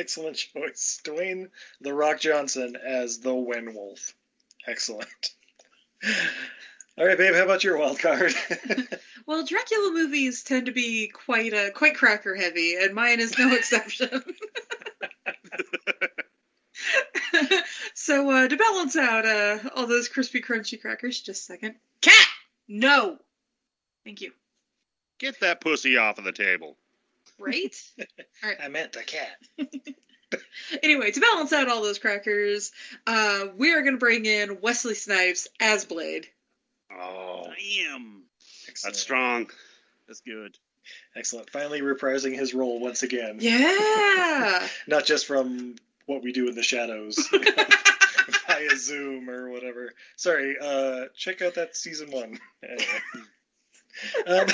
Excellent 0.07 0.37
choice. 0.37 1.01
Dwayne 1.03 1.49
The 1.81 1.93
Rock 1.93 2.21
Johnson 2.21 2.77
as 2.77 3.19
the 3.19 3.35
Wen 3.35 3.75
Wolf. 3.75 4.15
Excellent. 4.65 5.09
All 6.97 7.05
right, 7.05 7.19
babe, 7.19 7.35
how 7.35 7.43
about 7.43 7.65
your 7.65 7.77
wild 7.77 7.99
card? 7.99 8.33
Well, 9.27 9.45
Dracula 9.45 9.91
movies 9.93 10.45
tend 10.45 10.67
to 10.67 10.73
be 10.73 11.09
quite 11.09 11.53
uh, 11.53 11.73
quite 11.73 11.97
cracker 11.97 12.37
heavy, 12.37 12.77
and 12.77 12.95
mine 12.95 13.19
is 13.19 13.37
no 13.37 13.53
exception. 13.57 14.23
so 17.95 18.31
uh, 18.31 18.47
to 18.47 18.57
balance 18.57 18.95
out 18.95 19.27
uh, 19.27 19.59
all 19.75 19.89
those 19.89 20.09
crispy, 20.09 20.41
crunchy 20.41 20.81
crackers, 20.81 21.21
just 21.21 21.41
a 21.41 21.45
second. 21.55 21.75
Cat, 22.01 22.29
no, 22.69 23.19
thank 24.05 24.21
you. 24.21 24.31
Get 25.19 25.41
that 25.41 25.61
pussy 25.61 25.97
off 25.97 26.19
of 26.19 26.25
the 26.25 26.31
table. 26.31 26.77
Right? 27.39 27.75
All 27.99 28.51
right. 28.51 28.59
I 28.63 28.69
meant 28.69 28.93
the 28.93 29.03
cat. 29.03 29.37
Anyway, 30.83 31.11
to 31.13 31.21
balance 31.21 31.53
out 31.53 31.69
all 31.69 31.83
those 31.83 32.01
crackers, 32.01 32.73
uh, 33.07 33.47
we 33.57 33.73
are 33.73 33.83
going 33.83 33.95
to 33.95 33.99
bring 33.99 34.27
in 34.27 34.61
Wesley 34.61 34.95
Snipes 34.95 35.47
as 35.61 35.85
Blade. 35.85 36.27
Oh, 36.93 37.45
Damn. 37.45 38.25
that's 38.83 38.99
strong. 38.99 39.49
That's 40.09 40.21
good. 40.21 40.57
Excellent. 41.17 41.51
Finally 41.51 41.81
reprising 41.81 42.35
his 42.37 42.55
role 42.55 42.81
once 42.81 43.03
again. 43.03 43.39
Yeah. 43.41 44.67
Not 44.87 45.07
just 45.07 45.27
from 45.27 45.77
what 46.07 46.23
we 46.23 46.33
do 46.33 46.49
in 46.49 46.55
the 46.55 46.63
shadows 46.63 47.29
via 48.47 48.77
Zoom 48.77 49.29
or 49.31 49.51
whatever. 49.51 49.93
Sorry, 50.17 50.57
uh, 50.61 51.07
check 51.17 51.43
out 51.43 51.55
that 51.55 51.77
season 51.77 52.11
one. 52.11 52.39
Anyway. 52.63 53.01
Um, 54.27 54.47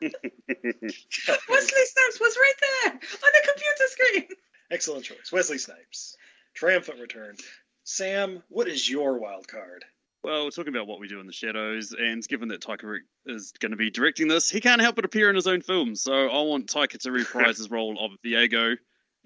Wesley 1.48 1.84
Snipes 1.84 2.20
was 2.20 2.36
right 2.36 2.54
there 2.60 2.92
on 2.92 2.98
the 2.98 3.42
computer 3.46 3.86
screen. 3.86 4.28
excellent 4.70 5.04
choice. 5.04 5.30
Wesley 5.32 5.58
Snipes. 5.58 6.16
Triumphant 6.54 7.00
return. 7.00 7.36
Sam, 7.84 8.42
what 8.48 8.68
is 8.68 8.88
your 8.88 9.18
wild 9.18 9.48
card? 9.48 9.84
Well, 10.22 10.44
we're 10.44 10.50
talking 10.50 10.74
about 10.74 10.86
what 10.86 11.00
we 11.00 11.08
do 11.08 11.20
in 11.20 11.26
the 11.26 11.32
shadows, 11.32 11.94
and 11.98 12.22
given 12.28 12.48
that 12.48 12.60
Taika 12.60 12.84
Waititi 12.84 12.98
is 13.26 13.52
going 13.58 13.70
to 13.70 13.76
be 13.76 13.90
directing 13.90 14.28
this, 14.28 14.50
he 14.50 14.60
can't 14.60 14.80
help 14.80 14.96
but 14.96 15.06
appear 15.06 15.30
in 15.30 15.34
his 15.34 15.46
own 15.46 15.62
film. 15.62 15.96
So 15.96 16.12
I 16.12 16.42
want 16.42 16.66
Taika 16.66 16.98
to 17.00 17.10
reprise 17.10 17.56
his 17.56 17.70
role 17.70 17.96
of 17.98 18.12
Viago 18.24 18.76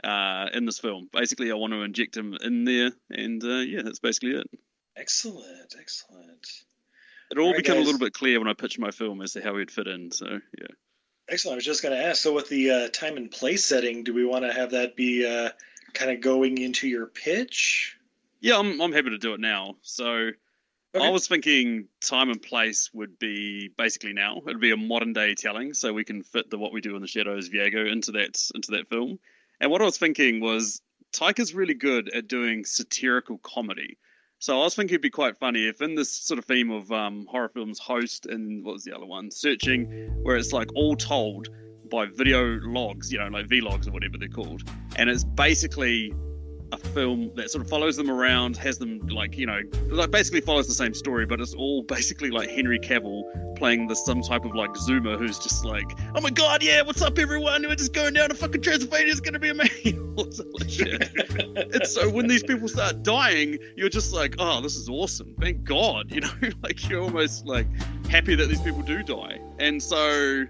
uh, 0.04 0.46
in 0.52 0.66
this 0.66 0.78
film. 0.78 1.08
Basically, 1.12 1.50
I 1.50 1.54
want 1.54 1.72
to 1.72 1.82
inject 1.82 2.16
him 2.16 2.36
in 2.40 2.64
there, 2.64 2.92
and 3.10 3.42
uh, 3.42 3.58
yeah, 3.58 3.82
that's 3.82 3.98
basically 3.98 4.32
it. 4.36 4.46
Excellent, 4.96 5.74
excellent. 5.78 6.46
It 7.30 7.38
all 7.38 7.46
Alright, 7.46 7.64
became 7.64 7.80
a 7.80 7.84
little 7.84 7.98
bit 7.98 8.12
clear 8.12 8.38
when 8.38 8.48
I 8.48 8.54
pitched 8.54 8.78
my 8.78 8.90
film 8.90 9.20
as 9.22 9.32
to 9.32 9.42
how 9.42 9.56
he'd 9.56 9.70
fit 9.70 9.86
in. 9.86 10.10
So 10.10 10.26
yeah. 10.58 10.66
Excellent. 11.28 11.54
I 11.54 11.56
was 11.56 11.64
just 11.64 11.82
going 11.82 11.96
to 11.96 12.04
ask. 12.04 12.20
So, 12.20 12.34
with 12.34 12.50
the 12.50 12.70
uh, 12.70 12.88
time 12.88 13.16
and 13.16 13.30
place 13.30 13.64
setting, 13.64 14.04
do 14.04 14.12
we 14.12 14.26
want 14.26 14.44
to 14.44 14.52
have 14.52 14.72
that 14.72 14.94
be 14.94 15.26
uh, 15.26 15.50
kind 15.94 16.10
of 16.10 16.20
going 16.20 16.58
into 16.58 16.86
your 16.86 17.06
pitch? 17.06 17.96
Yeah, 18.40 18.58
I'm 18.58 18.80
I'm 18.80 18.92
happy 18.92 19.10
to 19.10 19.18
do 19.18 19.32
it 19.32 19.40
now. 19.40 19.76
So 19.80 20.30
I 20.94 21.08
was 21.08 21.26
thinking 21.26 21.88
time 22.00 22.28
and 22.28 22.42
place 22.42 22.90
would 22.92 23.18
be 23.18 23.70
basically 23.76 24.12
now. 24.12 24.42
It'd 24.46 24.60
be 24.60 24.70
a 24.70 24.76
modern 24.76 25.12
day 25.12 25.34
telling, 25.34 25.72
so 25.72 25.92
we 25.92 26.04
can 26.04 26.22
fit 26.22 26.50
the 26.50 26.58
what 26.58 26.72
we 26.72 26.82
do 26.82 26.94
in 26.94 27.00
the 27.00 27.08
shadows 27.08 27.48
Viago 27.48 27.90
into 27.90 28.12
that 28.12 28.38
into 28.54 28.72
that 28.72 28.88
film. 28.88 29.18
And 29.60 29.70
what 29.70 29.80
I 29.80 29.86
was 29.86 29.96
thinking 29.96 30.40
was 30.40 30.82
Taika 31.12 31.40
is 31.40 31.54
really 31.54 31.74
good 31.74 32.10
at 32.10 32.28
doing 32.28 32.64
satirical 32.64 33.38
comedy. 33.38 33.96
So 34.45 34.61
I 34.61 34.64
was 34.64 34.74
thinking 34.74 34.97
it'd 34.97 35.01
be 35.01 35.09
quite 35.09 35.38
funny 35.38 35.68
if 35.68 35.80
in 35.80 35.95
this 35.95 36.11
sort 36.11 36.36
of 36.36 36.45
theme 36.45 36.70
of 36.70 36.92
um, 36.92 37.26
horror 37.30 37.49
films, 37.49 37.78
Host 37.78 38.26
and 38.26 38.62
what 38.62 38.74
was 38.74 38.84
the 38.84 38.95
other 38.95 39.07
one, 39.07 39.30
Searching, 39.30 39.86
where 40.22 40.36
it's 40.36 40.53
like 40.53 40.68
all 40.74 40.97
told 40.97 41.49
by 41.90 42.05
video 42.05 42.59
logs, 42.61 43.11
you 43.11 43.18
know, 43.18 43.28
like 43.28 43.47
vlogs 43.47 43.88
or 43.88 43.92
whatever 43.92 44.18
they're 44.18 44.28
called, 44.28 44.62
and 44.97 45.09
it's 45.09 45.24
basically 45.24 46.12
a 46.82 46.88
film 46.88 47.30
that 47.36 47.50
sort 47.50 47.64
of 47.64 47.70
follows 47.70 47.96
them 47.96 48.10
around, 48.10 48.56
has 48.56 48.78
them 48.78 49.00
like 49.08 49.36
you 49.36 49.46
know, 49.46 49.60
like 49.90 50.10
basically 50.10 50.40
follows 50.40 50.66
the 50.66 50.74
same 50.74 50.94
story, 50.94 51.26
but 51.26 51.40
it's 51.40 51.54
all 51.54 51.82
basically 51.82 52.30
like 52.30 52.50
Henry 52.50 52.78
Cavill 52.78 53.22
playing 53.56 53.86
the 53.86 53.94
some 53.94 54.22
type 54.22 54.44
of 54.44 54.54
like 54.54 54.70
Zoomer 54.70 55.18
who's 55.18 55.38
just 55.38 55.64
like, 55.64 55.90
oh 56.14 56.20
my 56.20 56.30
god, 56.30 56.62
yeah, 56.62 56.82
what's 56.82 57.02
up 57.02 57.18
everyone? 57.18 57.62
We're 57.62 57.74
just 57.74 57.92
going 57.92 58.14
down 58.14 58.28
to 58.30 58.34
fucking 58.34 58.62
Transylvania. 58.62 59.12
It's 59.12 59.20
gonna 59.20 59.38
be 59.38 59.50
amazing. 59.50 60.14
All 60.16 60.30
sort 60.30 60.48
of 60.48 60.64
and 61.56 61.86
so 61.86 62.08
when 62.08 62.26
these 62.26 62.42
people 62.42 62.68
start 62.68 63.02
dying, 63.02 63.58
you're 63.76 63.88
just 63.88 64.12
like, 64.12 64.36
oh, 64.38 64.60
this 64.60 64.76
is 64.76 64.88
awesome. 64.88 65.34
Thank 65.40 65.64
God, 65.64 66.10
you 66.14 66.20
know, 66.20 66.30
like 66.62 66.88
you're 66.88 67.02
almost 67.02 67.46
like 67.46 67.66
happy 68.08 68.34
that 68.34 68.48
these 68.48 68.60
people 68.60 68.82
do 68.82 69.02
die. 69.02 69.40
And 69.58 69.82
so, 69.82 70.46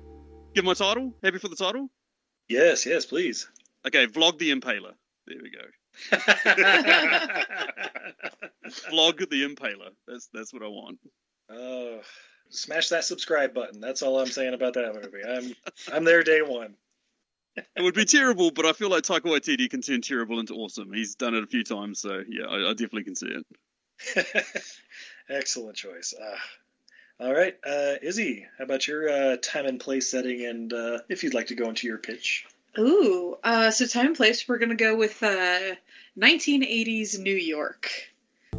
give 0.54 0.64
my 0.64 0.74
title. 0.74 1.12
Happy 1.22 1.38
for 1.38 1.48
the 1.48 1.56
title. 1.56 1.88
Yes, 2.48 2.86
yes, 2.86 3.06
please. 3.06 3.48
Okay, 3.86 4.06
vlog 4.06 4.38
the 4.38 4.50
Impaler. 4.50 4.92
There 5.26 5.38
we 5.42 5.50
go. 5.50 5.64
Vlog 8.90 9.28
the 9.30 9.45
Impaler. 9.47 9.90
That's 10.07 10.28
that's 10.32 10.53
what 10.53 10.62
I 10.62 10.68
want. 10.68 10.99
Oh, 11.51 12.01
smash 12.51 12.88
that 12.88 13.05
subscribe 13.05 13.55
button. 13.55 13.80
That's 13.80 14.03
all 14.03 14.18
I'm 14.18 14.26
saying 14.26 14.55
about 14.55 14.74
that 14.74 14.95
movie. 14.95 15.24
I'm 15.26 15.55
I'm 15.92 16.05
there 16.05 16.22
day 16.22 16.42
one. 16.42 16.74
It 17.57 17.82
would 17.82 17.95
be 17.95 18.05
terrible, 18.05 18.51
but 18.51 18.66
I 18.66 18.72
feel 18.72 18.90
like 18.90 19.05
Taika 19.05 19.26
Waititi 19.26 19.70
can 19.70 19.80
turn 19.80 20.01
terrible 20.01 20.40
into 20.40 20.55
awesome. 20.55 20.92
He's 20.92 21.14
done 21.14 21.34
it 21.34 21.45
a 21.45 21.47
few 21.47 21.62
times, 21.62 22.01
so 22.01 22.22
yeah, 22.28 22.47
I, 22.47 22.70
I 22.70 22.72
definitely 22.72 23.05
can 23.05 23.14
see 23.14 23.28
it. 23.28 24.45
Excellent 25.28 25.76
choice. 25.76 26.14
Uh, 26.20 26.36
all 27.24 27.32
right, 27.32 27.55
uh, 27.64 27.95
Izzy, 28.03 28.45
how 28.59 28.64
about 28.64 28.88
your 28.88 29.09
uh, 29.09 29.36
time 29.36 29.66
and 29.66 29.78
place 29.78 30.11
setting, 30.11 30.45
and 30.45 30.72
uh, 30.72 30.99
if 31.09 31.22
you'd 31.22 31.34
like 31.34 31.47
to 31.49 31.55
go 31.55 31.68
into 31.68 31.86
your 31.86 31.99
pitch? 31.99 32.45
Ooh, 32.78 33.36
uh, 33.42 33.70
so 33.70 33.86
time 33.86 34.06
and 34.06 34.16
place, 34.16 34.48
we're 34.48 34.58
gonna 34.58 34.74
go 34.74 34.96
with 34.96 35.22
uh, 35.22 35.74
1980s 36.18 37.18
New 37.18 37.34
York, 37.34 37.90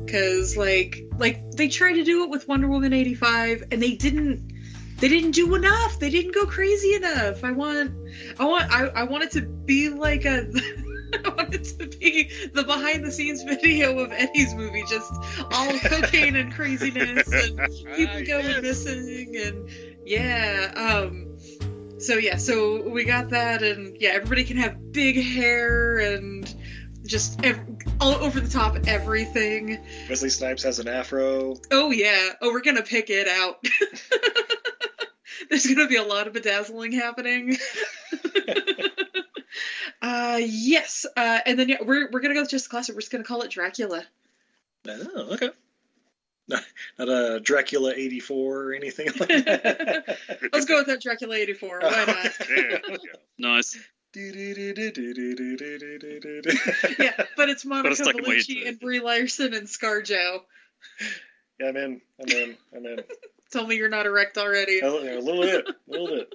cause 0.09 0.55
like 0.55 1.03
like 1.18 1.51
they 1.51 1.68
tried 1.68 1.93
to 1.93 2.03
do 2.03 2.24
it 2.24 2.30
with 2.30 2.47
Wonder 2.47 2.68
Woman 2.68 2.93
85, 2.93 3.66
and 3.72 3.82
they 3.82 3.95
didn't 3.95 4.53
they 4.97 5.09
didn't 5.09 5.32
do 5.32 5.55
enough. 5.55 5.99
They 5.99 6.09
didn't 6.09 6.34
go 6.34 6.45
crazy 6.45 6.95
enough. 6.95 7.43
I 7.43 7.51
want 7.51 7.91
I 8.39 8.45
want 8.45 8.72
I, 8.72 8.88
I 8.88 9.03
want 9.03 9.24
it 9.26 9.32
to 9.32 9.41
be 9.41 9.89
like 9.89 10.26
a 10.26 10.47
I 11.26 11.30
want 11.30 11.53
it 11.53 11.63
to 11.80 11.88
be 11.88 12.30
the 12.53 12.63
behind 12.63 13.05
the 13.05 13.11
scenes 13.11 13.43
video 13.43 13.99
of 13.99 14.11
Eddie's 14.11 14.53
movie, 14.55 14.84
just 14.89 15.11
all 15.51 15.78
cocaine 15.84 16.36
and 16.36 16.53
craziness 16.53 17.28
and 17.32 17.59
people 17.95 18.24
going 18.26 18.61
missing 18.61 19.36
and 19.36 19.70
yeah. 20.05 20.72
Um 20.76 21.35
so 22.06 22.18
yeah, 22.18 22.38
so 22.38 22.88
we 22.88 23.03
got 23.03 23.30
that 23.30 23.64
and 23.64 23.97
yeah, 23.99 24.12
everybody 24.12 24.43
can 24.43 24.58
have 24.58 24.91
big 24.91 25.16
hair 25.22 25.97
and 25.97 26.53
just 27.06 27.43
ev- 27.43 27.60
all 27.99 28.16
over 28.16 28.39
the 28.39 28.49
top 28.49 28.78
everything. 28.88 29.80
Wesley 30.10 30.30
Snipes 30.30 30.64
has 30.64 30.80
an 30.80 30.88
afro. 30.88 31.56
Oh 31.72 31.91
yeah. 31.91 32.34
Oh, 32.41 32.51
we're 32.51 32.62
gonna 32.62 32.84
pick 32.84 33.10
it 33.10 33.28
out. 33.28 33.66
There's 35.49 35.66
gonna 35.66 35.88
be 35.88 35.97
a 35.97 36.03
lot 36.03 36.28
of 36.28 36.34
bedazzling 36.34 36.91
happening. 36.93 37.58
uh 40.01 40.39
yes. 40.41 41.06
Uh 41.16 41.39
and 41.45 41.58
then 41.58 41.70
yeah, 41.70 41.78
we're 41.84 42.10
we're 42.12 42.22
gonna 42.22 42.36
go 42.36 42.41
with 42.41 42.49
just 42.51 42.66
the 42.66 42.70
classic. 42.70 42.95
We're 42.95 43.01
just 43.01 43.12
gonna 43.12 43.24
call 43.24 43.41
it 43.41 43.51
Dracula. 43.51 44.03
Oh, 44.88 45.34
okay. 45.34 45.49
Not, 46.48 46.64
not 47.00 47.10
a 47.10 47.39
Dracula 47.39 47.93
84 47.96 48.64
or 48.64 48.74
anything 48.74 49.08
like 49.08 49.18
that. 49.46 50.18
Let's 50.54 50.66
go 50.66 50.78
with 50.78 50.88
that 50.88 51.02
Dracula 51.02 51.36
84. 51.36 51.80
Why 51.82 52.06
not? 52.06 53.00
Nice. 53.38 53.78
yeah, 54.16 54.32
but 57.36 57.50
it's 57.50 57.66
Monica 57.66 57.96
stuck 57.98 58.16
in 58.16 58.24
my 58.24 58.30
Bellucci 58.30 58.66
and 58.66 58.80
Brie 58.80 59.02
Larson 59.02 59.54
and 59.54 59.68
ScarJo. 59.68 60.39
Yeah, 61.60 61.68
I'm 61.68 61.76
in. 61.76 62.02
I'm 62.22 62.30
in. 62.30 62.58
I'm 62.74 62.86
in. 62.86 63.00
Tell 63.52 63.68
me 63.68 63.76
you're 63.76 63.89
not 63.89 64.06
erect 64.06 64.38
already. 64.38 64.80
A, 64.80 64.88
a 64.88 65.20
little 65.20 65.41
bit. 65.41 65.68
A 65.68 65.74
little 65.91 66.08
bit. 66.08 66.34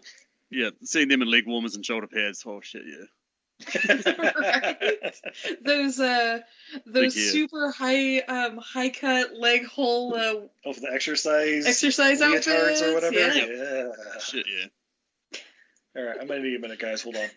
Yeah, 0.51 0.71
seeing 0.85 1.09
them 1.09 1.23
in 1.23 1.31
leg 1.31 1.47
warmers 1.47 1.75
and 1.75 1.87
shoulder 1.87 2.07
pads. 2.07 2.45
Oh 2.47 2.61
shit, 2.61 2.83
yeah. 2.87 3.07
Those 5.65 6.01
uh 6.01 6.41
those 6.87 7.15
super 7.15 7.71
high 7.71 8.19
um 8.21 8.59
high 8.59 8.91
cut 8.91 9.35
leg 9.35 9.67
hole 9.67 10.15
uh 10.15 10.35
Oh, 10.65 10.73
for 10.73 10.81
the 10.81 10.93
exercise 10.93 11.67
Exercise 11.67 12.21
leotards 12.21 12.49
outfits, 12.49 12.83
or 12.83 12.95
whatever. 12.95 13.19
yeah. 13.19 13.35
yeah. 13.35 14.19
Shit, 14.21 14.47
yeah. 14.49 14.67
All 15.97 16.03
right, 16.05 16.17
I'm 16.21 16.27
gonna 16.27 16.41
need 16.41 16.57
a 16.57 16.61
minute, 16.61 16.79
guys. 16.79 17.03
Hold 17.03 17.17
on. 17.17 17.29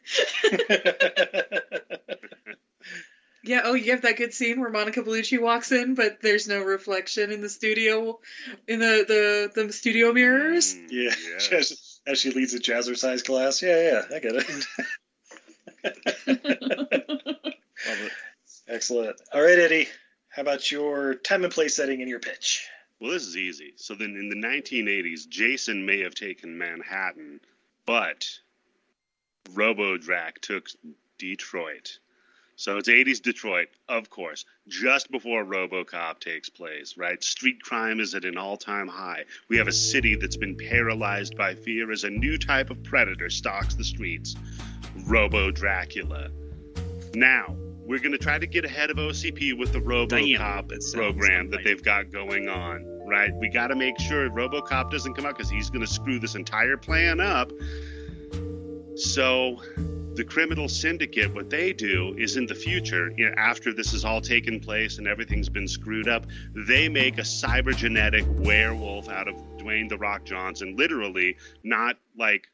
Yeah, 3.45 3.63
oh, 3.65 3.73
you 3.73 3.91
have 3.91 4.03
that 4.03 4.15
good 4.15 4.33
scene 4.33 4.61
where 4.61 4.69
Monica 4.69 5.01
Bellucci 5.01 5.37
walks 5.41 5.73
in, 5.73 5.95
but 5.95 6.21
there's 6.21 6.47
no 6.47 6.61
reflection 6.63 7.29
in 7.29 7.41
the 7.41 7.49
studio, 7.49 8.21
in 8.69 8.79
the 8.79 9.51
the, 9.53 9.63
the 9.63 9.73
studio 9.73 10.13
mirrors. 10.13 10.73
Yeah, 10.89 11.11
as, 11.51 11.99
as 12.07 12.19
she 12.19 12.31
leads 12.31 12.53
a 12.53 12.59
jazzercise 12.59 13.25
class. 13.25 13.61
Yeah, 13.61 13.81
yeah, 13.81 14.01
I 14.15 14.19
get 14.19 14.35
it. 14.35 14.45
Excellent. 18.67 19.21
All 19.33 19.41
right, 19.41 19.59
Eddie. 19.59 19.87
How 20.29 20.41
about 20.41 20.71
your 20.71 21.15
time 21.15 21.43
and 21.43 21.53
place 21.53 21.75
setting 21.75 22.01
and 22.01 22.09
your 22.09 22.19
pitch? 22.19 22.67
Well, 22.99 23.11
this 23.11 23.23
is 23.23 23.37
easy. 23.37 23.73
So 23.75 23.95
then 23.95 24.15
in 24.15 24.29
the 24.29 24.35
1980s, 24.35 25.27
Jason 25.27 25.85
may 25.85 25.99
have 25.99 26.15
taken 26.15 26.57
Manhattan, 26.57 27.39
but 27.85 28.25
RoboDrac 29.51 30.39
took 30.41 30.69
Detroit. 31.17 31.99
So 32.55 32.77
it's 32.77 32.87
80s 32.87 33.21
Detroit, 33.21 33.67
of 33.89 34.09
course, 34.09 34.45
just 34.67 35.11
before 35.11 35.43
RoboCop 35.43 36.19
takes 36.19 36.49
place, 36.49 36.95
right? 36.97 37.21
Street 37.23 37.61
crime 37.61 37.99
is 37.99 38.13
at 38.15 38.25
an 38.25 38.37
all-time 38.37 38.87
high. 38.87 39.25
We 39.49 39.57
have 39.57 39.67
a 39.67 39.73
city 39.73 40.15
that's 40.15 40.37
been 40.37 40.55
paralyzed 40.55 41.35
by 41.35 41.55
fear 41.55 41.91
as 41.91 42.03
a 42.03 42.09
new 42.09 42.37
type 42.37 42.69
of 42.69 42.83
predator 42.83 43.29
stalks 43.29 43.73
the 43.75 43.83
streets. 43.83 44.35
Robo 45.05 45.51
Dracula. 45.51 46.29
Now, 47.13 47.55
we're 47.85 47.99
going 47.99 48.13
to 48.13 48.17
try 48.17 48.39
to 48.39 48.47
get 48.47 48.65
ahead 48.65 48.89
of 48.89 48.97
OCP 48.97 49.57
with 49.57 49.73
the 49.73 49.79
RoboCop 49.79 50.93
program 50.93 51.49
that 51.49 51.63
they've 51.63 51.83
got 51.83 52.11
going 52.11 52.47
on, 52.47 52.85
right? 53.05 53.33
We 53.35 53.49
got 53.49 53.67
to 53.67 53.75
make 53.75 53.99
sure 53.99 54.29
RoboCop 54.29 54.89
doesn't 54.89 55.13
come 55.13 55.25
out 55.25 55.37
because 55.37 55.51
he's 55.51 55.69
going 55.69 55.85
to 55.85 55.91
screw 55.91 56.19
this 56.19 56.35
entire 56.35 56.77
plan 56.77 57.19
up. 57.19 57.51
So, 58.95 59.57
the 60.15 60.23
criminal 60.23 60.69
syndicate, 60.69 61.33
what 61.33 61.49
they 61.49 61.73
do 61.73 62.13
is 62.17 62.37
in 62.37 62.45
the 62.45 62.55
future, 62.55 63.11
you 63.17 63.27
know, 63.27 63.35
after 63.35 63.73
this 63.73 63.91
has 63.91 64.05
all 64.05 64.21
taken 64.21 64.59
place 64.59 64.99
and 64.99 65.07
everything's 65.07 65.49
been 65.49 65.67
screwed 65.67 66.07
up, 66.07 66.25
they 66.55 66.87
make 66.87 67.17
a 67.17 67.21
cybergenetic 67.21 68.25
werewolf 68.45 69.09
out 69.09 69.27
of 69.27 69.35
Dwayne 69.57 69.89
the 69.89 69.97
Rock 69.97 70.23
Johnson. 70.23 70.75
Literally, 70.77 71.35
not 71.63 71.97
like 72.17 72.47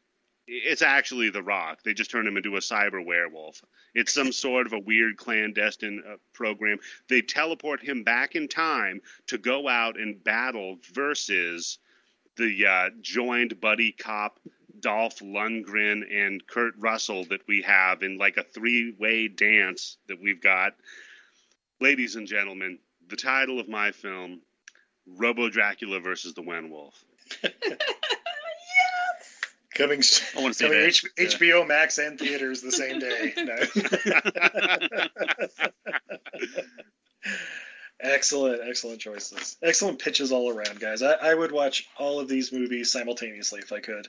it's 0.51 0.81
actually 0.81 1.29
the 1.29 1.43
Rock. 1.43 1.83
They 1.83 1.93
just 1.93 2.09
turn 2.09 2.25
him 2.25 2.35
into 2.35 2.55
a 2.55 2.59
cyber 2.59 3.05
werewolf. 3.05 3.61
It's 3.93 4.11
some 4.11 4.31
sort 4.31 4.65
of 4.65 4.73
a 4.73 4.79
weird 4.79 5.17
clandestine 5.17 6.01
uh, 6.07 6.15
program. 6.33 6.79
They 7.07 7.21
teleport 7.21 7.81
him 7.81 8.03
back 8.03 8.35
in 8.35 8.47
time 8.47 9.01
to 9.27 9.37
go 9.37 9.69
out 9.69 9.99
and 9.99 10.23
battle 10.23 10.77
versus 10.91 11.77
the 12.35 12.65
uh, 12.65 12.89
joined 13.01 13.61
buddy 13.61 13.91
cop 13.91 14.39
Dolph 14.79 15.19
Lundgren 15.19 16.03
and 16.11 16.45
Kurt 16.47 16.73
Russell 16.79 17.25
that 17.25 17.47
we 17.47 17.61
have 17.61 18.01
in 18.01 18.17
like 18.17 18.37
a 18.37 18.43
three 18.43 18.95
way 18.97 19.27
dance 19.27 19.97
that 20.07 20.19
we've 20.19 20.41
got. 20.41 20.73
Ladies 21.79 22.15
and 22.15 22.25
gentlemen, 22.25 22.79
the 23.07 23.15
title 23.15 23.59
of 23.59 23.69
my 23.69 23.91
film 23.91 24.41
Robo 25.05 25.49
Dracula 25.49 25.99
versus 25.99 26.33
the 26.33 26.41
Wenwolf. 26.41 26.93
Coming, 29.79 30.03
I 30.37 30.41
wanna 30.41 30.53
see 30.53 30.65
coming. 30.65 30.79
H- 30.81 31.03
Yeah. 31.17 31.25
HBO 31.25 31.67
Max 31.67 31.97
and 31.97 32.19
theaters 32.19 32.61
the 32.61 32.71
same 32.71 32.99
day. 32.99 33.33
Excellent, 38.01 38.61
excellent 38.65 39.01
choices. 39.01 39.57
Excellent 39.61 39.99
pitches 39.99 40.31
all 40.31 40.49
around, 40.49 40.79
guys. 40.79 41.01
I, 41.01 41.13
I 41.13 41.33
would 41.33 41.51
watch 41.51 41.85
all 41.97 42.19
of 42.21 42.29
these 42.29 42.53
movies 42.53 42.89
simultaneously 42.91 43.59
if 43.59 43.71
I 43.73 43.79
could. 43.79 44.07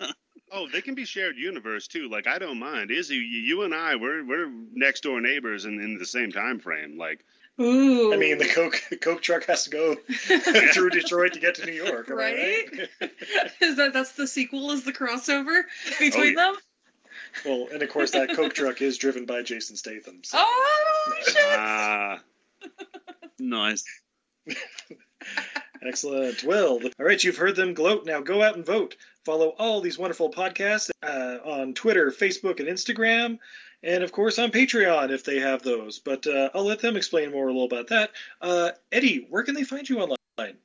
Oh, 0.52 0.66
they 0.68 0.80
can 0.80 0.96
be 0.96 1.04
shared 1.04 1.36
universe 1.36 1.86
too. 1.86 2.08
Like 2.08 2.26
I 2.26 2.40
don't 2.40 2.58
mind. 2.58 2.90
Izzy, 2.90 3.14
you 3.14 3.20
you 3.20 3.62
and 3.62 3.72
I, 3.72 3.94
we're 3.94 4.24
we're 4.26 4.50
next 4.72 5.04
door 5.04 5.20
neighbors 5.20 5.64
in, 5.64 5.78
in 5.78 5.96
the 5.96 6.04
same 6.04 6.32
time 6.32 6.58
frame. 6.58 6.98
Like 6.98 7.24
Ooh. 7.60 8.12
I 8.12 8.16
mean, 8.16 8.38
the 8.38 8.48
Coke 8.48 8.82
the 8.90 8.96
Coke 9.00 9.22
truck 9.22 9.44
has 9.46 9.64
to 9.64 9.70
go 9.70 9.94
through 10.72 10.90
Detroit 10.90 11.34
to 11.34 11.40
get 11.40 11.56
to 11.56 11.66
New 11.66 11.72
York, 11.72 12.08
am 12.10 12.18
I 12.18 12.22
Right? 12.22 12.88
Is 13.60 13.76
that 13.76 13.92
that's 13.92 14.12
the 14.12 14.26
sequel? 14.26 14.70
Is 14.70 14.84
the 14.84 14.92
crossover 14.92 15.62
between 15.98 16.34
yeah. 16.36 16.52
them? 16.52 16.54
Well, 17.44 17.68
and 17.72 17.82
of 17.82 17.90
course 17.90 18.12
that 18.12 18.34
Coke 18.34 18.54
truck 18.54 18.80
is 18.80 18.98
driven 18.98 19.26
by 19.26 19.42
Jason 19.42 19.76
Statham. 19.76 20.20
So. 20.24 20.38
Oh 20.40 21.14
shit! 21.22 21.36
ah, 21.48 22.20
Nice. 23.38 23.84
Excellent. 25.82 26.44
Well, 26.44 26.72
all 26.72 27.06
right, 27.06 27.22
you've 27.22 27.36
heard 27.36 27.56
them 27.56 27.74
gloat. 27.74 28.04
Now 28.04 28.20
go 28.20 28.42
out 28.42 28.56
and 28.56 28.66
vote. 28.66 28.96
Follow 29.24 29.48
all 29.58 29.80
these 29.80 29.98
wonderful 29.98 30.30
podcasts 30.30 30.90
uh, 31.02 31.38
on 31.44 31.74
Twitter, 31.74 32.10
Facebook, 32.10 32.58
and 32.58 32.68
Instagram, 32.68 33.38
and 33.82 34.02
of 34.02 34.12
course 34.12 34.38
on 34.38 34.50
Patreon 34.50 35.10
if 35.10 35.24
they 35.24 35.40
have 35.40 35.62
those. 35.62 35.98
But 35.98 36.26
uh, 36.26 36.50
I'll 36.54 36.64
let 36.64 36.80
them 36.80 36.96
explain 36.96 37.32
more 37.32 37.48
a 37.48 37.52
little 37.52 37.64
about 37.64 37.88
that. 37.88 38.10
Uh, 38.40 38.70
Eddie, 38.92 39.26
where 39.28 39.42
can 39.42 39.54
they 39.54 39.64
find 39.64 39.88
you 39.88 40.00
online? 40.00 40.56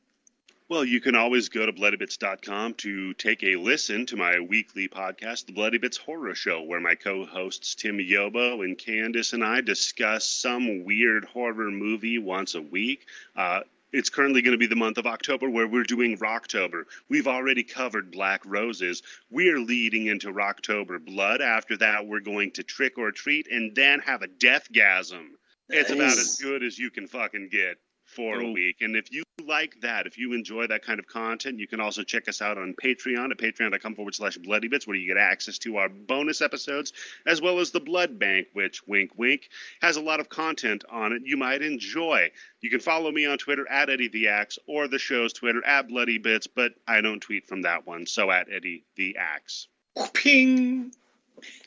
Well, 0.68 0.84
you 0.84 1.00
can 1.00 1.14
always 1.14 1.50
go 1.50 1.64
to 1.64 1.72
bloodybits.com 1.72 2.74
to 2.76 3.14
take 3.14 3.44
a 3.44 3.56
listen 3.56 4.08
to 4.08 4.16
my 4.16 4.40
weekly 4.40 4.88
podcast, 4.88 5.46
The 5.46 5.54
Bloody 5.54 5.78
Bits 5.78 5.98
Horror 5.98 6.34
Show, 6.34 6.64
where 6.64 6.80
my 6.80 6.96
co 6.96 7.24
hosts 7.24 7.76
Tim 7.76 8.00
Yobo 8.00 8.64
and 8.66 8.76
Candace 8.76 9.34
and 9.34 9.44
I 9.44 9.62
discuss 9.62 10.28
some 10.28 10.84
weird 10.84 11.26
horror 11.26 11.70
movie 11.70 12.18
once 12.18 12.56
a 12.56 12.64
week. 12.64 13.06
Uh, 13.36 13.60
it's 13.92 14.10
currently 14.10 14.42
going 14.42 14.54
to 14.54 14.58
be 14.58 14.68
the 14.68 14.76
month 14.76 14.98
of 14.98 15.06
October 15.06 15.50
where 15.50 15.68
we're 15.68 15.84
doing 15.84 16.18
Rocktober. 16.18 16.84
We've 17.10 17.28
already 17.28 17.64
covered 17.64 18.12
Black 18.12 18.42
Roses. 18.46 19.02
We're 19.30 19.60
leading 19.60 20.08
into 20.08 20.34
Rocktober 20.34 21.04
Blood. 21.04 21.42
After 21.42 21.78
that, 21.78 22.06
we're 22.06 22.20
going 22.20 22.52
to 22.52 22.64
Trick 22.64 22.98
or 22.98 23.12
Treat 23.12 23.48
and 23.50 23.76
then 23.76 24.00
have 24.00 24.22
a 24.22 24.28
Deathgasm. 24.28 25.28
It's 25.70 25.90
about 25.90 26.12
as 26.12 26.38
good 26.42 26.64
as 26.64 26.78
you 26.78 26.92
can 26.92 27.08
fucking 27.08 27.50
get 27.52 27.78
for 28.16 28.40
a 28.40 28.52
week. 28.52 28.78
And 28.82 28.96
if 28.96 29.12
you 29.12 29.24
like 29.46 29.80
that, 29.82 30.08
if 30.08 30.18
you 30.18 30.34
enjoy 30.34 30.68
that 30.68 30.84
kind 30.84 31.00
of 31.00 31.08
content, 31.08 31.60
you 31.60 31.68
can 31.68 31.80
also 31.80 32.04
check 32.04 32.28
us 32.28 32.42
out 32.42 32.58
on 32.58 32.74
Patreon 32.82 33.32
at 33.32 33.38
patreon.com 33.38 33.96
forward 33.96 34.16
slash 34.16 34.38
bloody 34.38 34.68
bits, 34.68 34.88
where 34.88 34.96
you 34.96 35.08
get 35.08 35.22
access 35.22 35.58
to 35.60 35.78
our 35.78 35.90
bonus 35.90 36.42
episodes, 36.42 36.94
as 37.26 37.42
well 37.42 37.60
as 37.60 37.72
the 37.72 37.80
Blood 37.80 38.18
Bank, 38.18 38.48
which, 38.54 38.82
wink, 38.88 39.12
wink, 39.18 39.50
has 39.82 39.98
a 39.98 40.02
lot 40.02 40.20
of 40.20 40.30
content 40.30 40.84
on 40.90 41.14
it 41.14 41.22
you 41.26 41.38
might 41.38 41.62
enjoy. 41.62 42.32
You 42.62 42.70
can 42.70 42.80
follow 42.80 43.12
me 43.12 43.26
on 43.26 43.38
Twitter 43.38 43.70
at 43.70 43.90
Eddie 43.90 44.08
the 44.08 44.30
Axe 44.30 44.58
or 44.68 44.88
the 44.88 45.00
show's 45.00 45.34
Twitter 45.34 45.64
at 45.66 45.88
Bloody 45.88 46.18
Bits, 46.18 46.48
but 46.48 46.74
I 46.88 47.02
don't 47.02 47.20
tweet 47.20 47.48
from 47.48 47.64
that 47.64 47.86
one, 47.86 48.06
so 48.08 48.32
at 48.32 48.48
Eddie 48.52 48.86
the 48.96 49.18
Axe. 49.18 49.68
Ping! 50.14 50.92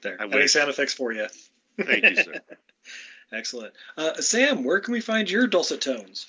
There. 0.03 0.16
I 0.18 0.24
Any 0.24 0.34
wish. 0.34 0.53
sound 0.53 0.70
effects 0.70 0.94
for 0.94 1.12
you. 1.12 1.26
Thank 1.78 2.05
you, 2.05 2.16
sir. 2.16 2.40
Excellent. 3.33 3.74
Uh, 3.97 4.14
Sam, 4.14 4.64
where 4.64 4.81
can 4.81 4.93
we 4.93 5.01
find 5.01 5.31
your 5.31 5.47
dulcet 5.47 5.81
tones? 5.81 6.26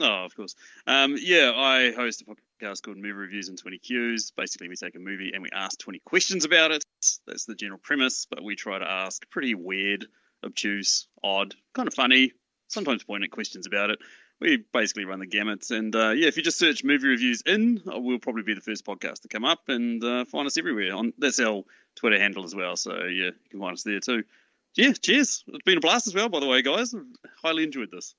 Oh, 0.00 0.24
of 0.24 0.34
course. 0.34 0.54
Um, 0.86 1.16
yeah, 1.18 1.52
I 1.54 1.92
host 1.92 2.22
a 2.22 2.24
podcast 2.24 2.82
called 2.82 2.96
Movie 2.96 3.12
Reviews 3.12 3.48
and 3.48 3.58
20 3.58 3.78
Qs. 3.78 4.32
Basically, 4.36 4.68
we 4.68 4.76
take 4.76 4.94
a 4.94 5.00
movie 5.00 5.32
and 5.34 5.42
we 5.42 5.50
ask 5.52 5.78
20 5.80 6.00
questions 6.04 6.44
about 6.44 6.70
it. 6.70 6.84
That's 7.26 7.44
the 7.46 7.54
general 7.54 7.80
premise, 7.82 8.26
but 8.30 8.42
we 8.42 8.54
try 8.54 8.78
to 8.78 8.88
ask 8.88 9.28
pretty 9.30 9.54
weird, 9.54 10.06
obtuse, 10.44 11.08
odd, 11.22 11.54
kind 11.74 11.88
of 11.88 11.94
funny, 11.94 12.32
sometimes 12.68 13.02
poignant 13.04 13.32
questions 13.32 13.66
about 13.66 13.90
it. 13.90 13.98
We 14.40 14.64
basically 14.72 15.04
run 15.04 15.18
the 15.18 15.26
gamuts, 15.26 15.72
and 15.72 15.94
uh, 15.96 16.10
yeah, 16.10 16.28
if 16.28 16.36
you 16.36 16.44
just 16.44 16.58
search 16.58 16.84
movie 16.84 17.08
reviews 17.08 17.42
in, 17.44 17.82
uh, 17.92 17.98
we'll 17.98 18.20
probably 18.20 18.44
be 18.44 18.54
the 18.54 18.60
first 18.60 18.86
podcast 18.86 19.22
to 19.22 19.28
come 19.28 19.44
up, 19.44 19.62
and 19.66 20.02
uh, 20.04 20.24
find 20.26 20.46
us 20.46 20.56
everywhere. 20.56 20.94
On 20.94 21.12
that's 21.18 21.40
our 21.40 21.64
Twitter 21.96 22.20
handle 22.20 22.44
as 22.44 22.54
well, 22.54 22.76
so 22.76 23.02
yeah, 23.06 23.30
you 23.30 23.50
can 23.50 23.58
find 23.58 23.72
us 23.72 23.82
there 23.82 23.98
too. 23.98 24.22
Yeah, 24.78 24.92
cheers! 24.92 25.42
It's 25.48 25.64
been 25.64 25.78
a 25.78 25.80
blast 25.80 26.06
as 26.06 26.14
well, 26.14 26.28
by 26.28 26.38
the 26.38 26.46
way, 26.46 26.62
guys. 26.62 26.94
Highly 27.42 27.64
enjoyed 27.64 27.90
this. 27.90 28.14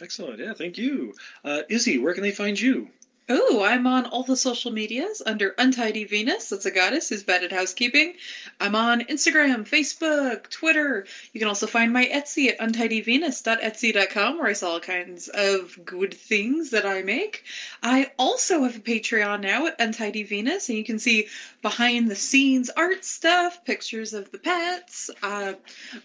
Excellent. 0.00 0.40
Yeah, 0.40 0.52
thank 0.52 0.78
you. 0.78 1.14
Uh, 1.44 1.62
Izzy, 1.70 1.98
where 1.98 2.12
can 2.12 2.24
they 2.24 2.32
find 2.32 2.58
you? 2.60 2.88
Oh, 3.28 3.60
I'm 3.64 3.88
on 3.88 4.06
all 4.06 4.22
the 4.22 4.36
social 4.36 4.70
medias 4.70 5.20
under 5.26 5.52
Untidy 5.58 6.04
Venus. 6.04 6.50
That's 6.50 6.64
a 6.64 6.70
goddess 6.70 7.08
who's 7.08 7.24
bad 7.24 7.42
at 7.42 7.50
housekeeping. 7.50 8.14
I'm 8.60 8.76
on 8.76 9.00
Instagram, 9.00 9.68
Facebook, 9.68 10.48
Twitter. 10.48 11.06
You 11.32 11.40
can 11.40 11.48
also 11.48 11.66
find 11.66 11.92
my 11.92 12.06
Etsy 12.06 12.48
at 12.50 12.60
untidyvenus.etsy.com 12.60 14.38
where 14.38 14.46
I 14.46 14.52
sell 14.52 14.70
all 14.70 14.80
kinds 14.80 15.26
of 15.26 15.76
good 15.84 16.14
things 16.14 16.70
that 16.70 16.86
I 16.86 17.02
make. 17.02 17.42
I 17.82 18.12
also 18.16 18.62
have 18.62 18.76
a 18.76 18.80
Patreon 18.80 19.40
now 19.40 19.66
at 19.66 19.80
Untidy 19.80 20.22
Venus, 20.22 20.68
and 20.68 20.78
you 20.78 20.84
can 20.84 21.00
see 21.00 21.26
behind 21.62 22.08
the 22.08 22.14
scenes 22.14 22.70
art 22.70 23.04
stuff, 23.04 23.64
pictures 23.64 24.14
of 24.14 24.30
the 24.30 24.38
pets, 24.38 25.10
uh, 25.24 25.54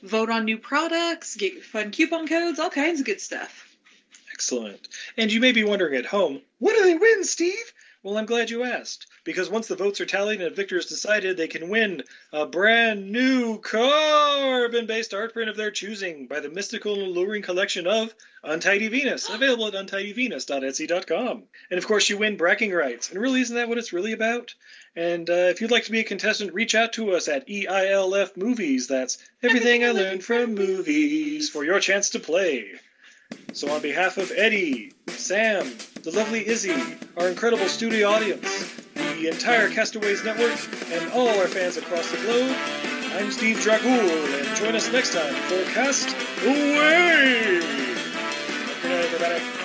vote 0.02 0.32
on 0.32 0.46
new 0.46 0.58
products, 0.58 1.36
get 1.36 1.64
fun 1.64 1.92
coupon 1.92 2.28
codes, 2.28 2.58
all 2.58 2.72
kinds 2.72 3.00
of 3.00 3.06
good 3.06 3.22
stuff. 3.22 3.71
Excellent. 4.42 4.88
And 5.18 5.32
you 5.32 5.40
may 5.40 5.52
be 5.52 5.64
wondering 5.64 5.96
at 5.96 6.08
home, 6.08 6.42
what 6.58 6.76
do 6.76 6.84
they 6.84 6.96
win, 6.96 7.24
Steve? 7.24 7.74
Well, 8.02 8.18
I'm 8.18 8.26
glad 8.26 8.50
you 8.50 8.64
asked, 8.64 9.06
because 9.24 9.52
once 9.52 9.68
the 9.68 9.76
votes 9.76 10.02
are 10.02 10.08
tallied 10.08 10.42
and 10.42 10.52
a 10.52 10.56
victor 10.56 10.78
is 10.78 10.88
decided, 10.88 11.38
they 11.38 11.48
can 11.48 11.70
win 11.70 12.02
a 12.34 12.48
brand 12.48 13.12
new 13.12 13.60
carbon 13.60 14.88
based 14.88 15.14
art 15.14 15.34
print 15.34 15.52
of 15.52 15.58
their 15.58 15.70
choosing 15.70 16.26
by 16.26 16.40
the 16.40 16.50
mystical 16.50 16.96
and 16.96 17.04
alluring 17.04 17.44
collection 17.44 17.86
of 17.86 18.16
Untidy 18.44 18.88
Venus, 18.88 19.30
available 19.34 19.68
at 19.68 19.76
untidyvenus.etsy.com. 19.76 21.44
And 21.70 21.78
of 21.78 21.86
course, 21.86 22.10
you 22.10 22.18
win 22.18 22.38
bragging 22.38 22.72
rights. 22.72 23.12
And 23.12 23.22
really, 23.22 23.42
isn't 23.42 23.56
that 23.56 23.70
what 23.70 23.78
it's 23.78 23.94
really 23.94 24.14
about? 24.14 24.56
And 24.96 25.30
uh, 25.30 25.52
if 25.52 25.62
you'd 25.62 25.70
like 25.70 25.86
to 25.86 25.92
be 25.92 26.00
a 26.00 26.04
contestant, 26.04 26.56
reach 26.56 26.74
out 26.74 26.94
to 26.94 27.12
us 27.12 27.28
at 27.28 27.48
EILF 27.48 28.36
Movies. 28.38 28.88
That's 28.88 29.20
everything 29.44 29.84
I 29.84 29.92
learned 29.92 30.24
from 30.24 30.56
movies 30.56 31.52
for 31.52 31.64
your 31.64 31.80
chance 31.80 32.10
to 32.10 32.20
play. 32.20 32.72
So, 33.54 33.70
on 33.72 33.82
behalf 33.82 34.18
of 34.18 34.32
Eddie, 34.36 34.94
Sam, 35.08 35.72
the 36.04 36.12
lovely 36.12 36.48
Izzy, 36.48 36.76
our 37.18 37.28
incredible 37.28 37.68
studio 37.68 38.10
audience, 38.10 38.82
the 38.96 39.28
entire 39.28 39.70
Castaways 39.70 40.24
Network, 40.24 40.58
and 40.92 41.12
all 41.12 41.30
our 41.30 41.48
fans 41.48 41.78
across 41.78 42.10
the 42.12 42.18
globe, 42.18 42.56
I'm 43.14 43.30
Steve 43.30 43.58
Dragul, 43.58 44.40
and 44.40 44.58
join 44.58 44.76
us 44.76 44.92
next 44.92 45.14
time 45.14 45.34
for 45.50 45.64
Cast 45.74 46.10
Away! 46.44 47.60
Good 48.82 48.90
night, 48.90 49.06
everybody. 49.06 49.61